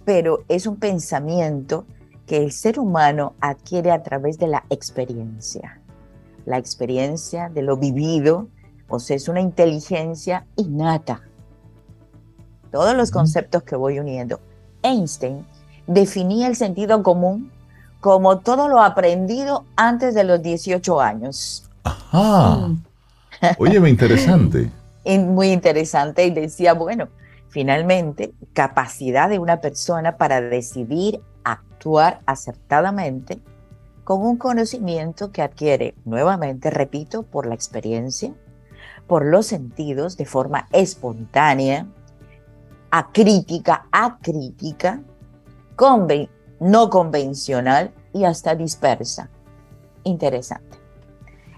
pero 0.03 0.43
es 0.49 0.67
un 0.67 0.75
pensamiento 0.75 1.85
que 2.27 2.43
el 2.43 2.51
ser 2.51 2.79
humano 2.79 3.33
adquiere 3.39 3.91
a 3.91 4.03
través 4.03 4.37
de 4.37 4.47
la 4.47 4.65
experiencia. 4.69 5.81
La 6.45 6.57
experiencia 6.57 7.47
de 7.47 7.61
lo 7.61 7.77
vivido, 7.77 8.49
o 8.89 8.99
sea, 8.99 9.15
es 9.15 9.29
una 9.29 9.39
inteligencia 9.39 10.45
innata. 10.57 11.21
Todos 12.73 12.93
los 12.93 13.09
conceptos 13.09 13.63
que 13.63 13.77
voy 13.77 13.99
uniendo 13.99 14.41
Einstein 14.83 15.45
definía 15.93 16.47
el 16.47 16.55
sentido 16.55 17.03
común 17.03 17.51
como 17.99 18.39
todo 18.39 18.67
lo 18.67 18.81
aprendido 18.81 19.65
antes 19.75 20.15
de 20.15 20.23
los 20.23 20.41
18 20.41 20.99
años. 20.99 21.69
Ajá. 21.83 22.69
Óyeme, 23.57 23.89
interesante. 23.89 24.71
Muy 25.05 25.51
interesante. 25.51 26.25
Y 26.25 26.31
decía, 26.31 26.73
bueno, 26.73 27.09
finalmente, 27.49 28.33
capacidad 28.53 29.29
de 29.29 29.39
una 29.39 29.61
persona 29.61 30.17
para 30.17 30.41
decidir 30.41 31.21
actuar 31.43 32.21
acertadamente 32.25 33.39
con 34.03 34.23
un 34.23 34.37
conocimiento 34.37 35.31
que 35.31 35.43
adquiere, 35.43 35.93
nuevamente, 36.05 36.71
repito, 36.71 37.23
por 37.23 37.45
la 37.45 37.53
experiencia, 37.53 38.33
por 39.07 39.25
los 39.25 39.45
sentidos, 39.45 40.17
de 40.17 40.25
forma 40.25 40.67
espontánea, 40.71 41.85
acrítica, 42.89 43.85
acrítica, 43.91 45.01
no 46.59 46.89
convencional 46.89 47.91
y 48.13 48.25
hasta 48.25 48.55
dispersa. 48.55 49.29
Interesante. 50.03 50.77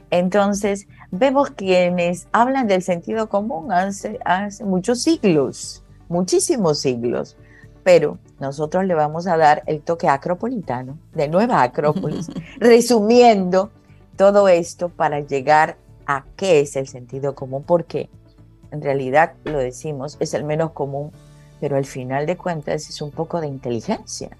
Entonces, 0.09 0.87
vemos 1.11 1.49
quienes 1.51 2.27
hablan 2.31 2.67
del 2.67 2.83
sentido 2.83 3.27
común 3.27 3.71
hace, 3.71 4.19
hace 4.23 4.63
muchos 4.63 5.01
siglos, 5.01 5.83
muchísimos 6.07 6.79
siglos, 6.79 7.35
pero 7.83 8.17
nosotros 8.39 8.85
le 8.85 8.93
vamos 8.93 9.27
a 9.27 9.37
dar 9.37 9.63
el 9.65 9.81
toque 9.81 10.07
acropolitano 10.07 10.97
de 11.13 11.27
Nueva 11.27 11.63
Acrópolis, 11.63 12.29
resumiendo 12.59 13.71
todo 14.15 14.47
esto 14.47 14.89
para 14.89 15.19
llegar 15.19 15.77
a 16.05 16.25
qué 16.35 16.59
es 16.59 16.75
el 16.75 16.87
sentido 16.87 17.35
común, 17.35 17.63
porque 17.63 18.09
en 18.71 18.81
realidad 18.81 19.33
lo 19.43 19.57
decimos, 19.57 20.17
es 20.19 20.33
el 20.33 20.43
menos 20.43 20.71
común, 20.71 21.11
pero 21.63 21.77
al 21.77 21.85
final 21.85 22.25
de 22.25 22.35
cuentas 22.35 22.89
es 22.89 23.01
un 23.01 23.11
poco 23.11 23.39
de 23.39 23.47
inteligencia, 23.47 24.31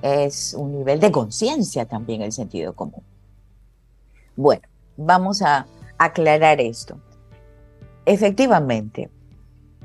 es 0.00 0.54
un 0.54 0.72
nivel 0.72 0.98
de 0.98 1.12
conciencia 1.12 1.84
también 1.84 2.22
el 2.22 2.32
sentido 2.32 2.72
común. 2.72 3.02
Bueno, 4.34 4.62
vamos 4.96 5.42
a 5.42 5.66
aclarar 5.98 6.58
esto. 6.62 6.96
Efectivamente, 8.06 9.10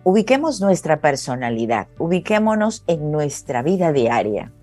ubiquemos 0.05 0.61
nuestra 0.61 1.01
personalidad, 1.01 1.89
ubiquémonos 1.97 2.85
en 2.87 3.11
nuestra 3.11 3.61
vida 3.61 3.91
diaria. 3.91 4.53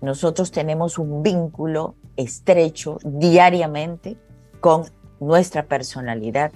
Nosotros 0.00 0.50
tenemos 0.50 0.96
un 0.96 1.22
vínculo 1.22 1.96
estrecho 2.16 2.96
diariamente 3.04 4.16
con 4.60 4.84
nuestra 5.20 5.64
personalidad, 5.66 6.50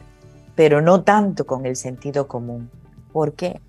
pero 0.55 0.81
no 0.81 1.03
tanto 1.03 1.45
con 1.45 1.67
el 1.67 1.77
sentido 1.77 2.27
común. 2.29 2.71
¿Por 3.13 3.35
qué? 3.35 3.61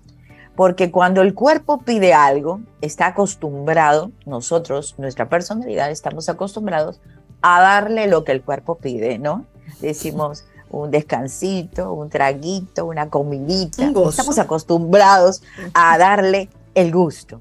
Porque 0.56 0.90
cuando 0.90 1.20
el 1.20 1.34
cuerpo 1.34 1.78
pide 1.78 2.14
algo, 2.14 2.60
está 2.80 3.08
acostumbrado, 3.08 4.10
nosotros, 4.24 4.94
nuestra 4.98 5.28
personalidad, 5.28 5.90
estamos 5.90 6.28
acostumbrados 6.28 7.00
a 7.42 7.60
darle 7.60 8.06
lo 8.06 8.24
que 8.24 8.32
el 8.32 8.42
cuerpo 8.42 8.76
pide, 8.76 9.18
¿no? 9.18 9.44
Decimos 9.80 10.44
un 10.70 10.90
descansito, 10.90 11.92
un 11.92 12.08
traguito, 12.08 12.86
una 12.86 13.10
comidita. 13.10 13.92
Estamos 14.08 14.38
acostumbrados 14.38 15.42
a 15.74 15.98
darle 15.98 16.48
el 16.74 16.90
gusto. 16.90 17.40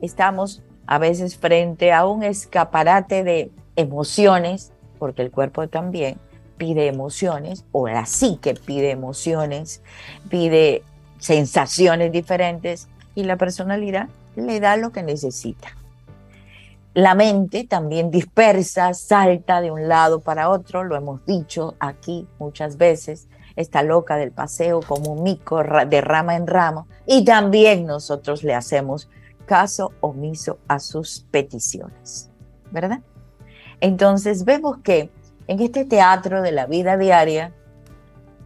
Estamos 0.00 0.62
a 0.86 0.98
veces 0.98 1.36
frente 1.36 1.92
a 1.92 2.04
un 2.04 2.24
escaparate 2.24 3.24
de 3.24 3.50
emociones, 3.76 4.72
porque 4.98 5.22
el 5.22 5.30
cuerpo 5.30 5.68
también 5.68 6.18
pide 6.56 6.86
emociones, 6.86 7.64
o 7.72 7.88
la 7.88 8.06
psique 8.06 8.54
pide 8.54 8.90
emociones, 8.90 9.82
pide 10.28 10.82
sensaciones 11.24 12.12
diferentes, 12.12 12.86
y 13.14 13.24
la 13.24 13.38
personalidad 13.38 14.08
le 14.36 14.60
da 14.60 14.76
lo 14.76 14.92
que 14.92 15.02
necesita. 15.02 15.68
La 16.92 17.14
mente 17.14 17.64
también 17.64 18.10
dispersa, 18.10 18.92
salta 18.92 19.62
de 19.62 19.70
un 19.70 19.88
lado 19.88 20.20
para 20.20 20.50
otro, 20.50 20.84
lo 20.84 20.96
hemos 20.96 21.24
dicho 21.24 21.76
aquí 21.80 22.28
muchas 22.38 22.76
veces, 22.76 23.26
está 23.56 23.82
loca 23.82 24.16
del 24.16 24.32
paseo 24.32 24.80
como 24.80 25.12
un 25.12 25.22
mico 25.22 25.62
de 25.62 26.00
rama 26.02 26.36
en 26.36 26.46
rama, 26.46 26.86
y 27.06 27.24
también 27.24 27.86
nosotros 27.86 28.42
le 28.42 28.54
hacemos 28.54 29.08
caso 29.46 29.92
omiso 30.00 30.58
a 30.68 30.78
sus 30.78 31.24
peticiones, 31.30 32.30
¿verdad? 32.70 33.00
Entonces 33.80 34.44
vemos 34.44 34.76
que 34.82 35.10
en 35.46 35.60
este 35.60 35.86
teatro 35.86 36.42
de 36.42 36.52
la 36.52 36.66
vida 36.66 36.98
diaria, 36.98 37.54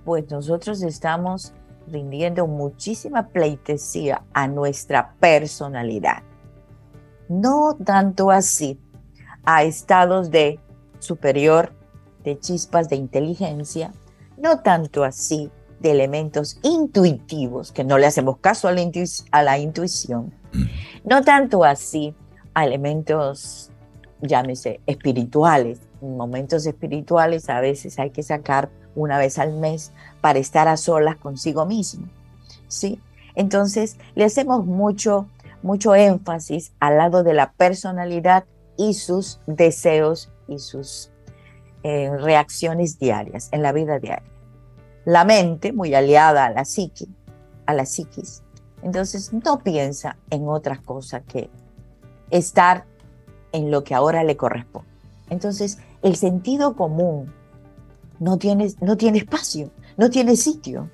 pues 0.04 0.30
nosotros 0.30 0.82
estamos 0.82 1.54
rindiendo 1.91 2.47
muchísima 2.47 3.28
pleitesía 3.28 4.22
a 4.32 4.47
nuestra 4.49 5.14
personalidad. 5.20 6.22
No 7.28 7.76
tanto 7.84 8.30
así 8.30 8.78
a 9.45 9.62
estados 9.62 10.30
de 10.30 10.61
superior, 10.99 11.72
de 12.24 12.39
chispas 12.39 12.89
de 12.89 12.97
inteligencia, 12.97 13.93
no 14.36 14.61
tanto 14.61 15.05
así 15.05 15.51
de 15.80 15.91
elementos 15.93 16.59
intuitivos, 16.62 17.72
que 17.72 17.84
no 17.84 17.99
le 17.99 18.07
hacemos 18.07 18.39
caso 18.39 18.68
a 18.68 18.72
la, 19.43 19.59
intuición, 19.59 20.34
no 21.05 21.22
tanto 21.22 21.64
así 21.64 22.14
a 22.55 22.64
elementos, 22.64 23.70
llámese, 24.20 24.80
espirituales, 24.86 25.80
momentos 26.01 26.66
espirituales 26.66 27.49
a 27.49 27.61
veces 27.61 27.99
hay 27.99 28.11
que 28.11 28.22
sacar 28.22 28.70
una 28.99 29.18
vez 29.18 29.38
al 29.38 29.55
mes 29.55 29.92
para 30.20 30.38
estar 30.38 30.68
a 30.68 30.76
solas 30.76 31.16
consigo 31.16 31.66
mismo. 31.66 32.09
¿sí? 32.68 33.01
Entonces, 33.34 33.96
le 34.14 34.24
hacemos 34.24 34.66
mucho, 34.66 35.26
mucho 35.62 35.94
énfasis 35.94 36.72
al 36.80 36.99
lado 36.99 37.22
de 37.22 37.34
la 37.34 37.53
personalidad 37.53 38.44
y 38.76 38.94
sus 38.94 39.40
deseos 39.46 40.30
y 40.46 40.59
sus 40.59 41.11
eh, 41.82 42.11
reacciones 42.18 42.99
diarias 42.99 43.49
en 43.53 43.62
la 43.62 43.72
vida 43.72 43.99
diaria. 43.99 44.30
La 45.05 45.24
mente, 45.24 45.72
muy 45.72 45.94
aliada 45.94 46.46
a 46.46 46.51
la 46.51 46.64
psique, 46.64 47.07
a 47.66 47.74
la 47.74 47.86
psiquis, 47.86 48.42
entonces 48.82 49.32
no 49.32 49.59
piensa 49.61 50.16
en 50.30 50.49
otras 50.49 50.80
cosas 50.80 51.22
que 51.26 51.51
estar 52.30 52.84
en 53.53 53.70
lo 53.70 53.84
que 53.84 53.94
ahora 53.94 54.22
le 54.24 54.36
corresponde. 54.36 54.88
Entonces, 55.30 55.78
el 56.03 56.16
sentido 56.16 56.76
común 56.76 57.32
no 58.18 58.38
tiene, 58.38 58.72
no 58.80 58.96
tiene 58.96 59.18
espacio, 59.18 59.70
no 59.96 60.10
tiene 60.10 60.36
sitio. 60.36 60.88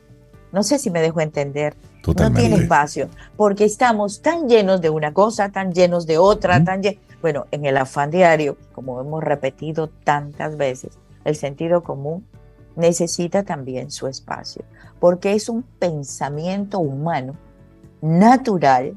No 0.53 0.63
sé 0.63 0.79
si 0.79 0.91
me 0.91 1.01
dejo 1.01 1.21
entender. 1.21 1.75
No 2.07 2.33
tiene 2.33 2.57
espacio, 2.57 3.09
porque 3.35 3.65
estamos 3.65 4.21
tan 4.21 4.47
llenos 4.47 4.83
de 4.83 4.91
una 4.91 5.15
cosa, 5.15 5.49
tan 5.49 5.73
llenos 5.73 6.07
de 6.07 6.19
otra, 6.19 6.63
tan 6.63 6.83
Bueno, 7.23 7.47
en 7.51 7.65
el 7.65 7.79
afán 7.79 8.11
diario, 8.11 8.59
como 8.75 9.01
hemos 9.01 9.25
repetido 9.25 9.89
tantas 9.89 10.59
veces, 10.59 10.99
el 11.25 11.35
sentido 11.35 11.83
común 11.83 12.27
necesita 12.77 13.43
también 13.43 13.91
su 13.91 14.07
espacio, 14.07 14.65
porque 15.01 15.33
es 15.33 15.49
un 15.49 15.63
pensamiento 15.63 16.79
humano, 16.79 17.37
natural, 18.03 18.95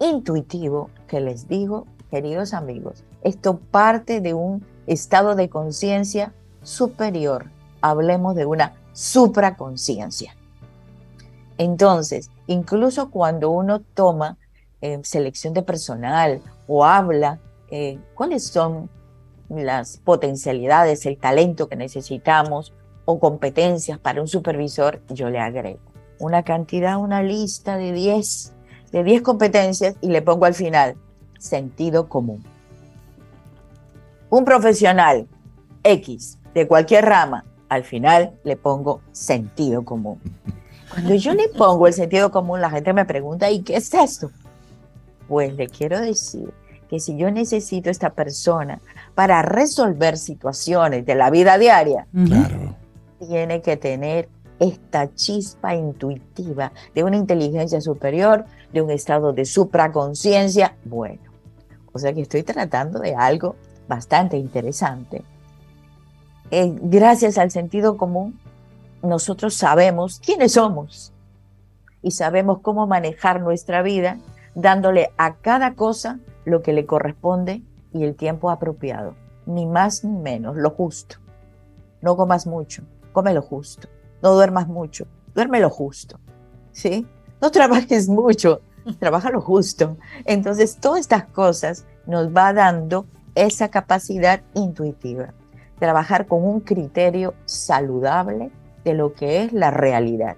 intuitivo, 0.00 0.88
que 1.06 1.20
les 1.20 1.48
digo, 1.48 1.86
queridos 2.10 2.54
amigos, 2.54 3.04
esto 3.22 3.58
parte 3.58 4.22
de 4.22 4.32
un 4.32 4.64
estado 4.86 5.34
de 5.34 5.50
conciencia 5.50 6.32
superior. 6.62 7.46
Hablemos 7.80 8.34
de 8.34 8.46
una 8.46 8.74
supraconciencia. 8.92 10.36
Entonces, 11.58 12.30
incluso 12.46 13.10
cuando 13.10 13.50
uno 13.50 13.80
toma 13.80 14.36
eh, 14.80 15.00
selección 15.02 15.54
de 15.54 15.62
personal 15.62 16.40
o 16.66 16.84
habla, 16.84 17.38
eh, 17.70 17.98
cuáles 18.14 18.46
son 18.46 18.90
las 19.48 19.98
potencialidades, 19.98 21.06
el 21.06 21.18
talento 21.18 21.68
que 21.68 21.76
necesitamos 21.76 22.72
o 23.04 23.18
competencias 23.18 23.98
para 23.98 24.20
un 24.20 24.28
supervisor, 24.28 25.02
yo 25.08 25.28
le 25.28 25.38
agrego 25.38 25.92
una 26.22 26.44
cantidad, 26.44 26.98
una 26.98 27.22
lista 27.22 27.76
de 27.76 27.92
10 27.92 28.52
de 28.92 29.04
10 29.04 29.22
competencias 29.22 29.96
y 30.00 30.08
le 30.08 30.22
pongo 30.22 30.44
al 30.44 30.54
final 30.54 30.96
sentido 31.38 32.08
común 32.08 32.44
un 34.30 34.44
profesional 34.44 35.26
X 35.82 36.38
de 36.54 36.68
cualquier 36.68 37.04
rama, 37.04 37.44
al 37.68 37.84
final 37.84 38.32
le 38.44 38.56
pongo 38.56 39.00
sentido 39.12 39.84
común. 39.84 40.20
Cuando 40.90 41.14
yo 41.14 41.32
le 41.32 41.48
pongo 41.48 41.86
el 41.86 41.94
sentido 41.94 42.30
común, 42.30 42.60
la 42.60 42.70
gente 42.70 42.92
me 42.92 43.06
pregunta, 43.06 43.50
¿y 43.50 43.62
qué 43.62 43.76
es 43.76 43.92
esto? 43.94 44.30
Pues 45.26 45.54
le 45.54 45.68
quiero 45.68 46.00
decir 46.00 46.52
que 46.88 47.00
si 47.00 47.16
yo 47.16 47.30
necesito 47.30 47.88
esta 47.88 48.10
persona 48.10 48.78
para 49.14 49.40
resolver 49.40 50.18
situaciones 50.18 51.06
de 51.06 51.14
la 51.14 51.30
vida 51.30 51.56
diaria, 51.56 52.06
tiene 53.18 53.62
que 53.62 53.78
tener 53.78 54.28
esta 54.58 55.12
chispa 55.14 55.74
intuitiva 55.74 56.72
de 56.94 57.04
una 57.04 57.16
inteligencia 57.16 57.80
superior, 57.80 58.44
de 58.72 58.82
un 58.82 58.90
estado 58.90 59.32
de 59.32 59.46
supraconciencia. 59.46 60.76
Bueno, 60.84 61.22
o 61.92 61.98
sea 61.98 62.12
que 62.12 62.20
estoy 62.20 62.42
tratando 62.42 62.98
de 62.98 63.14
algo 63.14 63.56
bastante 63.88 64.36
interesante. 64.36 65.24
Eh, 66.54 66.70
gracias 66.82 67.38
al 67.38 67.50
sentido 67.50 67.96
común, 67.96 68.38
nosotros 69.02 69.54
sabemos 69.54 70.20
quiénes 70.22 70.52
somos 70.52 71.10
y 72.02 72.10
sabemos 72.10 72.58
cómo 72.60 72.86
manejar 72.86 73.40
nuestra 73.40 73.80
vida 73.80 74.18
dándole 74.54 75.12
a 75.16 75.36
cada 75.36 75.72
cosa 75.72 76.20
lo 76.44 76.60
que 76.60 76.74
le 76.74 76.84
corresponde 76.84 77.62
y 77.94 78.04
el 78.04 78.16
tiempo 78.16 78.50
apropiado. 78.50 79.14
Ni 79.46 79.64
más 79.64 80.04
ni 80.04 80.14
menos, 80.14 80.56
lo 80.56 80.68
justo. 80.68 81.16
No 82.02 82.18
comas 82.18 82.46
mucho, 82.46 82.82
come 83.12 83.32
lo 83.32 83.40
justo. 83.40 83.88
No 84.20 84.34
duermas 84.34 84.68
mucho, 84.68 85.06
duerme 85.34 85.58
lo 85.58 85.70
justo. 85.70 86.20
¿Sí? 86.72 87.06
No 87.40 87.50
trabajes 87.50 88.10
mucho, 88.10 88.60
trabaja 88.98 89.30
lo 89.30 89.40
justo. 89.40 89.96
Entonces, 90.26 90.76
todas 90.76 91.00
estas 91.00 91.24
cosas 91.24 91.86
nos 92.04 92.28
va 92.28 92.52
dando 92.52 93.06
esa 93.34 93.70
capacidad 93.70 94.42
intuitiva, 94.52 95.32
trabajar 95.82 96.26
con 96.26 96.44
un 96.44 96.60
criterio 96.60 97.34
saludable 97.44 98.52
de 98.84 98.94
lo 98.94 99.14
que 99.14 99.42
es 99.42 99.52
la 99.52 99.72
realidad, 99.72 100.36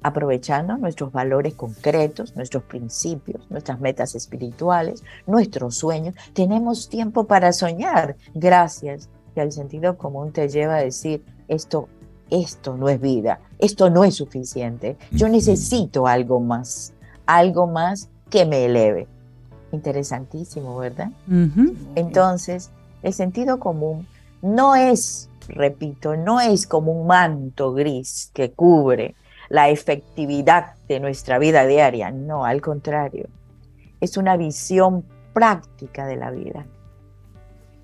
aprovechando 0.00 0.76
nuestros 0.76 1.10
valores 1.10 1.54
concretos, 1.54 2.36
nuestros 2.36 2.62
principios, 2.62 3.50
nuestras 3.50 3.80
metas 3.80 4.14
espirituales, 4.14 5.02
nuestros 5.26 5.74
sueños. 5.74 6.14
Tenemos 6.34 6.88
tiempo 6.88 7.24
para 7.24 7.52
soñar, 7.52 8.14
gracias 8.32 9.08
que 9.34 9.40
el 9.40 9.50
sentido 9.50 9.98
común 9.98 10.30
te 10.30 10.48
lleva 10.48 10.76
a 10.76 10.82
decir 10.82 11.24
esto 11.48 11.88
esto 12.30 12.76
no 12.76 12.88
es 12.88 13.00
vida, 13.00 13.40
esto 13.58 13.90
no 13.90 14.04
es 14.04 14.14
suficiente, 14.14 14.96
yo 15.10 15.28
necesito 15.28 16.06
algo 16.06 16.38
más, 16.38 16.92
algo 17.26 17.66
más 17.66 18.08
que 18.30 18.46
me 18.46 18.66
eleve. 18.66 19.08
Interesantísimo, 19.72 20.76
¿verdad? 20.76 21.10
Entonces, 21.96 22.70
el 23.02 23.12
sentido 23.12 23.58
común 23.58 24.06
no 24.42 24.74
es 24.76 25.28
repito, 25.48 26.16
no 26.16 26.40
es 26.40 26.66
como 26.66 26.92
un 26.92 27.06
manto 27.06 27.72
gris 27.72 28.30
que 28.34 28.52
cubre 28.52 29.14
la 29.48 29.68
efectividad 29.68 30.74
de 30.88 31.00
nuestra 31.00 31.38
vida 31.38 31.66
diaria, 31.66 32.10
no, 32.10 32.44
al 32.44 32.60
contrario, 32.60 33.28
es 34.00 34.16
una 34.16 34.36
visión 34.36 35.04
práctica 35.32 36.06
de 36.06 36.16
la 36.16 36.30
vida, 36.30 36.66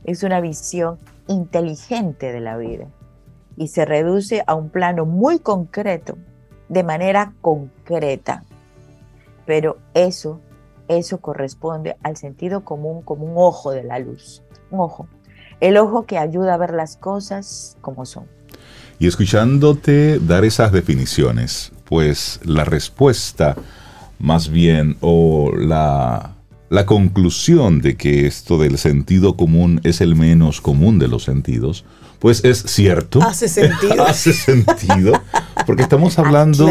es 0.04 0.22
una 0.22 0.40
visión 0.40 0.98
inteligente 1.28 2.32
de 2.32 2.40
la 2.40 2.56
vida. 2.56 2.86
Y 3.56 3.68
se 3.68 3.84
reduce 3.84 4.42
a 4.46 4.54
un 4.54 4.70
plano 4.70 5.04
muy 5.04 5.38
concreto, 5.38 6.16
de 6.68 6.82
manera 6.82 7.34
concreta. 7.42 8.44
Pero 9.44 9.76
eso, 9.92 10.40
eso 10.88 11.20
corresponde 11.20 11.96
al 12.02 12.16
sentido 12.16 12.64
común 12.64 13.02
como 13.02 13.26
un 13.26 13.34
ojo 13.36 13.70
de 13.70 13.84
la 13.84 13.98
luz, 13.98 14.42
un 14.72 14.80
ojo, 14.80 15.06
el 15.60 15.76
ojo 15.76 16.06
que 16.06 16.18
ayuda 16.18 16.54
a 16.54 16.56
ver 16.56 16.72
las 16.72 16.96
cosas 16.96 17.76
como 17.80 18.04
son. 18.04 18.24
Y 18.98 19.06
escuchándote 19.06 20.18
dar 20.18 20.44
esas 20.44 20.72
definiciones, 20.72 21.72
pues 21.84 22.40
la 22.44 22.64
respuesta 22.64 23.56
más 24.18 24.48
bien 24.48 24.96
o 25.00 25.52
la, 25.56 26.36
la 26.70 26.86
conclusión 26.86 27.80
de 27.80 27.96
que 27.96 28.26
esto 28.26 28.58
del 28.58 28.78
sentido 28.78 29.36
común 29.36 29.80
es 29.84 30.00
el 30.00 30.14
menos 30.14 30.60
común 30.60 30.98
de 30.98 31.08
los 31.08 31.24
sentidos, 31.24 31.84
pues 32.18 32.44
es 32.44 32.62
cierto. 32.62 33.20
Hace 33.20 33.48
sentido. 33.48 34.04
Hace 34.06 34.32
sentido. 34.32 35.20
Porque 35.66 35.82
estamos 35.82 36.18
ah, 36.18 36.22
hablando, 36.22 36.68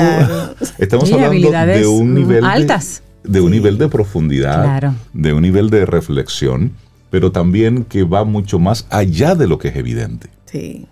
estamos 0.80 1.12
hablando 1.12 1.52
de 1.52 1.86
un 1.86 2.16
nivel 2.16 2.46
altas. 2.46 3.04
De, 3.24 3.42
un 3.42 3.52
nivel 3.52 3.78
de 3.78 3.90
profundidad, 3.90 4.94
de 5.14 5.34
un 5.34 5.42
nivel 5.42 5.70
de 5.70 5.86
reflexión, 5.86 6.72
pero 7.12 7.32
también 7.32 7.84
que 7.84 8.04
va 8.04 8.24
mucho 8.24 8.58
más 8.58 8.88
allá 8.90 9.36
de 9.36 9.46
lo 9.46 9.60
que 9.60 9.68
es 9.68 9.76
evidente. 9.76 10.30
Sí. 10.46 10.88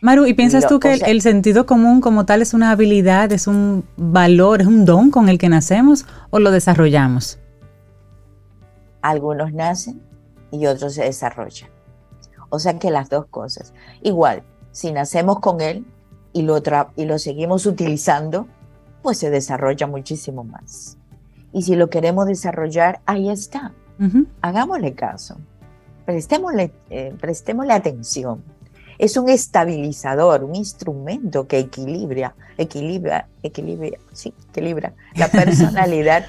Maru, 0.00 0.24
¿y 0.24 0.32
piensas 0.32 0.66
tú 0.66 0.80
que 0.80 0.94
el, 0.94 1.20
sentido 1.20 1.66
común 1.66 2.00
como 2.00 2.24
tal 2.24 2.40
es 2.40 2.54
una 2.54 2.70
habilidad, 2.70 3.30
es 3.32 3.46
un 3.46 3.84
valor, 3.98 4.62
es 4.62 4.66
un 4.66 4.86
don 4.86 5.10
con 5.10 5.28
el 5.28 5.36
que 5.36 5.50
nacemos 5.50 6.06
o 6.30 6.38
lo 6.38 6.50
desarrollamos? 6.50 7.38
Algunos 9.02 9.52
nacen 9.52 10.00
y 10.52 10.64
otros 10.64 10.94
se 10.94 11.02
desarrollan. 11.02 11.68
O 12.48 12.58
sea 12.58 12.78
que 12.78 12.90
las 12.90 13.10
dos 13.10 13.26
cosas. 13.26 13.74
Igual, 14.02 14.42
si 14.70 14.92
nacemos 14.92 15.40
con 15.40 15.60
él 15.60 15.84
y 16.32 16.42
lo, 16.42 16.62
y 16.96 17.04
lo 17.04 17.18
seguimos 17.18 17.66
utilizando, 17.66 18.46
pues 19.02 19.18
se 19.18 19.28
desarrolla 19.28 19.86
muchísimo 19.86 20.44
más. 20.44 20.96
Y 21.52 21.62
si 21.62 21.74
lo 21.74 21.90
queremos 21.90 22.26
desarrollar, 22.26 23.00
ahí 23.06 23.28
está. 23.28 23.74
Hagámosle 24.40 24.94
caso. 24.94 25.36
Prestémosle, 26.06 26.72
eh, 26.88 27.14
prestémosle 27.20 27.72
atención 27.72 28.42
es 29.00 29.16
un 29.16 29.30
estabilizador, 29.30 30.44
un 30.44 30.54
instrumento 30.54 31.48
que 31.48 31.58
equilibra, 31.58 32.34
equilibra, 32.58 33.28
equilibra, 33.42 33.98
sí, 34.12 34.34
equilibra 34.50 34.92
la 35.14 35.28
personalidad, 35.32 36.26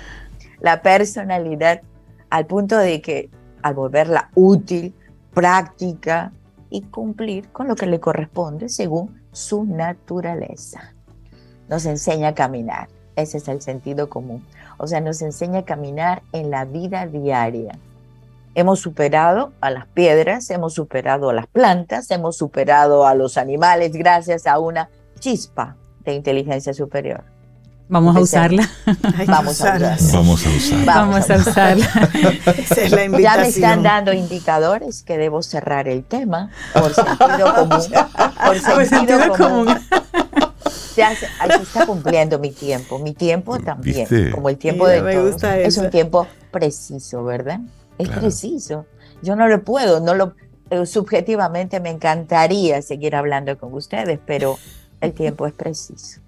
la 0.61 0.81
personalidad 0.81 1.81
al 2.29 2.45
punto 2.45 2.77
de 2.77 3.01
que 3.01 3.29
al 3.61 3.73
volverla 3.73 4.29
útil, 4.35 4.95
práctica 5.33 6.31
y 6.69 6.83
cumplir 6.83 7.49
con 7.49 7.67
lo 7.67 7.75
que 7.75 7.87
le 7.87 7.99
corresponde 7.99 8.69
según 8.69 9.19
su 9.33 9.65
naturaleza. 9.65 10.93
Nos 11.67 11.85
enseña 11.85 12.29
a 12.29 12.35
caminar, 12.35 12.87
ese 13.17 13.39
es 13.39 13.49
el 13.49 13.61
sentido 13.61 14.09
común. 14.09 14.45
O 14.81 14.87
sea, 14.87 14.99
nos 14.99 15.21
enseña 15.21 15.59
a 15.59 15.65
caminar 15.65 16.23
en 16.33 16.49
la 16.49 16.65
vida 16.65 17.05
diaria 17.05 17.77
Hemos 18.53 18.81
superado 18.81 19.53
a 19.61 19.69
las 19.69 19.85
piedras, 19.85 20.49
hemos 20.49 20.73
superado 20.73 21.29
a 21.29 21.33
las 21.33 21.47
plantas, 21.47 22.11
hemos 22.11 22.35
superado 22.35 23.07
a 23.07 23.15
los 23.15 23.37
animales 23.37 23.93
gracias 23.93 24.45
a 24.45 24.59
una 24.59 24.89
chispa 25.19 25.77
de 26.03 26.15
inteligencia 26.15 26.73
superior. 26.73 27.23
Vamos 27.87 28.15
a 28.15 28.19
usarla. 28.19 28.69
Vamos 29.25 29.61
a 29.61 29.75
usarla. 29.75 29.97
Vamos 30.11 30.45
a 30.45 30.49
usarla. 30.49 30.85
Vamos 30.85 31.29
a 31.29 31.35
usarla. 31.35 31.85
Esa 32.57 32.81
es 32.81 32.91
la 32.91 33.05
invitación. 33.05 33.21
Ya 33.21 33.37
me 33.37 33.47
están 33.47 33.83
dando 33.83 34.13
indicadores 34.13 35.03
que 35.03 35.17
debo 35.17 35.43
cerrar 35.43 35.87
el 35.87 36.03
tema 36.03 36.49
por 36.73 36.93
sentido 36.93 37.55
común. 37.55 37.81
Por 38.45 38.85
sentido, 38.85 39.33
común. 39.37 39.67
Ya 40.95 41.15
se, 41.15 41.25
está 41.61 41.85
cumpliendo 41.85 42.37
mi 42.37 42.51
tiempo. 42.51 42.99
Mi 42.99 43.13
tiempo 43.13 43.57
también, 43.59 44.07
como 44.31 44.49
el 44.49 44.57
tiempo 44.57 44.87
de 44.87 44.99
todos. 44.99 45.41
Es 45.43 45.77
un 45.77 45.89
tiempo 45.89 46.27
preciso, 46.51 47.23
¿verdad? 47.23 47.61
es 47.97 48.09
preciso. 48.09 48.85
Yo 49.21 49.35
no 49.35 49.47
lo 49.47 49.63
puedo, 49.63 49.99
no 49.99 50.13
lo 50.13 50.33
eh, 50.69 50.85
subjetivamente 50.85 51.79
me 51.79 51.89
encantaría 51.89 52.81
seguir 52.81 53.15
hablando 53.15 53.57
con 53.57 53.73
ustedes, 53.73 54.19
pero 54.25 54.57
el 55.01 55.13
tiempo 55.13 55.45
es 55.45 55.53
preciso. 55.53 56.21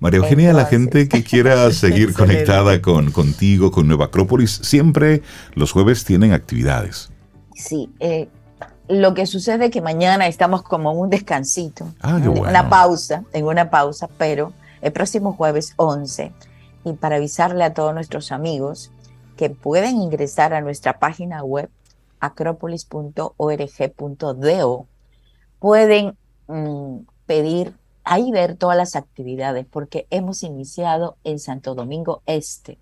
María 0.00 0.18
Eugenia, 0.18 0.52
la 0.52 0.66
gente 0.66 1.08
que 1.08 1.22
quiera 1.22 1.70
seguir 1.72 2.12
conectada 2.12 2.82
con 2.82 3.10
contigo, 3.10 3.70
con 3.70 3.88
Nueva 3.88 4.06
Acrópolis, 4.06 4.50
siempre 4.62 5.22
los 5.54 5.72
jueves 5.72 6.04
tienen 6.04 6.32
actividades. 6.32 7.10
Sí, 7.54 7.88
eh, 8.00 8.28
lo 8.88 9.14
que 9.14 9.26
sucede 9.26 9.66
es 9.66 9.70
que 9.70 9.80
mañana 9.80 10.26
estamos 10.26 10.62
como 10.62 10.90
en 10.92 10.98
un 10.98 11.10
descansito, 11.10 11.86
ah, 12.00 12.18
en 12.22 12.38
una 12.38 12.68
pausa, 12.68 13.24
en 13.32 13.46
una 13.46 13.70
pausa, 13.70 14.08
pero 14.18 14.52
el 14.82 14.92
próximo 14.92 15.32
jueves 15.32 15.72
11, 15.76 16.32
y 16.84 16.92
para 16.92 17.16
avisarle 17.16 17.64
a 17.64 17.72
todos 17.72 17.94
nuestros 17.94 18.30
amigos 18.30 18.90
que 19.36 19.50
pueden 19.50 19.96
ingresar 19.96 20.54
a 20.54 20.60
nuestra 20.60 20.98
página 20.98 21.42
web 21.42 21.70
acropolis.org.do. 22.20 24.86
Pueden 25.58 26.16
mm, 26.46 26.98
pedir 27.26 27.74
ahí 28.04 28.30
ver 28.30 28.56
todas 28.56 28.76
las 28.76 28.96
actividades 28.96 29.66
porque 29.66 30.06
hemos 30.10 30.42
iniciado 30.42 31.16
en 31.24 31.38
Santo 31.38 31.74
Domingo 31.74 32.22
Este. 32.26 32.78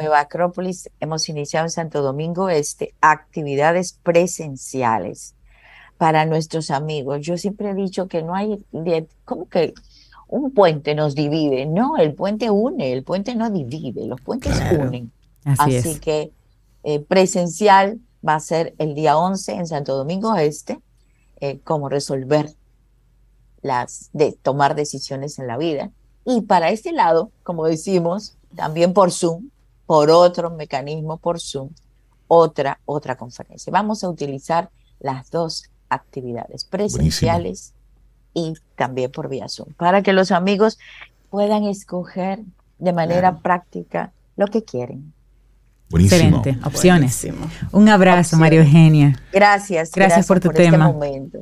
Nueva 0.00 0.20
Acrópolis, 0.20 0.88
hemos 0.98 1.28
iniciado 1.28 1.66
en 1.66 1.70
Santo 1.70 2.00
Domingo 2.00 2.48
Este 2.48 2.94
actividades 3.02 3.98
presenciales 4.02 5.34
para 5.98 6.24
nuestros 6.24 6.70
amigos. 6.70 7.20
Yo 7.20 7.36
siempre 7.36 7.68
he 7.68 7.74
dicho 7.74 8.08
que 8.08 8.22
no 8.22 8.34
hay, 8.34 8.64
¿cómo 9.26 9.46
que 9.46 9.74
un 10.26 10.52
puente 10.52 10.94
nos 10.94 11.14
divide? 11.14 11.66
No, 11.66 11.98
el 11.98 12.14
puente 12.14 12.50
une, 12.50 12.94
el 12.94 13.02
puente 13.02 13.34
no 13.34 13.50
divide, 13.50 14.06
los 14.06 14.22
puentes 14.22 14.58
unen. 14.72 15.12
Así, 15.44 15.98
que 16.00 16.32
eh, 16.82 17.00
presencial 17.00 18.00
va 18.26 18.36
a 18.36 18.40
ser 18.40 18.74
el 18.78 18.94
día 18.94 19.18
11 19.18 19.52
en 19.52 19.66
Santo 19.66 19.96
Domingo 19.96 20.34
Este, 20.36 20.80
eh, 21.40 21.60
cómo 21.62 21.90
resolver 21.90 22.48
las, 23.60 24.08
de 24.14 24.32
tomar 24.32 24.74
decisiones 24.74 25.38
en 25.38 25.46
la 25.46 25.58
vida. 25.58 25.90
Y 26.24 26.40
para 26.40 26.70
este 26.70 26.92
lado, 26.92 27.32
como 27.42 27.66
decimos, 27.66 28.38
también 28.56 28.94
por 28.94 29.12
Zoom, 29.12 29.50
por 29.90 30.08
otro 30.08 30.50
mecanismo 30.50 31.16
por 31.16 31.40
Zoom, 31.40 31.70
otra, 32.28 32.78
otra 32.84 33.16
conferencia. 33.16 33.72
Vamos 33.72 34.04
a 34.04 34.08
utilizar 34.08 34.70
las 35.00 35.32
dos 35.32 35.64
actividades 35.88 36.64
presenciales 36.64 37.74
y 38.32 38.54
también 38.76 39.10
por 39.10 39.28
vía 39.28 39.48
Zoom, 39.48 39.72
para 39.76 40.00
que 40.04 40.12
los 40.12 40.30
amigos 40.30 40.78
puedan 41.28 41.64
escoger 41.64 42.38
de 42.78 42.92
manera 42.92 43.38
práctica 43.38 44.12
lo 44.36 44.46
que 44.46 44.62
quieren. 44.62 45.12
Buenísimo. 45.90 46.36
Excelente, 46.36 46.64
opciones. 46.64 47.26
Un 47.72 47.88
abrazo, 47.88 48.36
María 48.36 48.60
Eugenia. 48.60 49.20
Gracias, 49.32 49.90
gracias, 49.90 50.24
por 50.24 50.38
tu 50.38 50.50
este 50.50 50.70
tema. 50.70 50.94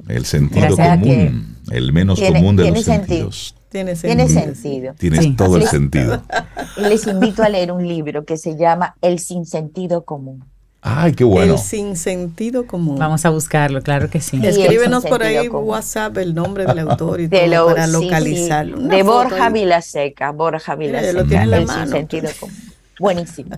el 0.08 0.24
sentido 0.24 0.74
común, 0.74 1.58
el 1.70 1.92
menos 1.92 2.18
común 2.18 2.56
de 2.56 2.70
los 2.70 2.82
sentidos. 2.82 3.54
Tiene 3.70 3.96
sentido. 3.96 4.94
Tiene 4.94 5.34
todo 5.36 5.56
el 5.56 5.66
sentido. 5.66 6.22
Les 6.76 7.06
invito 7.06 7.42
a 7.42 7.48
leer 7.48 7.72
un 7.72 7.86
libro 7.86 8.24
que 8.24 8.36
se 8.36 8.56
llama 8.56 8.96
El 9.02 9.18
sinsentido 9.18 10.04
común. 10.04 10.44
Ay, 10.80 11.12
qué 11.12 11.24
bueno. 11.24 11.54
El 11.54 11.58
sinsentido 11.58 12.66
común. 12.66 12.98
Vamos 12.98 13.24
a 13.24 13.30
buscarlo, 13.30 13.82
claro 13.82 14.08
que 14.08 14.20
sí. 14.20 14.40
Escríbenos 14.42 15.04
por 15.04 15.22
ahí 15.22 15.48
WhatsApp 15.48 16.16
el 16.18 16.34
nombre 16.34 16.66
del 16.66 16.78
autor 16.78 17.20
y 17.20 17.28
todo 17.28 17.66
para 17.66 17.86
localizarlo. 17.86 18.78
De 18.78 19.02
Borja 19.02 19.50
Vilaseca, 19.50 20.30
Borja 20.30 20.76
Vilaseca, 20.76 21.42
el 21.42 21.68
sinsentido 21.68 22.30
común. 22.38 22.56
Buenísimo. 22.98 23.56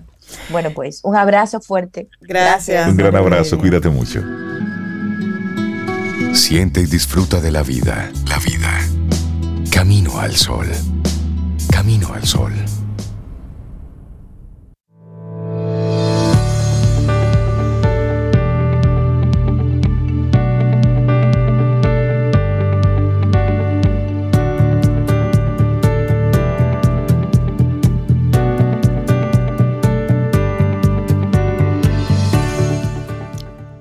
Bueno, 0.49 0.71
pues 0.73 1.01
un 1.03 1.15
abrazo 1.15 1.61
fuerte. 1.61 2.07
Gracias. 2.21 2.87
Un 2.87 2.97
gran 2.97 3.15
abrazo, 3.15 3.57
cuídate 3.57 3.89
mucho. 3.89 4.21
Siente 6.33 6.81
y 6.81 6.85
disfruta 6.85 7.39
de 7.41 7.51
la 7.51 7.63
vida, 7.63 8.11
la 8.27 8.37
vida. 8.39 9.00
Camino 9.71 10.19
al 10.19 10.35
Sol. 10.35 10.67
Camino 11.71 12.13
al 12.13 12.23
Sol. 12.23 12.53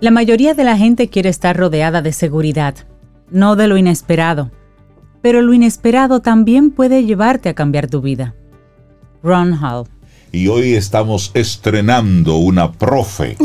La 0.01 0.11
mayoría 0.11 0.55
de 0.55 0.64
la 0.64 0.78
gente 0.78 1.09
quiere 1.09 1.28
estar 1.28 1.57
rodeada 1.57 2.01
de 2.01 2.12
seguridad, 2.12 2.74
no 3.30 3.57
de 3.57 3.66
lo 3.66 3.76
inesperado 3.76 4.51
pero 5.22 5.42
lo 5.42 5.52
inesperado 5.52 6.20
también 6.20 6.70
puede 6.70 7.04
llevarte 7.04 7.48
a 7.48 7.54
cambiar 7.54 7.88
tu 7.88 8.00
vida. 8.00 8.34
Ron 9.22 9.52
Hall 9.62 9.86
y 10.32 10.46
hoy 10.46 10.74
estamos 10.74 11.32
estrenando 11.34 12.36
una 12.36 12.70
profe 12.70 13.36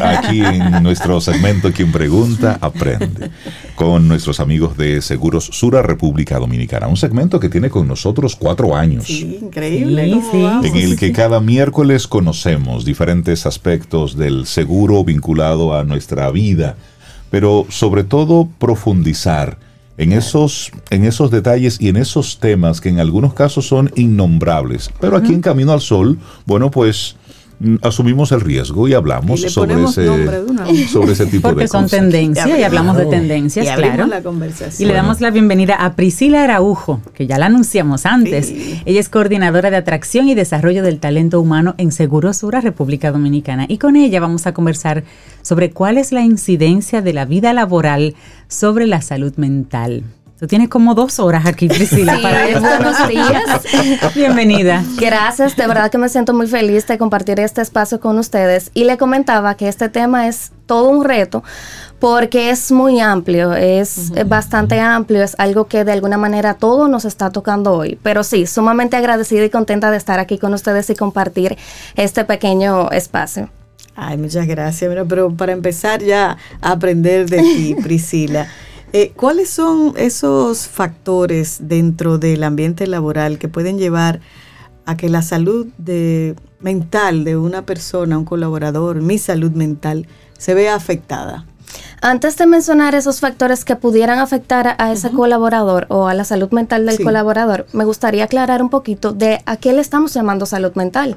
aquí 0.00 0.40
en 0.40 0.82
nuestro 0.82 1.20
segmento 1.20 1.72
Quien 1.72 1.90
Pregunta 1.90 2.58
Aprende 2.60 3.30
con 3.74 4.06
nuestros 4.06 4.38
amigos 4.38 4.76
de 4.76 5.02
Seguros 5.02 5.46
Sura 5.46 5.82
República 5.82 6.38
Dominicana. 6.38 6.86
Un 6.86 6.96
segmento 6.96 7.40
que 7.40 7.48
tiene 7.48 7.70
con 7.70 7.88
nosotros 7.88 8.36
cuatro 8.36 8.76
años. 8.76 9.06
Sí, 9.06 9.40
increíble. 9.42 10.12
en 10.62 10.76
el 10.76 10.96
que 10.96 11.12
cada 11.12 11.40
miércoles 11.40 12.06
conocemos 12.06 12.84
diferentes 12.84 13.44
aspectos 13.44 14.16
del 14.16 14.46
seguro 14.46 15.02
vinculado 15.02 15.74
a 15.74 15.82
nuestra 15.82 16.30
vida, 16.30 16.76
pero 17.30 17.66
sobre 17.68 18.04
todo 18.04 18.48
profundizar 18.58 19.58
en 19.98 20.12
esos, 20.12 20.70
en 20.90 21.04
esos 21.04 21.30
detalles 21.30 21.80
y 21.80 21.88
en 21.88 21.96
esos 21.96 22.38
temas 22.38 22.80
que 22.80 22.88
en 22.88 22.98
algunos 22.98 23.34
casos 23.34 23.66
son 23.66 23.90
innombrables. 23.94 24.90
Pero 25.00 25.16
aquí 25.16 25.32
en 25.32 25.40
Camino 25.40 25.72
al 25.72 25.80
Sol, 25.80 26.18
bueno, 26.46 26.70
pues 26.70 27.16
asumimos 27.82 28.32
el 28.32 28.40
riesgo 28.40 28.88
y 28.88 28.94
hablamos 28.94 29.40
sobre, 29.40 29.82
ese, 29.82 30.06
sobre 30.88 31.12
ese 31.12 31.26
tipo 31.26 31.48
Porque 31.48 31.64
de 31.64 31.68
son 31.68 31.88
tendencias 31.88 32.48
y, 32.48 32.62
hablamos 32.62 32.96
de 32.96 33.06
tendencias, 33.06 33.66
claro. 33.76 34.08
y 34.78 34.84
le 34.84 34.92
damos 34.92 35.20
la 35.20 35.30
bienvenida 35.30 35.76
a 35.76 35.94
Priscila 35.94 36.44
Araujo, 36.44 37.00
que 37.14 37.26
ya 37.26 37.38
la 37.38 37.46
anunciamos 37.46 38.06
antes. 38.06 38.52
Ella 38.84 39.00
es 39.00 39.08
coordinadora 39.08 39.70
de 39.70 39.76
atracción 39.76 40.28
y 40.28 40.34
desarrollo 40.34 40.82
del 40.82 40.98
talento 40.98 41.40
humano 41.40 41.74
en 41.78 41.92
Segurosura, 41.92 42.60
República 42.60 43.12
Dominicana. 43.12 43.66
Y 43.68 43.78
con 43.78 43.96
ella 43.96 44.20
vamos 44.20 44.46
a 44.46 44.54
conversar 44.54 45.04
sobre 45.42 45.70
cuál 45.70 45.98
es 45.98 46.12
la 46.12 46.22
incidencia 46.22 47.02
de 47.02 47.12
la 47.12 47.24
vida 47.24 47.52
laboral 47.52 48.14
sobre 48.48 48.86
la 48.86 49.02
salud 49.02 49.34
mental. 49.36 50.04
Tú 50.42 50.48
tienes 50.48 50.68
como 50.70 50.96
dos 50.96 51.20
horas 51.20 51.46
aquí, 51.46 51.68
Priscila, 51.68 52.18
para 52.20 52.58
Buenos 52.58 53.08
días. 53.08 53.62
Bienvenida. 54.16 54.82
Gracias, 54.98 55.54
de 55.54 55.68
verdad 55.68 55.88
que 55.88 55.98
me 55.98 56.08
siento 56.08 56.34
muy 56.34 56.48
feliz 56.48 56.84
de 56.88 56.98
compartir 56.98 57.38
este 57.38 57.62
espacio 57.62 58.00
con 58.00 58.18
ustedes. 58.18 58.72
Y 58.74 58.82
le 58.82 58.98
comentaba 58.98 59.54
que 59.54 59.68
este 59.68 59.88
tema 59.88 60.26
es 60.26 60.50
todo 60.66 60.88
un 60.88 61.04
reto 61.04 61.44
porque 62.00 62.50
es 62.50 62.72
muy 62.72 62.98
amplio, 62.98 63.52
es 63.52 64.10
bastante 64.26 64.80
amplio, 64.80 65.22
es 65.22 65.36
algo 65.38 65.68
que 65.68 65.84
de 65.84 65.92
alguna 65.92 66.18
manera 66.18 66.54
todo 66.54 66.88
nos 66.88 67.04
está 67.04 67.30
tocando 67.30 67.74
hoy. 67.74 67.96
Pero 68.02 68.24
sí, 68.24 68.48
sumamente 68.48 68.96
agradecida 68.96 69.44
y 69.44 69.50
contenta 69.50 69.92
de 69.92 69.96
estar 69.96 70.18
aquí 70.18 70.38
con 70.38 70.54
ustedes 70.54 70.90
y 70.90 70.96
compartir 70.96 71.56
este 71.94 72.24
pequeño 72.24 72.90
espacio. 72.90 73.48
Ay, 73.94 74.18
muchas 74.18 74.48
gracias. 74.48 74.92
pero 75.08 75.32
para 75.32 75.52
empezar 75.52 76.02
ya 76.02 76.36
a 76.60 76.72
aprender 76.72 77.30
de 77.30 77.42
ti, 77.42 77.76
Priscila. 77.82 78.48
Eh, 78.94 79.12
¿Cuáles 79.16 79.48
son 79.48 79.94
esos 79.96 80.68
factores 80.68 81.60
dentro 81.62 82.18
del 82.18 82.44
ambiente 82.44 82.86
laboral 82.86 83.38
que 83.38 83.48
pueden 83.48 83.78
llevar 83.78 84.20
a 84.84 84.98
que 84.98 85.08
la 85.08 85.22
salud 85.22 85.66
de, 85.78 86.36
mental 86.60 87.24
de 87.24 87.38
una 87.38 87.64
persona, 87.64 88.18
un 88.18 88.26
colaborador, 88.26 89.00
mi 89.00 89.16
salud 89.16 89.52
mental, 89.52 90.06
se 90.36 90.52
vea 90.52 90.74
afectada? 90.74 91.46
Antes 92.04 92.36
de 92.36 92.46
mencionar 92.46 92.96
esos 92.96 93.20
factores 93.20 93.64
que 93.64 93.76
pudieran 93.76 94.18
afectar 94.18 94.74
a 94.76 94.90
ese 94.90 95.12
colaborador 95.12 95.86
o 95.88 96.08
a 96.08 96.14
la 96.14 96.24
salud 96.24 96.50
mental 96.50 96.84
del 96.84 97.00
colaborador, 97.00 97.64
me 97.72 97.84
gustaría 97.84 98.24
aclarar 98.24 98.60
un 98.60 98.70
poquito 98.70 99.12
de 99.12 99.40
a 99.46 99.56
qué 99.56 99.72
le 99.72 99.80
estamos 99.80 100.12
llamando 100.12 100.44
salud 100.44 100.72
mental. 100.74 101.14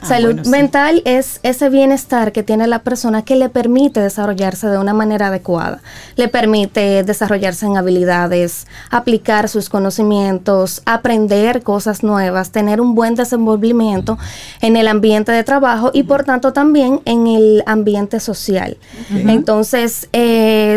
Ah, 0.00 0.06
salud 0.06 0.46
mental 0.46 1.02
es 1.04 1.40
ese 1.42 1.68
bienestar 1.70 2.30
que 2.30 2.44
tiene 2.44 2.68
la 2.68 2.84
persona 2.84 3.22
que 3.22 3.34
le 3.34 3.48
permite 3.48 3.98
desarrollarse 3.98 4.68
de 4.68 4.78
una 4.78 4.94
manera 4.94 5.26
adecuada, 5.26 5.80
le 6.14 6.28
permite 6.28 7.02
desarrollarse 7.02 7.66
en 7.66 7.76
habilidades, 7.76 8.68
aplicar 8.90 9.48
sus 9.48 9.68
conocimientos, 9.68 10.82
aprender 10.86 11.64
cosas 11.64 12.04
nuevas, 12.04 12.52
tener 12.52 12.80
un 12.80 12.94
buen 12.94 13.16
desenvolvimiento 13.16 14.18
en 14.60 14.76
el 14.76 14.86
ambiente 14.86 15.32
de 15.32 15.42
trabajo 15.42 15.90
y 15.92 16.04
por 16.04 16.22
tanto 16.22 16.52
también 16.52 17.00
en 17.06 17.26
el 17.26 17.64
ambiente 17.66 18.20
social. 18.20 18.76
Entonces, 19.10 20.08
eh, 20.12 20.27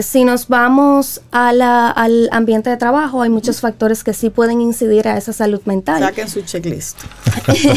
si 0.02 0.24
nos 0.24 0.48
vamos 0.48 1.22
al 1.32 2.30
ambiente 2.32 2.70
de 2.70 2.78
trabajo, 2.78 3.22
hay 3.22 3.30
muchos 3.30 3.62
factores 3.62 4.04
que 4.04 4.14
sí 4.14 4.30
pueden 4.30 4.62
incidir 4.62 5.08
a 5.08 5.18
esa 5.18 5.34
salud 5.34 5.62
mental. 5.66 6.02
Saquen 6.02 6.30
su 6.30 6.42
checklist. 6.42 6.98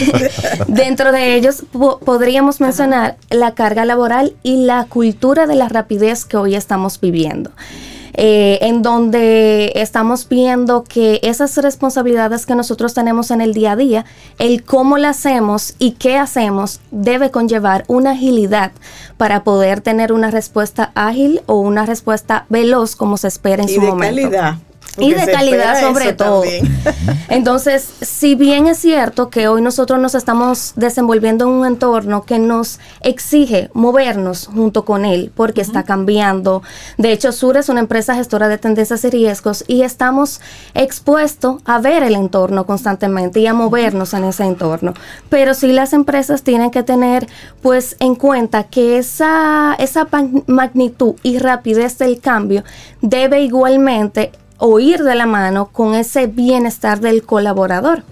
Dentro 0.68 1.12
de 1.12 1.37
ellos 1.37 1.64
podríamos 2.05 2.61
mencionar 2.61 3.16
la 3.31 3.55
carga 3.55 3.85
laboral 3.85 4.35
y 4.43 4.64
la 4.64 4.85
cultura 4.87 5.47
de 5.47 5.55
la 5.55 5.68
rapidez 5.68 6.25
que 6.25 6.37
hoy 6.37 6.55
estamos 6.55 7.01
viviendo. 7.01 7.51
Eh, 8.17 8.59
en 8.62 8.83
donde 8.83 9.73
estamos 9.75 10.29
viendo 10.29 10.85
que 10.85 11.19
esas 11.25 11.57
responsabilidades 11.57 12.47
que 12.47 12.55
nosotros 12.55 12.95
tenemos 12.95 13.33
en 13.33 13.41
el 13.41 13.55
día 13.55 13.73
a 13.73 13.77
día, 13.77 14.05
el 14.39 14.62
cómo 14.62 14.99
la 14.99 15.11
hacemos 15.11 15.75
y 15.81 15.93
qué 15.93 16.17
hacemos, 16.17 16.81
debe 16.93 17.33
conllevar 17.33 17.85
una 17.89 18.12
agilidad 18.12 18.71
para 19.17 19.43
poder 19.43 19.81
tener 19.81 20.12
una 20.12 20.31
respuesta 20.31 20.93
ágil 20.95 21.43
o 21.47 21.59
una 21.59 21.87
respuesta 21.87 22.47
veloz 22.49 22.95
como 22.95 23.17
se 23.17 23.27
espera 23.27 23.62
en 23.62 23.69
su 23.69 23.81
momento. 23.81 24.31
Calidad 24.31 24.59
y 24.99 25.12
de 25.12 25.30
calidad 25.30 25.80
sobre 25.80 26.12
todo. 26.12 26.45
Entonces, 27.28 27.88
si 28.01 28.34
bien 28.34 28.66
es 28.66 28.78
cierto 28.78 29.30
que 29.30 29.49
hoy 29.49 29.62
nosotros 29.62 29.99
nos 29.99 30.14
estamos 30.14 30.72
desenvolviendo 30.76 31.45
en 31.45 31.51
un 31.51 31.66
entorno 31.66 32.24
que 32.24 32.38
nos 32.38 32.78
exige 33.01 33.70
movernos 33.72 34.47
junto 34.47 34.84
con 34.84 35.05
él, 35.05 35.32
porque 35.34 35.61
está 35.61 35.82
cambiando. 35.82 36.62
De 36.99 37.12
hecho, 37.12 37.32
Sur 37.32 37.57
es 37.57 37.68
una 37.68 37.80
empresa 37.80 38.14
gestora 38.14 38.49
de 38.49 38.59
tendencias 38.59 39.05
y 39.05 39.11
riesgos 39.11 39.64
y 39.66 39.82
estamos 39.82 40.40
expuestos 40.74 41.62
a 41.64 41.78
ver 41.78 42.03
el 42.03 42.14
entorno 42.14 42.66
constantemente 42.66 43.40
y 43.40 43.47
a 43.47 43.55
movernos 43.55 44.14
en 44.14 44.24
ese 44.24 44.45
entorno. 44.45 44.95
Pero 45.28 45.55
sí 45.55 45.72
las 45.72 45.92
empresas 45.92 46.42
tienen 46.42 46.70
que 46.70 46.82
tener 46.82 47.26
pues 47.62 47.97
en 48.01 48.14
cuenta 48.14 48.64
que 48.64 48.99
esa, 48.99 49.74
esa 49.78 50.09
magnitud 50.47 51.14
y 51.22 51.38
rapidez 51.38 51.99
del 51.99 52.20
cambio 52.20 52.64
debe 53.01 53.42
igualmente 53.42 54.32
o 54.59 54.79
ir 54.79 55.03
de 55.03 55.15
la 55.15 55.27
mano 55.27 55.67
con 55.73 55.95
ese 55.95 56.27
bienestar 56.27 57.01
del 57.01 57.23
colaborador. 57.23 58.03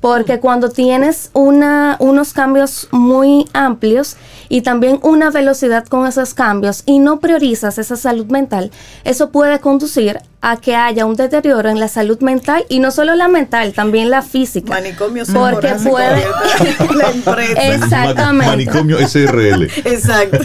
Porque 0.00 0.36
mm. 0.36 0.40
cuando 0.40 0.70
tienes 0.70 1.30
una, 1.32 1.96
unos 1.98 2.32
cambios 2.32 2.88
muy 2.90 3.48
amplios 3.52 4.16
y 4.50 4.60
también 4.60 4.98
una 5.02 5.30
velocidad 5.30 5.86
con 5.86 6.06
esos 6.06 6.34
cambios 6.34 6.82
y 6.84 6.98
no 6.98 7.20
priorizas 7.20 7.78
esa 7.78 7.96
salud 7.96 8.26
mental, 8.26 8.70
eso 9.04 9.30
puede 9.30 9.60
conducir 9.60 10.20
a 10.42 10.56
que 10.56 10.74
haya 10.74 11.04
un 11.04 11.16
deterioro 11.16 11.68
en 11.68 11.78
la 11.78 11.88
salud 11.88 12.18
mental 12.20 12.64
y 12.68 12.78
no 12.78 12.90
solo 12.90 13.14
la 13.14 13.28
mental, 13.28 13.74
también 13.74 14.08
la 14.08 14.22
física. 14.22 14.72
Manicomio 14.72 15.24
porque 15.32 15.74
puede 15.74 16.24
la 16.96 17.10
empresa. 17.10 17.66
Exactamente. 17.74 18.46
Manicomio 18.46 19.06
SRL. 19.06 19.64
Exacto. 19.84 20.38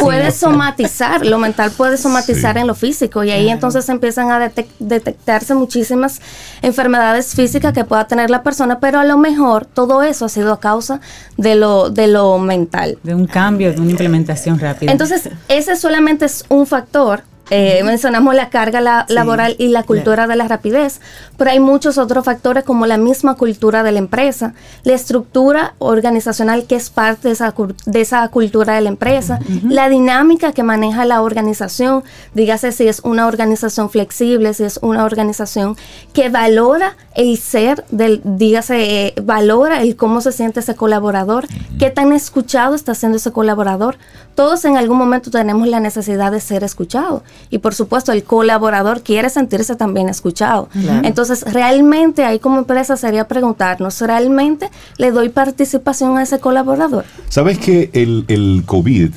Puede 0.00 0.30
somatizar, 0.30 1.26
lo 1.26 1.38
mental 1.38 1.70
puede 1.72 1.98
somatizar 1.98 2.56
en 2.56 2.66
lo 2.66 2.74
físico 2.74 3.22
y 3.22 3.30
ahí 3.30 3.50
entonces 3.50 3.88
empiezan 3.88 4.30
a 4.30 4.50
detectarse 4.78 5.54
muchísimas 5.54 6.20
enfermedades 6.62 7.34
físicas 7.34 7.74
que 7.74 7.84
pueda 7.84 8.06
tener 8.06 8.30
la 8.30 8.42
persona, 8.42 8.80
pero 8.80 8.98
a 8.98 9.04
lo 9.04 9.18
mejor 9.18 9.66
todo 9.66 10.02
eso 10.02 10.24
ha 10.24 10.28
sido 10.30 10.54
a 10.54 10.60
causa 10.60 11.00
de 11.36 11.54
lo 11.54 11.90
de 11.90 12.06
lo 12.06 12.38
mental. 12.38 12.98
De 13.02 13.14
un 13.14 13.27
cambio, 13.28 13.72
de 13.72 13.80
una 13.80 13.90
implementación 13.90 14.58
rápida. 14.58 14.90
Entonces, 14.90 15.30
ese 15.48 15.76
solamente 15.76 16.24
es 16.24 16.44
un 16.48 16.66
factor 16.66 17.22
eh, 17.50 17.82
mencionamos 17.84 18.34
la 18.34 18.50
carga 18.50 19.06
laboral 19.08 19.56
y 19.58 19.68
la 19.68 19.82
cultura 19.82 20.26
de 20.26 20.36
la 20.36 20.48
rapidez, 20.48 21.00
pero 21.36 21.50
hay 21.50 21.60
muchos 21.60 21.98
otros 21.98 22.24
factores 22.24 22.64
como 22.64 22.86
la 22.86 22.98
misma 22.98 23.34
cultura 23.36 23.82
de 23.82 23.92
la 23.92 23.98
empresa, 23.98 24.54
la 24.84 24.94
estructura 24.94 25.74
organizacional 25.78 26.66
que 26.66 26.76
es 26.76 26.90
parte 26.90 27.28
de 27.28 27.34
esa, 27.34 27.54
de 27.86 28.00
esa 28.00 28.28
cultura 28.28 28.74
de 28.74 28.82
la 28.82 28.88
empresa, 28.88 29.40
la 29.64 29.88
dinámica 29.88 30.52
que 30.52 30.62
maneja 30.62 31.04
la 31.04 31.22
organización, 31.22 32.04
dígase 32.34 32.72
si 32.72 32.88
es 32.88 33.00
una 33.00 33.26
organización 33.26 33.90
flexible, 33.90 34.52
si 34.54 34.64
es 34.64 34.78
una 34.82 35.04
organización 35.04 35.76
que 36.12 36.28
valora 36.28 36.96
el 37.14 37.36
ser 37.38 37.84
del, 37.90 38.20
dígase, 38.24 39.06
eh, 39.06 39.14
valora 39.22 39.82
el 39.82 39.96
cómo 39.96 40.20
se 40.20 40.32
siente 40.32 40.60
ese 40.60 40.76
colaborador, 40.76 41.46
qué 41.78 41.90
tan 41.90 42.12
escuchado 42.12 42.74
está 42.74 42.94
siendo 42.94 43.16
ese 43.16 43.32
colaborador. 43.32 43.96
Todos 44.38 44.64
en 44.66 44.76
algún 44.76 44.98
momento 44.98 45.32
tenemos 45.32 45.66
la 45.66 45.80
necesidad 45.80 46.30
de 46.30 46.38
ser 46.38 46.62
escuchados 46.62 47.22
y 47.50 47.58
por 47.58 47.74
supuesto 47.74 48.12
el 48.12 48.22
colaborador 48.22 49.02
quiere 49.02 49.30
sentirse 49.30 49.74
también 49.74 50.08
escuchado. 50.08 50.68
Entonces, 51.02 51.42
realmente 51.52 52.24
ahí 52.24 52.38
como 52.38 52.58
empresa 52.58 52.96
sería 52.96 53.26
preguntarnos, 53.26 54.00
¿realmente 54.00 54.70
le 54.96 55.10
doy 55.10 55.30
participación 55.30 56.18
a 56.18 56.22
ese 56.22 56.38
colaborador? 56.38 57.04
¿Sabes 57.28 57.58
que 57.58 57.90
el, 57.94 58.26
el 58.28 58.62
COVID 58.64 59.10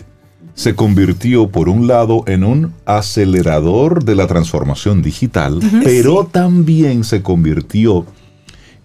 se 0.56 0.74
convirtió 0.74 1.50
por 1.50 1.70
un 1.70 1.86
lado 1.86 2.24
en 2.26 2.44
un 2.44 2.74
acelerador 2.86 4.04
de 4.04 4.16
la 4.16 4.26
transformación 4.26 5.04
digital, 5.04 5.60
pero 5.84 6.26
también 6.32 7.04
se 7.04 7.22
convirtió 7.22 8.08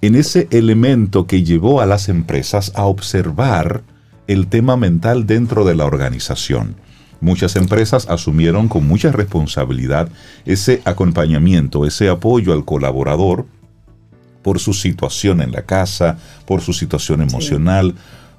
en 0.02 0.14
ese 0.14 0.48
elemento 0.50 1.26
que 1.26 1.44
llevó 1.44 1.80
a 1.80 1.86
las 1.86 2.10
empresas 2.10 2.72
a 2.74 2.84
observar 2.84 3.84
el 4.26 4.48
tema 4.48 4.76
mental 4.76 5.26
dentro 5.26 5.64
de 5.64 5.74
la 5.74 5.84
organización. 5.84 6.76
Muchas 7.20 7.56
empresas 7.56 8.08
asumieron 8.08 8.68
con 8.68 8.86
mucha 8.86 9.10
responsabilidad 9.10 10.08
ese 10.44 10.82
acompañamiento, 10.84 11.86
ese 11.86 12.08
apoyo 12.08 12.52
al 12.52 12.64
colaborador 12.64 13.46
por 14.42 14.60
su 14.60 14.74
situación 14.74 15.40
en 15.40 15.50
la 15.50 15.62
casa, 15.62 16.18
por 16.44 16.60
su 16.60 16.72
situación 16.72 17.22
emocional, 17.22 17.94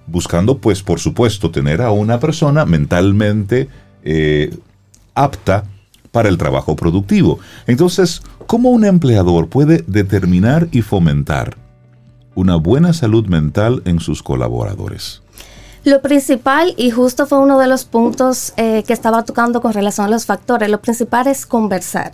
buscando 0.05 0.59
pues 0.59 0.81
por 0.83 0.99
supuesto 0.99 1.51
tener 1.51 1.81
a 1.81 1.91
una 1.91 2.19
persona 2.19 2.65
mentalmente 2.65 3.67
eh, 4.03 4.55
apta 5.15 5.65
para 6.11 6.29
el 6.29 6.37
trabajo 6.37 6.75
productivo. 6.75 7.39
Entonces, 7.65 8.21
¿cómo 8.45 8.69
un 8.69 8.85
empleador 8.85 9.49
puede 9.49 9.83
determinar 9.87 10.67
y 10.71 10.81
fomentar 10.81 11.57
una 12.35 12.55
buena 12.55 12.93
salud 12.93 13.27
mental 13.27 13.81
en 13.85 13.99
sus 13.99 14.23
colaboradores? 14.23 15.23
Lo 15.87 16.01
principal, 16.01 16.73
y 16.75 16.91
justo 16.91 17.27
fue 17.27 17.37
uno 17.37 17.57
de 17.57 17.65
los 17.65 17.85
puntos 17.85 18.51
eh, 18.57 18.83
que 18.85 18.91
estaba 18.91 19.23
tocando 19.23 19.61
con 19.61 19.71
relación 19.71 20.05
a 20.05 20.09
los 20.09 20.25
factores, 20.25 20.69
lo 20.69 20.81
principal 20.81 21.27
es 21.27 21.45
conversar. 21.45 22.11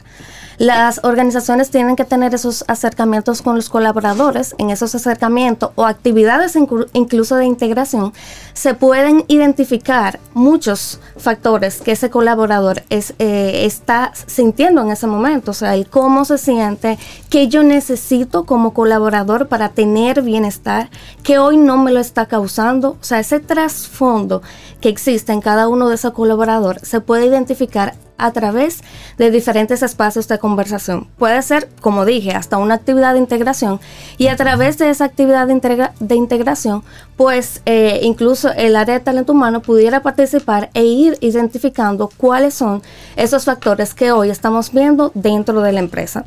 Las 0.57 1.01
organizaciones 1.03 1.71
tienen 1.71 1.95
que 1.95 2.05
tener 2.05 2.33
esos 2.33 2.63
acercamientos 2.67 3.41
con 3.41 3.55
los 3.55 3.69
colaboradores. 3.69 4.55
En 4.57 4.69
esos 4.69 4.93
acercamientos 4.93 5.71
o 5.75 5.85
actividades 5.85 6.55
incluso 6.93 7.35
de 7.35 7.45
integración 7.45 8.13
se 8.53 8.73
pueden 8.73 9.25
identificar 9.27 10.19
muchos 10.33 10.99
factores 11.17 11.81
que 11.81 11.93
ese 11.93 12.09
colaborador 12.09 12.83
es, 12.89 13.13
eh, 13.19 13.65
está 13.65 14.13
sintiendo 14.27 14.81
en 14.81 14.91
ese 14.91 15.07
momento. 15.07 15.51
O 15.51 15.55
sea, 15.55 15.75
el 15.75 15.87
cómo 15.87 16.25
se 16.25 16.37
siente, 16.37 16.99
qué 17.29 17.47
yo 17.47 17.63
necesito 17.63 18.45
como 18.45 18.73
colaborador 18.73 19.47
para 19.47 19.69
tener 19.69 20.21
bienestar, 20.21 20.89
que 21.23 21.39
hoy 21.39 21.57
no 21.57 21.77
me 21.77 21.91
lo 21.91 21.99
está 21.99 22.27
causando. 22.27 22.91
O 23.01 23.03
sea, 23.03 23.19
ese 23.19 23.39
trasfondo 23.39 24.41
que 24.83 24.89
existe 24.89 25.31
en 25.31 25.39
cada 25.39 25.69
uno 25.69 25.87
de 25.87 25.95
esos 25.95 26.11
colaboradores 26.11 26.85
se 26.85 26.99
puede 26.99 27.25
identificar 27.25 27.93
a 28.17 28.33
través 28.33 28.83
de 29.17 29.31
diferentes 29.31 29.81
espacios 29.81 30.27
de 30.27 30.39
conversación. 30.39 31.07
Puede 31.17 31.41
ser, 31.41 31.69
como 31.79 32.03
dije, 32.03 32.31
hasta 32.31 32.57
una 32.57 32.73
actividad 32.73 33.13
de 33.13 33.19
integración 33.19 33.79
y 34.17 34.27
a 34.27 34.35
través 34.35 34.77
de 34.77 34.89
esa 34.89 35.05
actividad 35.05 35.47
de, 35.47 36.15
integración, 36.15 36.83
pues 37.15 37.61
eh, 37.65 38.01
incluso 38.03 38.51
el 38.51 38.75
área 38.75 38.95
de 38.95 39.05
talento 39.05 39.31
humano 39.31 39.61
pudiera 39.61 40.01
participar 40.01 40.69
e 40.73 40.83
ir 40.83 41.17
identificando 41.21 42.09
cuáles 42.17 42.53
son 42.53 42.81
esos 43.15 43.45
factores 43.45 43.93
que 43.93 44.11
hoy 44.11 44.31
estamos 44.31 44.73
viendo 44.73 45.13
dentro 45.15 45.61
de 45.61 45.71
la 45.71 45.79
empresa. 45.79 46.25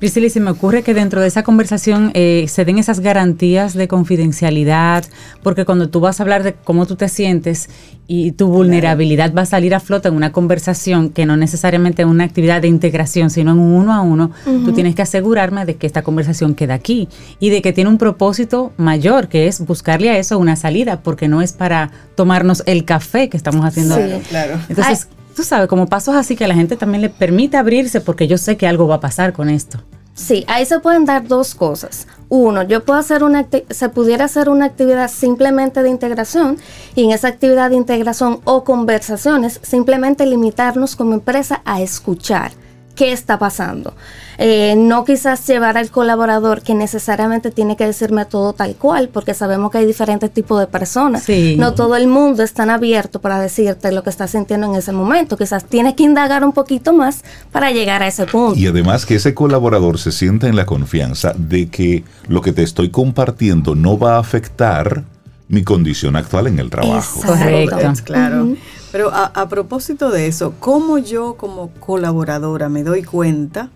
Priscila, 0.00 0.30
se 0.30 0.40
me 0.40 0.50
ocurre 0.50 0.82
que 0.82 0.94
dentro 0.94 1.20
de 1.20 1.28
esa 1.28 1.42
conversación 1.42 2.10
eh, 2.14 2.46
se 2.48 2.64
den 2.64 2.78
esas 2.78 3.00
garantías 3.00 3.74
de 3.74 3.86
confidencialidad, 3.86 5.04
porque 5.42 5.66
cuando 5.66 5.90
tú 5.90 6.00
vas 6.00 6.18
a 6.18 6.22
hablar 6.22 6.42
de 6.42 6.54
cómo 6.54 6.86
tú 6.86 6.96
te 6.96 7.06
sientes 7.10 7.68
y 8.06 8.32
tu 8.32 8.48
vulnerabilidad 8.48 9.34
va 9.34 9.42
a 9.42 9.46
salir 9.46 9.74
a 9.74 9.78
flote 9.78 10.08
en 10.08 10.14
una 10.14 10.32
conversación 10.32 11.10
que 11.10 11.26
no 11.26 11.36
necesariamente 11.36 12.00
en 12.00 12.08
una 12.08 12.24
actividad 12.24 12.62
de 12.62 12.68
integración, 12.68 13.28
sino 13.28 13.52
en 13.52 13.58
un 13.58 13.72
uno 13.72 13.92
a 13.92 14.00
uno, 14.00 14.30
tú 14.44 14.72
tienes 14.72 14.94
que 14.94 15.02
asegurarme 15.02 15.66
de 15.66 15.76
que 15.76 15.86
esta 15.86 16.00
conversación 16.00 16.54
queda 16.54 16.72
aquí 16.72 17.08
y 17.38 17.50
de 17.50 17.60
que 17.60 17.74
tiene 17.74 17.90
un 17.90 17.98
propósito 17.98 18.72
mayor, 18.78 19.28
que 19.28 19.48
es 19.48 19.60
buscarle 19.60 20.08
a 20.08 20.18
eso 20.18 20.38
una 20.38 20.56
salida, 20.56 21.02
porque 21.02 21.28
no 21.28 21.42
es 21.42 21.52
para 21.52 21.90
tomarnos 22.14 22.62
el 22.64 22.86
café 22.86 23.28
que 23.28 23.36
estamos 23.36 23.66
haciendo. 23.66 23.96
Sí, 23.96 24.02
claro. 24.30 24.58
Entonces, 24.70 25.08
tú 25.40 25.46
sabes, 25.46 25.68
como 25.68 25.86
pasos 25.86 26.14
así 26.14 26.36
que 26.36 26.46
la 26.46 26.54
gente 26.54 26.76
también 26.76 27.00
le 27.00 27.08
permite 27.08 27.56
abrirse 27.56 28.02
porque 28.02 28.28
yo 28.28 28.36
sé 28.36 28.58
que 28.58 28.66
algo 28.66 28.86
va 28.86 28.96
a 28.96 29.00
pasar 29.00 29.32
con 29.32 29.48
esto. 29.48 29.82
Sí, 30.12 30.44
ahí 30.48 30.66
se 30.66 30.80
pueden 30.80 31.06
dar 31.06 31.26
dos 31.26 31.54
cosas. 31.54 32.06
Uno, 32.28 32.62
yo 32.62 32.84
puedo 32.84 32.98
hacer 32.98 33.24
una 33.24 33.46
se 33.70 33.88
pudiera 33.88 34.26
hacer 34.26 34.50
una 34.50 34.66
actividad 34.66 35.10
simplemente 35.10 35.82
de 35.82 35.88
integración 35.88 36.58
y 36.94 37.04
en 37.04 37.12
esa 37.12 37.28
actividad 37.28 37.70
de 37.70 37.76
integración 37.76 38.40
o 38.44 38.64
conversaciones 38.64 39.60
simplemente 39.62 40.26
limitarnos 40.26 40.94
como 40.94 41.14
empresa 41.14 41.62
a 41.64 41.80
escuchar 41.80 42.52
qué 43.00 43.12
está 43.12 43.38
pasando. 43.38 43.94
Eh, 44.36 44.74
no 44.76 45.06
quizás 45.06 45.46
llevar 45.46 45.78
al 45.78 45.90
colaborador 45.90 46.60
que 46.60 46.74
necesariamente 46.74 47.50
tiene 47.50 47.74
que 47.74 47.86
decirme 47.86 48.26
todo 48.26 48.52
tal 48.52 48.74
cual, 48.76 49.08
porque 49.08 49.32
sabemos 49.32 49.70
que 49.70 49.78
hay 49.78 49.86
diferentes 49.86 50.30
tipos 50.30 50.60
de 50.60 50.66
personas. 50.66 51.24
No 51.56 51.72
todo 51.72 51.96
el 51.96 52.08
mundo 52.08 52.42
es 52.42 52.52
tan 52.52 52.68
abierto 52.68 53.18
para 53.22 53.40
decirte 53.40 53.90
lo 53.90 54.02
que 54.02 54.10
está 54.10 54.28
sintiendo 54.28 54.66
en 54.66 54.74
ese 54.74 54.92
momento. 54.92 55.38
Quizás 55.38 55.64
tiene 55.64 55.96
que 55.96 56.02
indagar 56.02 56.44
un 56.44 56.52
poquito 56.52 56.92
más 56.92 57.24
para 57.50 57.70
llegar 57.70 58.02
a 58.02 58.06
ese 58.06 58.26
punto. 58.26 58.60
Y 58.60 58.66
además 58.66 59.06
que 59.06 59.14
ese 59.14 59.32
colaborador 59.32 59.98
se 59.98 60.12
sienta 60.12 60.46
en 60.48 60.56
la 60.56 60.66
confianza 60.66 61.32
de 61.38 61.70
que 61.70 62.04
lo 62.28 62.42
que 62.42 62.52
te 62.52 62.62
estoy 62.62 62.90
compartiendo 62.90 63.74
no 63.74 63.98
va 63.98 64.16
a 64.16 64.18
afectar 64.18 65.04
mi 65.48 65.64
condición 65.64 66.16
actual 66.16 66.48
en 66.48 66.58
el 66.58 66.68
trabajo. 66.68 67.22
Correcto. 67.22 67.78
Claro. 68.04 68.56
Pero 68.92 69.10
a, 69.12 69.48
propósito 69.48 70.10
de 70.10 70.26
eso, 70.26 70.54
¿cómo 70.58 70.98
yo 70.98 71.36
como 71.36 71.70
colaboradora 71.74 72.68
me 72.68 72.82
doy 72.82 73.04
cuenta 73.04 73.70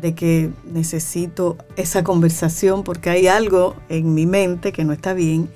de 0.00 0.14
que 0.14 0.50
necesito 0.64 1.56
esa 1.76 2.02
conversación 2.02 2.82
porque 2.82 3.10
hay 3.10 3.28
algo 3.28 3.76
en 3.88 4.12
mi 4.12 4.26
mente 4.26 4.72
que 4.72 4.84
no 4.84 4.92
está 4.92 5.14
bien? 5.14 5.48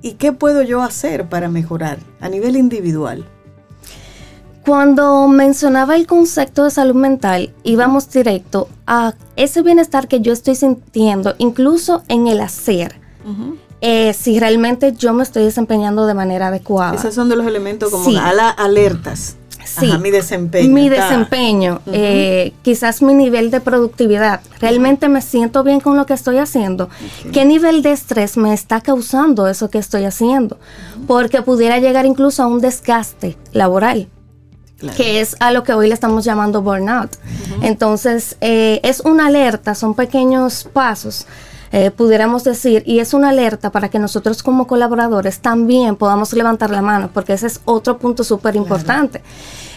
¿Y 0.00 0.12
qué 0.12 0.32
puedo 0.32 0.62
yo 0.62 0.82
hacer 0.82 1.28
para 1.28 1.48
mejorar 1.50 1.98
a 2.20 2.28
nivel 2.30 2.56
individual? 2.56 3.26
Cuando 4.64 5.28
mencionaba 5.28 5.94
el 5.94 6.06
concepto 6.06 6.64
de 6.64 6.70
salud 6.70 6.94
mental, 6.94 7.52
íbamos 7.64 8.10
directo 8.10 8.68
a 8.86 9.12
ese 9.36 9.60
bienestar 9.60 10.08
que 10.08 10.22
yo 10.22 10.32
estoy 10.32 10.54
sintiendo, 10.54 11.34
incluso 11.36 12.02
en 12.08 12.28
el 12.28 12.40
hacer. 12.40 12.98
Eh, 13.86 14.14
si 14.14 14.40
realmente 14.40 14.94
yo 14.94 15.12
me 15.12 15.22
estoy 15.22 15.44
desempeñando 15.44 16.06
de 16.06 16.14
manera 16.14 16.46
adecuada. 16.46 16.94
Esos 16.94 17.14
son 17.14 17.28
de 17.28 17.36
los 17.36 17.46
elementos 17.46 17.90
como 17.90 18.18
alertas. 18.18 19.36
Sí, 19.62 19.92
mi 19.98 20.10
desempeño. 20.10 20.70
Mi 20.70 20.88
desempeño, 20.88 21.82
eh, 21.86 22.54
quizás 22.62 23.02
mi 23.02 23.12
nivel 23.12 23.50
de 23.50 23.60
productividad. 23.60 24.40
¿Realmente 24.58 25.10
me 25.10 25.20
siento 25.20 25.62
bien 25.64 25.80
con 25.80 25.98
lo 25.98 26.06
que 26.06 26.14
estoy 26.14 26.38
haciendo? 26.38 26.88
¿Qué 27.30 27.44
nivel 27.44 27.82
de 27.82 27.92
estrés 27.92 28.38
me 28.38 28.54
está 28.54 28.80
causando 28.80 29.48
eso 29.48 29.68
que 29.68 29.76
estoy 29.76 30.04
haciendo? 30.04 30.58
Porque 31.06 31.42
pudiera 31.42 31.78
llegar 31.78 32.06
incluso 32.06 32.42
a 32.42 32.46
un 32.46 32.62
desgaste 32.62 33.36
laboral. 33.52 34.08
que 34.96 35.20
es 35.20 35.36
a 35.40 35.50
lo 35.50 35.62
que 35.62 35.72
hoy 35.72 35.88
le 35.88 35.94
estamos 35.94 36.24
llamando 36.24 36.62
burnout. 36.62 37.10
Entonces, 37.60 38.36
eh, 38.40 38.80
es 38.82 39.00
una 39.00 39.26
alerta, 39.26 39.74
son 39.74 39.94
pequeños 39.94 40.68
pasos 40.72 41.26
eh, 41.76 41.90
pudiéramos 41.90 42.44
decir, 42.44 42.84
y 42.86 43.00
es 43.00 43.14
una 43.14 43.30
alerta 43.30 43.72
para 43.72 43.88
que 43.88 43.98
nosotros 43.98 44.44
como 44.44 44.68
colaboradores 44.68 45.40
también 45.40 45.96
podamos 45.96 46.32
levantar 46.32 46.70
la 46.70 46.82
mano, 46.82 47.10
porque 47.12 47.32
ese 47.32 47.48
es 47.48 47.60
otro 47.64 47.98
punto 47.98 48.22
súper 48.22 48.54
importante. 48.54 49.22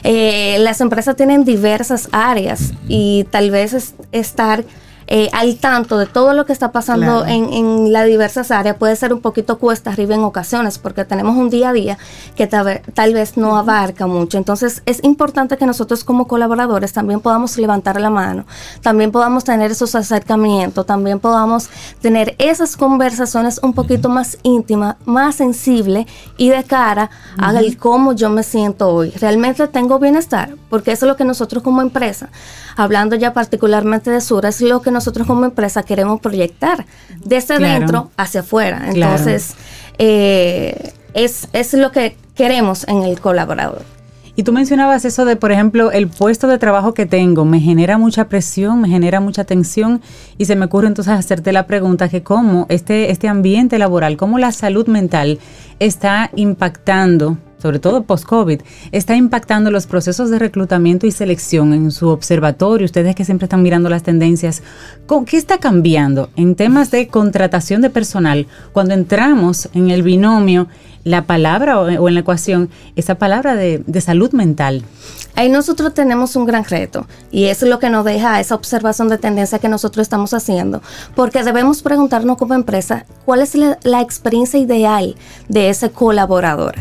Eh, 0.04 0.58
las 0.60 0.80
empresas 0.80 1.16
tienen 1.16 1.44
diversas 1.44 2.08
áreas 2.12 2.74
y 2.88 3.24
tal 3.32 3.50
vez 3.50 3.96
estar 4.12 4.64
eh, 5.08 5.30
al 5.32 5.58
tanto 5.58 5.98
de 5.98 6.06
todo 6.06 6.34
lo 6.34 6.46
que 6.46 6.52
está 6.52 6.74
pasando 6.74 7.26
en, 7.26 7.54
en, 7.54 7.94
las 7.94 8.06
diversas 8.06 8.52
áreas 8.52 8.76
puede 8.76 8.96
ser 8.98 9.14
un 9.14 9.22
poquito 9.22 9.58
cuesta 9.58 9.90
arriba 9.90 10.16
en 10.16 10.22
ocasiones 10.22 10.78
porque 10.78 11.06
tenemos 11.06 11.38
un 11.38 11.50
día 11.50 11.70
a 11.70 11.74
día 11.74 11.98
que 12.36 12.46
tal, 12.46 12.82
tal 12.94 13.14
vez 13.14 13.38
no 13.38 13.58
abarca 13.58 14.06
mucho. 14.06 14.38
Entonces 14.38 14.84
es 14.86 15.02
importante 15.04 15.56
que 15.56 15.66
nosotros 15.66 16.04
como 16.04 16.28
colaboradores 16.28 16.92
también 16.92 17.22
podamos 17.22 17.58
levantar 17.58 18.02
la 18.02 18.10
mano, 18.10 18.46
también 18.82 19.12
podamos 19.12 19.46
tener 19.46 19.72
esos 19.72 19.96
acercamientos, 19.96 20.86
también 20.86 21.20
podamos 21.20 21.70
tener 22.02 22.36
esas 22.38 22.76
conversaciones 22.76 23.62
un 23.64 23.74
poquito 23.74 24.10
más 24.10 24.38
íntimas, 24.44 24.98
más 25.06 25.36
sensibles 25.36 26.06
y 26.36 26.50
de 26.50 26.64
cara 26.66 27.10
al 27.38 27.78
cómo 27.78 28.14
yo 28.14 28.30
me 28.30 28.44
siento 28.44 28.90
hoy. 28.90 29.12
¿Realmente 29.12 29.68
tengo 29.68 30.00
bienestar? 30.00 30.56
Porque 30.70 30.92
eso 30.92 31.06
es 31.06 31.10
lo 31.10 31.16
que 31.16 31.24
nosotros 31.24 31.64
como 31.64 31.82
empresa, 31.82 32.30
hablando 32.76 33.16
ya 33.16 33.34
particularmente 33.34 34.12
de 34.12 34.22
Sura, 34.22 34.50
es 34.50 34.62
lo 34.62 34.82
que 34.82 34.92
nosotros 34.98 35.26
como 35.28 35.46
empresa 35.46 35.84
queremos 35.84 36.20
proyectar 36.20 36.86
desde 37.24 37.60
dentro 37.60 38.12
hacia 38.18 38.42
afuera. 38.42 38.90
Entonces, 38.92 39.56
eh, 39.98 40.94
es, 41.14 41.48
es 41.54 41.74
lo 41.74 41.92
que 41.92 42.18
queremos 42.36 42.88
en 42.88 43.04
el 43.04 43.20
colaborador. 43.20 43.84
Y 44.36 44.44
tú 44.44 44.54
mencionabas 44.54 45.04
eso 45.04 45.26
de, 45.26 45.36
por 45.36 45.52
ejemplo, 45.52 45.92
el 45.92 46.08
puesto 46.08 46.48
de 46.48 46.60
trabajo 46.60 46.94
que 46.94 47.08
tengo 47.08 47.44
me 47.44 47.60
genera 47.60 47.98
mucha 47.98 48.30
presión, 48.30 48.80
me 48.80 48.88
genera 48.88 49.20
mucha 49.20 49.46
tensión 49.46 50.00
y 50.38 50.46
se 50.46 50.56
me 50.56 50.66
ocurre 50.66 50.86
entonces 50.86 51.14
hacerte 51.14 51.52
la 51.52 51.66
pregunta 51.66 52.08
que 52.08 52.22
cómo 52.22 52.68
este, 52.70 53.10
este 53.10 53.28
ambiente 53.28 53.80
laboral, 53.80 54.16
cómo 54.16 54.38
la 54.38 54.52
salud 54.52 54.86
mental 54.86 55.40
está 55.80 56.30
impactando 56.36 57.40
sobre 57.62 57.80
todo 57.80 58.04
post-COVID, 58.04 58.62
está 58.92 59.16
impactando 59.16 59.72
los 59.72 59.88
procesos 59.88 60.30
de 60.30 60.40
reclutamiento 60.40 61.08
y 61.08 61.12
selección 61.12 61.74
en 61.74 61.92
su 61.92 62.10
observatorio? 62.10 62.86
Ustedes 62.86 63.16
que 63.16 63.26
siempre 63.26 63.46
están 63.46 63.64
mirando 63.64 63.90
las 63.90 64.04
tendencias, 64.04 64.62
¿qué 65.26 65.38
está 65.38 65.58
cambiando 65.58 66.30
en 66.36 66.56
temas 66.56 66.92
de 66.92 67.08
contratación 67.08 67.82
de 67.82 67.90
personal 67.90 68.48
cuando 68.74 68.94
entramos 68.94 69.70
en 69.74 69.90
el 69.90 70.04
binomio, 70.04 70.68
la 71.04 71.24
palabra 71.24 71.80
o, 71.80 72.08
en 72.08 72.14
la 72.14 72.20
ecuación, 72.20 72.70
esa 72.96 73.16
palabra 73.16 73.56
de, 73.56 73.84
de 73.86 74.02
salud 74.02 74.32
mental? 74.34 74.84
Ahí 75.38 75.50
nosotros 75.50 75.94
tenemos 75.94 76.36
un 76.36 76.48
gran 76.48 76.64
reto 76.64 77.06
y 77.30 77.46
es 77.46 77.62
lo 77.62 77.78
que 77.78 77.92
nos 77.92 78.04
deja 78.04 78.40
esa 78.40 78.56
observación 78.56 79.08
de 79.08 79.20
tendencia 79.20 79.60
que 79.60 79.70
nosotros 79.70 80.02
estamos 80.02 80.34
haciendo, 80.34 80.82
porque 81.16 81.44
debemos 81.44 81.84
preguntarnos 81.84 82.38
como 82.38 82.56
empresa 82.56 83.06
cuál 83.24 83.44
es 83.44 83.54
la, 83.54 84.02
experiencia 84.02 84.60
ideal 84.60 85.16
de 85.48 85.70
ese 85.70 85.92
colaborador. 85.92 86.74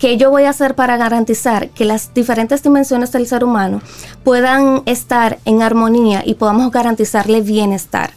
¿Qué 0.00 0.16
yo 0.16 0.28
voy 0.28 0.42
a 0.42 0.50
hacer 0.50 0.74
para 0.74 0.96
garantizar 0.96 1.68
que 1.68 1.84
las 1.84 2.12
diferentes 2.12 2.64
dimensiones 2.64 3.12
del 3.12 3.28
ser 3.28 3.44
humano 3.44 3.80
puedan 4.24 4.82
estar 4.86 5.38
en 5.44 5.62
armonía 5.62 6.24
y 6.26 6.34
podamos 6.34 6.72
garantizarle 6.72 7.42
bienestar? 7.42 8.10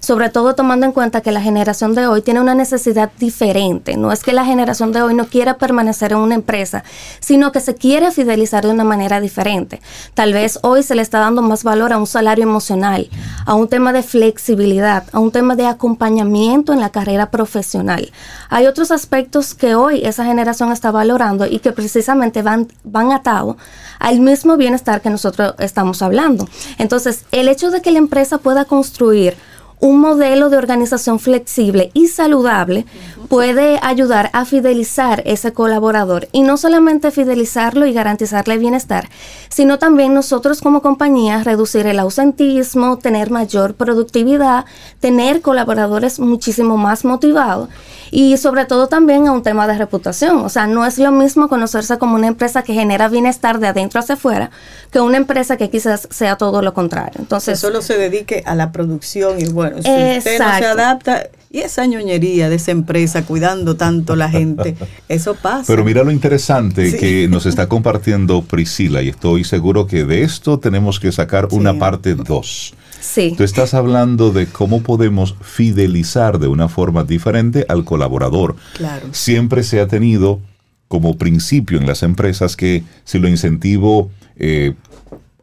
Sobre 0.00 0.30
todo 0.30 0.54
tomando 0.54 0.86
en 0.86 0.92
cuenta 0.92 1.20
que 1.20 1.32
la 1.32 1.40
generación 1.40 1.94
de 1.94 2.06
hoy 2.06 2.22
tiene 2.22 2.40
una 2.40 2.54
necesidad 2.54 3.10
diferente. 3.18 3.96
No 3.96 4.12
es 4.12 4.22
que 4.22 4.32
la 4.32 4.44
generación 4.44 4.92
de 4.92 5.02
hoy 5.02 5.14
no 5.14 5.26
quiera 5.26 5.58
permanecer 5.58 6.12
en 6.12 6.18
una 6.18 6.34
empresa, 6.34 6.84
sino 7.20 7.52
que 7.52 7.60
se 7.60 7.74
quiere 7.74 8.10
fidelizar 8.10 8.64
de 8.64 8.72
una 8.72 8.84
manera 8.84 9.20
diferente. 9.20 9.80
Tal 10.14 10.32
vez 10.32 10.58
hoy 10.62 10.82
se 10.82 10.94
le 10.94 11.02
está 11.02 11.18
dando 11.18 11.42
más 11.42 11.64
valor 11.64 11.92
a 11.92 11.98
un 11.98 12.06
salario 12.06 12.44
emocional, 12.44 13.08
a 13.46 13.54
un 13.54 13.68
tema 13.68 13.92
de 13.92 14.02
flexibilidad, 14.02 15.04
a 15.12 15.18
un 15.18 15.30
tema 15.30 15.56
de 15.56 15.66
acompañamiento 15.66 16.72
en 16.72 16.80
la 16.80 16.90
carrera 16.90 17.30
profesional. 17.30 18.10
Hay 18.48 18.66
otros 18.66 18.90
aspectos 18.90 19.54
que 19.54 19.74
hoy 19.74 20.02
esa 20.04 20.24
generación 20.24 20.72
está 20.72 20.90
valorando 20.90 21.46
y 21.46 21.58
que 21.58 21.72
precisamente 21.72 22.42
van, 22.42 22.68
van 22.84 23.12
atados 23.12 23.56
al 23.98 24.20
mismo 24.20 24.56
bienestar 24.56 25.00
que 25.00 25.10
nosotros 25.10 25.54
estamos 25.58 26.02
hablando. 26.02 26.48
Entonces, 26.78 27.24
el 27.32 27.48
hecho 27.48 27.70
de 27.70 27.82
que 27.82 27.90
la 27.90 27.98
empresa 27.98 28.38
pueda 28.38 28.64
construir 28.64 29.36
un 29.80 30.00
modelo 30.00 30.50
de 30.50 30.56
organización 30.56 31.18
flexible 31.18 31.90
y 31.94 32.08
saludable 32.08 32.86
puede 33.28 33.78
ayudar 33.82 34.30
a 34.32 34.44
fidelizar 34.44 35.22
ese 35.26 35.52
colaborador. 35.52 36.28
Y 36.32 36.42
no 36.42 36.56
solamente 36.56 37.10
fidelizarlo 37.10 37.86
y 37.86 37.92
garantizarle 37.92 38.58
bienestar, 38.58 39.08
sino 39.48 39.78
también 39.78 40.14
nosotros 40.14 40.60
como 40.60 40.82
compañía 40.82 41.42
reducir 41.42 41.86
el 41.86 41.98
ausentismo, 41.98 42.98
tener 42.98 43.30
mayor 43.30 43.74
productividad, 43.74 44.64
tener 45.00 45.42
colaboradores 45.42 46.18
muchísimo 46.20 46.76
más 46.76 47.04
motivados 47.04 47.68
y 48.10 48.36
sobre 48.36 48.64
todo 48.64 48.88
también 48.88 49.26
a 49.26 49.32
un 49.32 49.42
tema 49.42 49.66
de 49.66 49.76
reputación. 49.76 50.38
O 50.38 50.48
sea, 50.48 50.66
no 50.66 50.86
es 50.86 50.98
lo 50.98 51.12
mismo 51.12 51.48
conocerse 51.48 51.98
como 51.98 52.14
una 52.14 52.26
empresa 52.26 52.62
que 52.62 52.74
genera 52.74 53.08
bienestar 53.08 53.58
de 53.58 53.68
adentro 53.68 54.00
hacia 54.00 54.14
afuera 54.14 54.50
que 54.90 55.00
una 55.00 55.16
empresa 55.16 55.56
que 55.56 55.70
quizás 55.70 56.08
sea 56.10 56.36
todo 56.36 56.62
lo 56.62 56.74
contrario. 56.74 57.14
Entonces, 57.18 57.58
solo 57.58 57.82
se 57.82 57.98
dedique 57.98 58.42
a 58.46 58.54
la 58.54 58.72
producción 58.72 59.40
y 59.40 59.48
bueno, 59.48 59.76
si 59.82 59.90
usted 59.90 60.38
no 60.38 60.58
se 60.58 60.66
adapta 60.66 61.28
y 61.50 61.60
esa 61.60 61.86
ñoñería 61.86 62.48
de 62.48 62.56
esa 62.56 62.72
empresa 62.72 63.24
cuidando 63.24 63.76
tanto 63.76 64.16
la 64.16 64.28
gente, 64.28 64.76
eso 65.08 65.34
pasa. 65.34 65.64
Pero 65.66 65.84
mira 65.84 66.04
lo 66.04 66.10
interesante 66.10 66.96
que 66.96 67.28
nos 67.28 67.46
está 67.46 67.68
compartiendo 67.68 68.42
Priscila 68.42 69.02
y 69.02 69.08
estoy 69.08 69.44
seguro 69.44 69.86
que 69.86 70.04
de 70.04 70.22
esto 70.22 70.58
tenemos 70.58 71.00
que 71.00 71.12
sacar 71.12 71.48
una 71.50 71.78
parte 71.78 72.14
2. 72.14 72.74
Sí. 73.00 73.34
Tú 73.36 73.44
estás 73.44 73.74
hablando 73.74 74.32
de 74.32 74.46
cómo 74.46 74.82
podemos 74.82 75.36
fidelizar 75.40 76.38
de 76.38 76.48
una 76.48 76.68
forma 76.68 77.04
diferente 77.04 77.64
al 77.68 77.84
colaborador. 77.84 78.56
Claro. 78.74 79.08
Siempre 79.12 79.62
se 79.62 79.80
ha 79.80 79.88
tenido 79.88 80.40
como 80.88 81.16
principio 81.16 81.78
en 81.78 81.86
las 81.86 82.02
empresas 82.02 82.56
que 82.56 82.82
si 83.04 83.18
lo 83.18 83.28
incentivo 83.28 84.10
eh, 84.36 84.74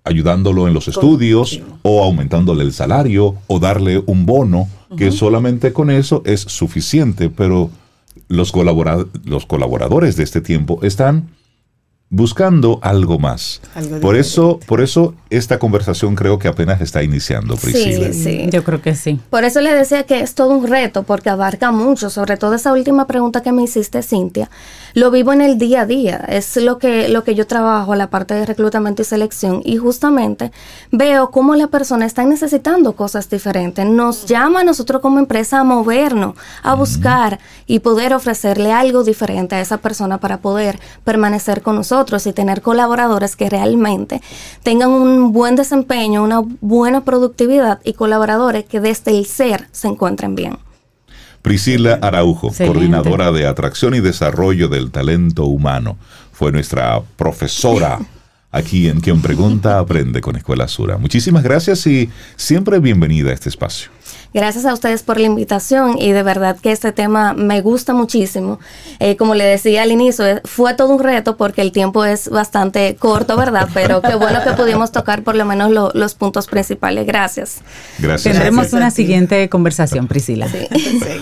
ayudándolo 0.04 0.68
en 0.68 0.74
los 0.74 0.88
estudios 0.88 1.62
o 1.82 2.04
aumentándole 2.04 2.64
el 2.64 2.74
salario 2.74 3.36
o 3.48 3.60
darle 3.60 4.04
un 4.06 4.26
bono, 4.26 4.68
que 4.98 5.12
solamente 5.12 5.74
con 5.74 5.90
eso 5.90 6.22
es 6.26 6.42
suficiente, 6.42 7.30
pero 7.30 7.70
los 8.28 8.52
colaboradores 8.52 10.16
de 10.16 10.24
este 10.24 10.42
tiempo 10.42 10.80
están 10.84 11.30
buscando 12.10 12.80
algo 12.84 13.18
más. 13.18 13.62
por 14.02 14.16
eso, 14.16 14.60
por 14.68 14.82
eso 14.82 15.16
esta 15.30 15.58
conversación 15.58 16.16
creo 16.16 16.38
que 16.38 16.48
apenas 16.48 16.80
está 16.80 17.02
iniciando, 17.04 17.56
Priscila. 17.56 18.14
Sí, 18.14 18.24
sí, 18.24 18.50
yo 18.52 18.64
creo 18.64 18.82
que 18.82 18.96
sí. 18.96 19.20
Por 19.30 19.44
eso 19.44 19.60
le 19.60 19.74
decía 19.74 20.04
que 20.04 20.20
es 20.20 20.36
todo 20.36 20.52
un 20.52 20.68
reto, 20.68 21.04
porque 21.04 21.30
abarca 21.30 21.72
mucho, 21.72 22.10
sobre 22.10 22.38
todo 22.38 22.54
esa 22.54 22.74
última 22.74 23.08
pregunta 23.08 23.42
que 23.42 23.52
me 23.52 23.64
hiciste, 23.64 24.04
Cintia. 24.04 24.50
Lo 24.94 25.12
vivo 25.12 25.34
en 25.34 25.42
el 25.42 25.58
día 25.58 25.82
a 25.82 25.86
día, 25.86 26.18
es 26.30 26.56
lo 26.58 26.78
que, 26.78 27.10
lo 27.10 27.24
que 27.24 27.36
yo 27.36 27.48
trabajo, 27.48 27.96
la 27.96 28.10
parte 28.10 28.34
de 28.34 28.46
reclutamiento 28.46 29.02
y 29.02 29.06
selección, 29.06 29.62
y 29.66 29.78
justamente 29.78 30.52
veo 30.92 31.32
cómo 31.32 31.56
la 31.56 31.68
persona 31.68 32.06
está 32.06 32.24
necesitando 32.24 32.94
cosas 32.94 33.30
diferentes. 33.30 33.86
Nos 33.86 34.26
llama 34.26 34.62
a 34.62 34.64
nosotros 34.64 35.02
como 35.02 35.20
empresa 35.20 35.60
a 35.60 35.64
movernos, 35.64 36.36
a 36.64 36.76
buscar 36.76 37.40
y 37.66 37.80
poder 37.80 38.14
ofrecerle 38.14 38.72
algo 38.72 39.04
diferente 39.04 39.56
a 39.56 39.62
esa 39.62 39.78
persona 39.80 40.20
para 40.20 40.38
poder 40.38 40.80
permanecer 41.04 41.62
con 41.62 41.76
nosotros 41.76 41.95
y 42.26 42.34
tener 42.34 42.62
colaboradores 42.62 43.36
que 43.36 43.50
realmente 43.50 44.22
tengan 44.64 44.90
un 44.90 45.32
buen 45.32 45.56
desempeño, 45.56 46.24
una 46.24 46.42
buena 46.62 47.06
productividad 47.06 47.80
y 47.84 47.94
colaboradores 47.94 48.66
que 48.66 48.82
desde 48.82 49.12
el 49.12 49.26
ser 49.26 49.68
se 49.72 49.88
encuentren 49.88 50.36
bien. 50.36 50.58
Priscila 51.42 52.00
Araujo, 52.02 52.52
coordinadora 52.58 53.32
de 53.32 53.48
atracción 53.48 53.94
y 53.94 54.02
desarrollo 54.02 54.68
del 54.68 54.92
talento 54.92 55.46
humano, 55.46 55.98
fue 56.34 56.52
nuestra 56.52 57.02
profesora 57.16 58.00
aquí 58.52 58.90
en 58.90 59.00
Quien 59.00 59.22
Pregunta 59.22 59.80
Aprende 59.80 60.22
con 60.22 60.36
Escuela 60.36 60.68
Sura. 60.68 60.98
Muchísimas 60.98 61.44
gracias 61.44 61.86
y 61.88 62.10
siempre 62.36 62.80
bienvenida 62.80 63.30
a 63.30 63.34
este 63.34 63.50
espacio. 63.50 63.95
Gracias 64.36 64.66
a 64.66 64.74
ustedes 64.74 65.02
por 65.02 65.18
la 65.18 65.28
invitación 65.28 65.98
y 65.98 66.12
de 66.12 66.22
verdad 66.22 66.58
que 66.60 66.74
este 66.74 66.92
tema 66.92 67.34
me 67.34 67.62
gusta 67.62 67.94
muchísimo. 67.94 68.60
Eh, 69.00 69.16
como 69.16 69.34
le 69.34 69.46
decía 69.46 69.84
al 69.84 69.94
inicio, 69.94 70.28
eh, 70.28 70.42
fue 70.44 70.74
todo 70.74 70.90
un 70.94 71.02
reto 71.02 71.38
porque 71.38 71.62
el 71.62 71.72
tiempo 71.72 72.04
es 72.04 72.28
bastante 72.28 72.98
corto, 72.98 73.38
¿verdad? 73.38 73.70
Pero 73.74 74.02
qué 74.02 74.16
bueno 74.16 74.44
que 74.44 74.52
pudimos 74.52 74.92
tocar 74.92 75.24
por 75.24 75.38
lo 75.38 75.46
menos 75.46 75.72
los 75.94 76.16
puntos 76.16 76.48
principales. 76.48 77.08
Gracias. 77.08 77.62
Gracias. 77.98 78.34
Tendremos 78.34 78.74
una 78.74 78.92
siguiente 78.92 79.48
conversación, 79.48 80.10
Priscila. 80.10 80.50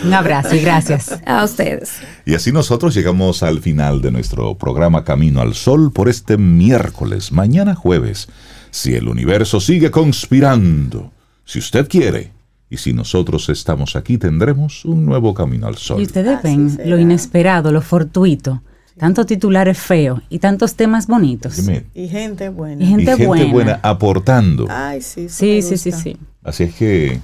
un 0.03 0.11
abrazo 0.11 0.55
y 0.55 0.61
gracias. 0.61 1.11
A 1.23 1.43
ustedes. 1.43 1.91
Y 2.25 2.33
así 2.33 2.51
nosotros 2.51 2.95
llegamos 2.95 3.43
al 3.43 3.61
final 3.61 4.01
de 4.01 4.09
nuestro 4.09 4.57
programa 4.57 5.03
Camino 5.03 5.39
al 5.39 5.53
Sol 5.53 5.91
por 5.93 6.09
este 6.09 6.37
miércoles, 6.37 7.31
mañana 7.31 7.75
jueves. 7.75 8.27
Si 8.71 8.95
el 8.95 9.07
universo 9.07 9.59
sigue 9.59 9.91
conspirando, 9.91 11.11
si 11.45 11.59
usted 11.59 11.87
quiere 11.87 12.31
y 12.73 12.77
si 12.77 12.91
nosotros 12.91 13.47
estamos 13.49 13.95
aquí, 13.95 14.17
tendremos 14.17 14.83
un 14.83 15.05
nuevo 15.05 15.35
camino 15.35 15.67
al 15.67 15.77
sol. 15.77 16.01
Y 16.01 16.05
ustedes 16.05 16.41
ven 16.41 16.75
lo 16.85 16.97
inesperado, 16.97 17.71
lo 17.71 17.81
fortuito. 17.81 18.63
Tantos 18.97 19.27
titulares 19.27 19.77
feos 19.77 20.21
y 20.27 20.39
tantos 20.39 20.73
temas 20.73 21.05
bonitos. 21.05 21.69
Y 21.93 22.07
gente 22.07 22.49
buena. 22.49 22.83
Y 22.83 22.87
gente, 22.87 23.27
buena. 23.27 23.79
aportando. 23.83 24.65
Ay, 24.71 25.01
sí, 25.01 25.29
sí, 25.29 25.61
sí, 25.61 25.77
sí, 25.77 25.91
sí. 25.91 26.17
Así 26.43 26.63
es 26.63 26.73
que 26.73 27.21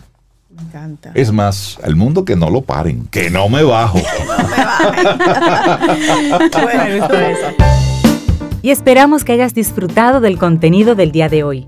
me 0.56 0.62
encanta. 0.62 1.14
Es 1.16 1.32
más, 1.32 1.80
al 1.84 1.96
mundo 1.96 2.26
que 2.26 2.36
no 2.36 2.52
lo 2.52 2.62
paren, 2.62 3.08
que 3.08 3.32
no 3.32 3.50
me 3.50 3.64
bajo. 3.64 3.98
y 8.62 8.70
esperamos 8.70 9.24
que 9.24 9.32
hayas 9.32 9.56
disfrutado 9.56 10.22
del 10.22 10.38
contenido 10.38 10.94
del 10.94 11.12
día 11.12 11.28
de 11.28 11.44
hoy. 11.44 11.68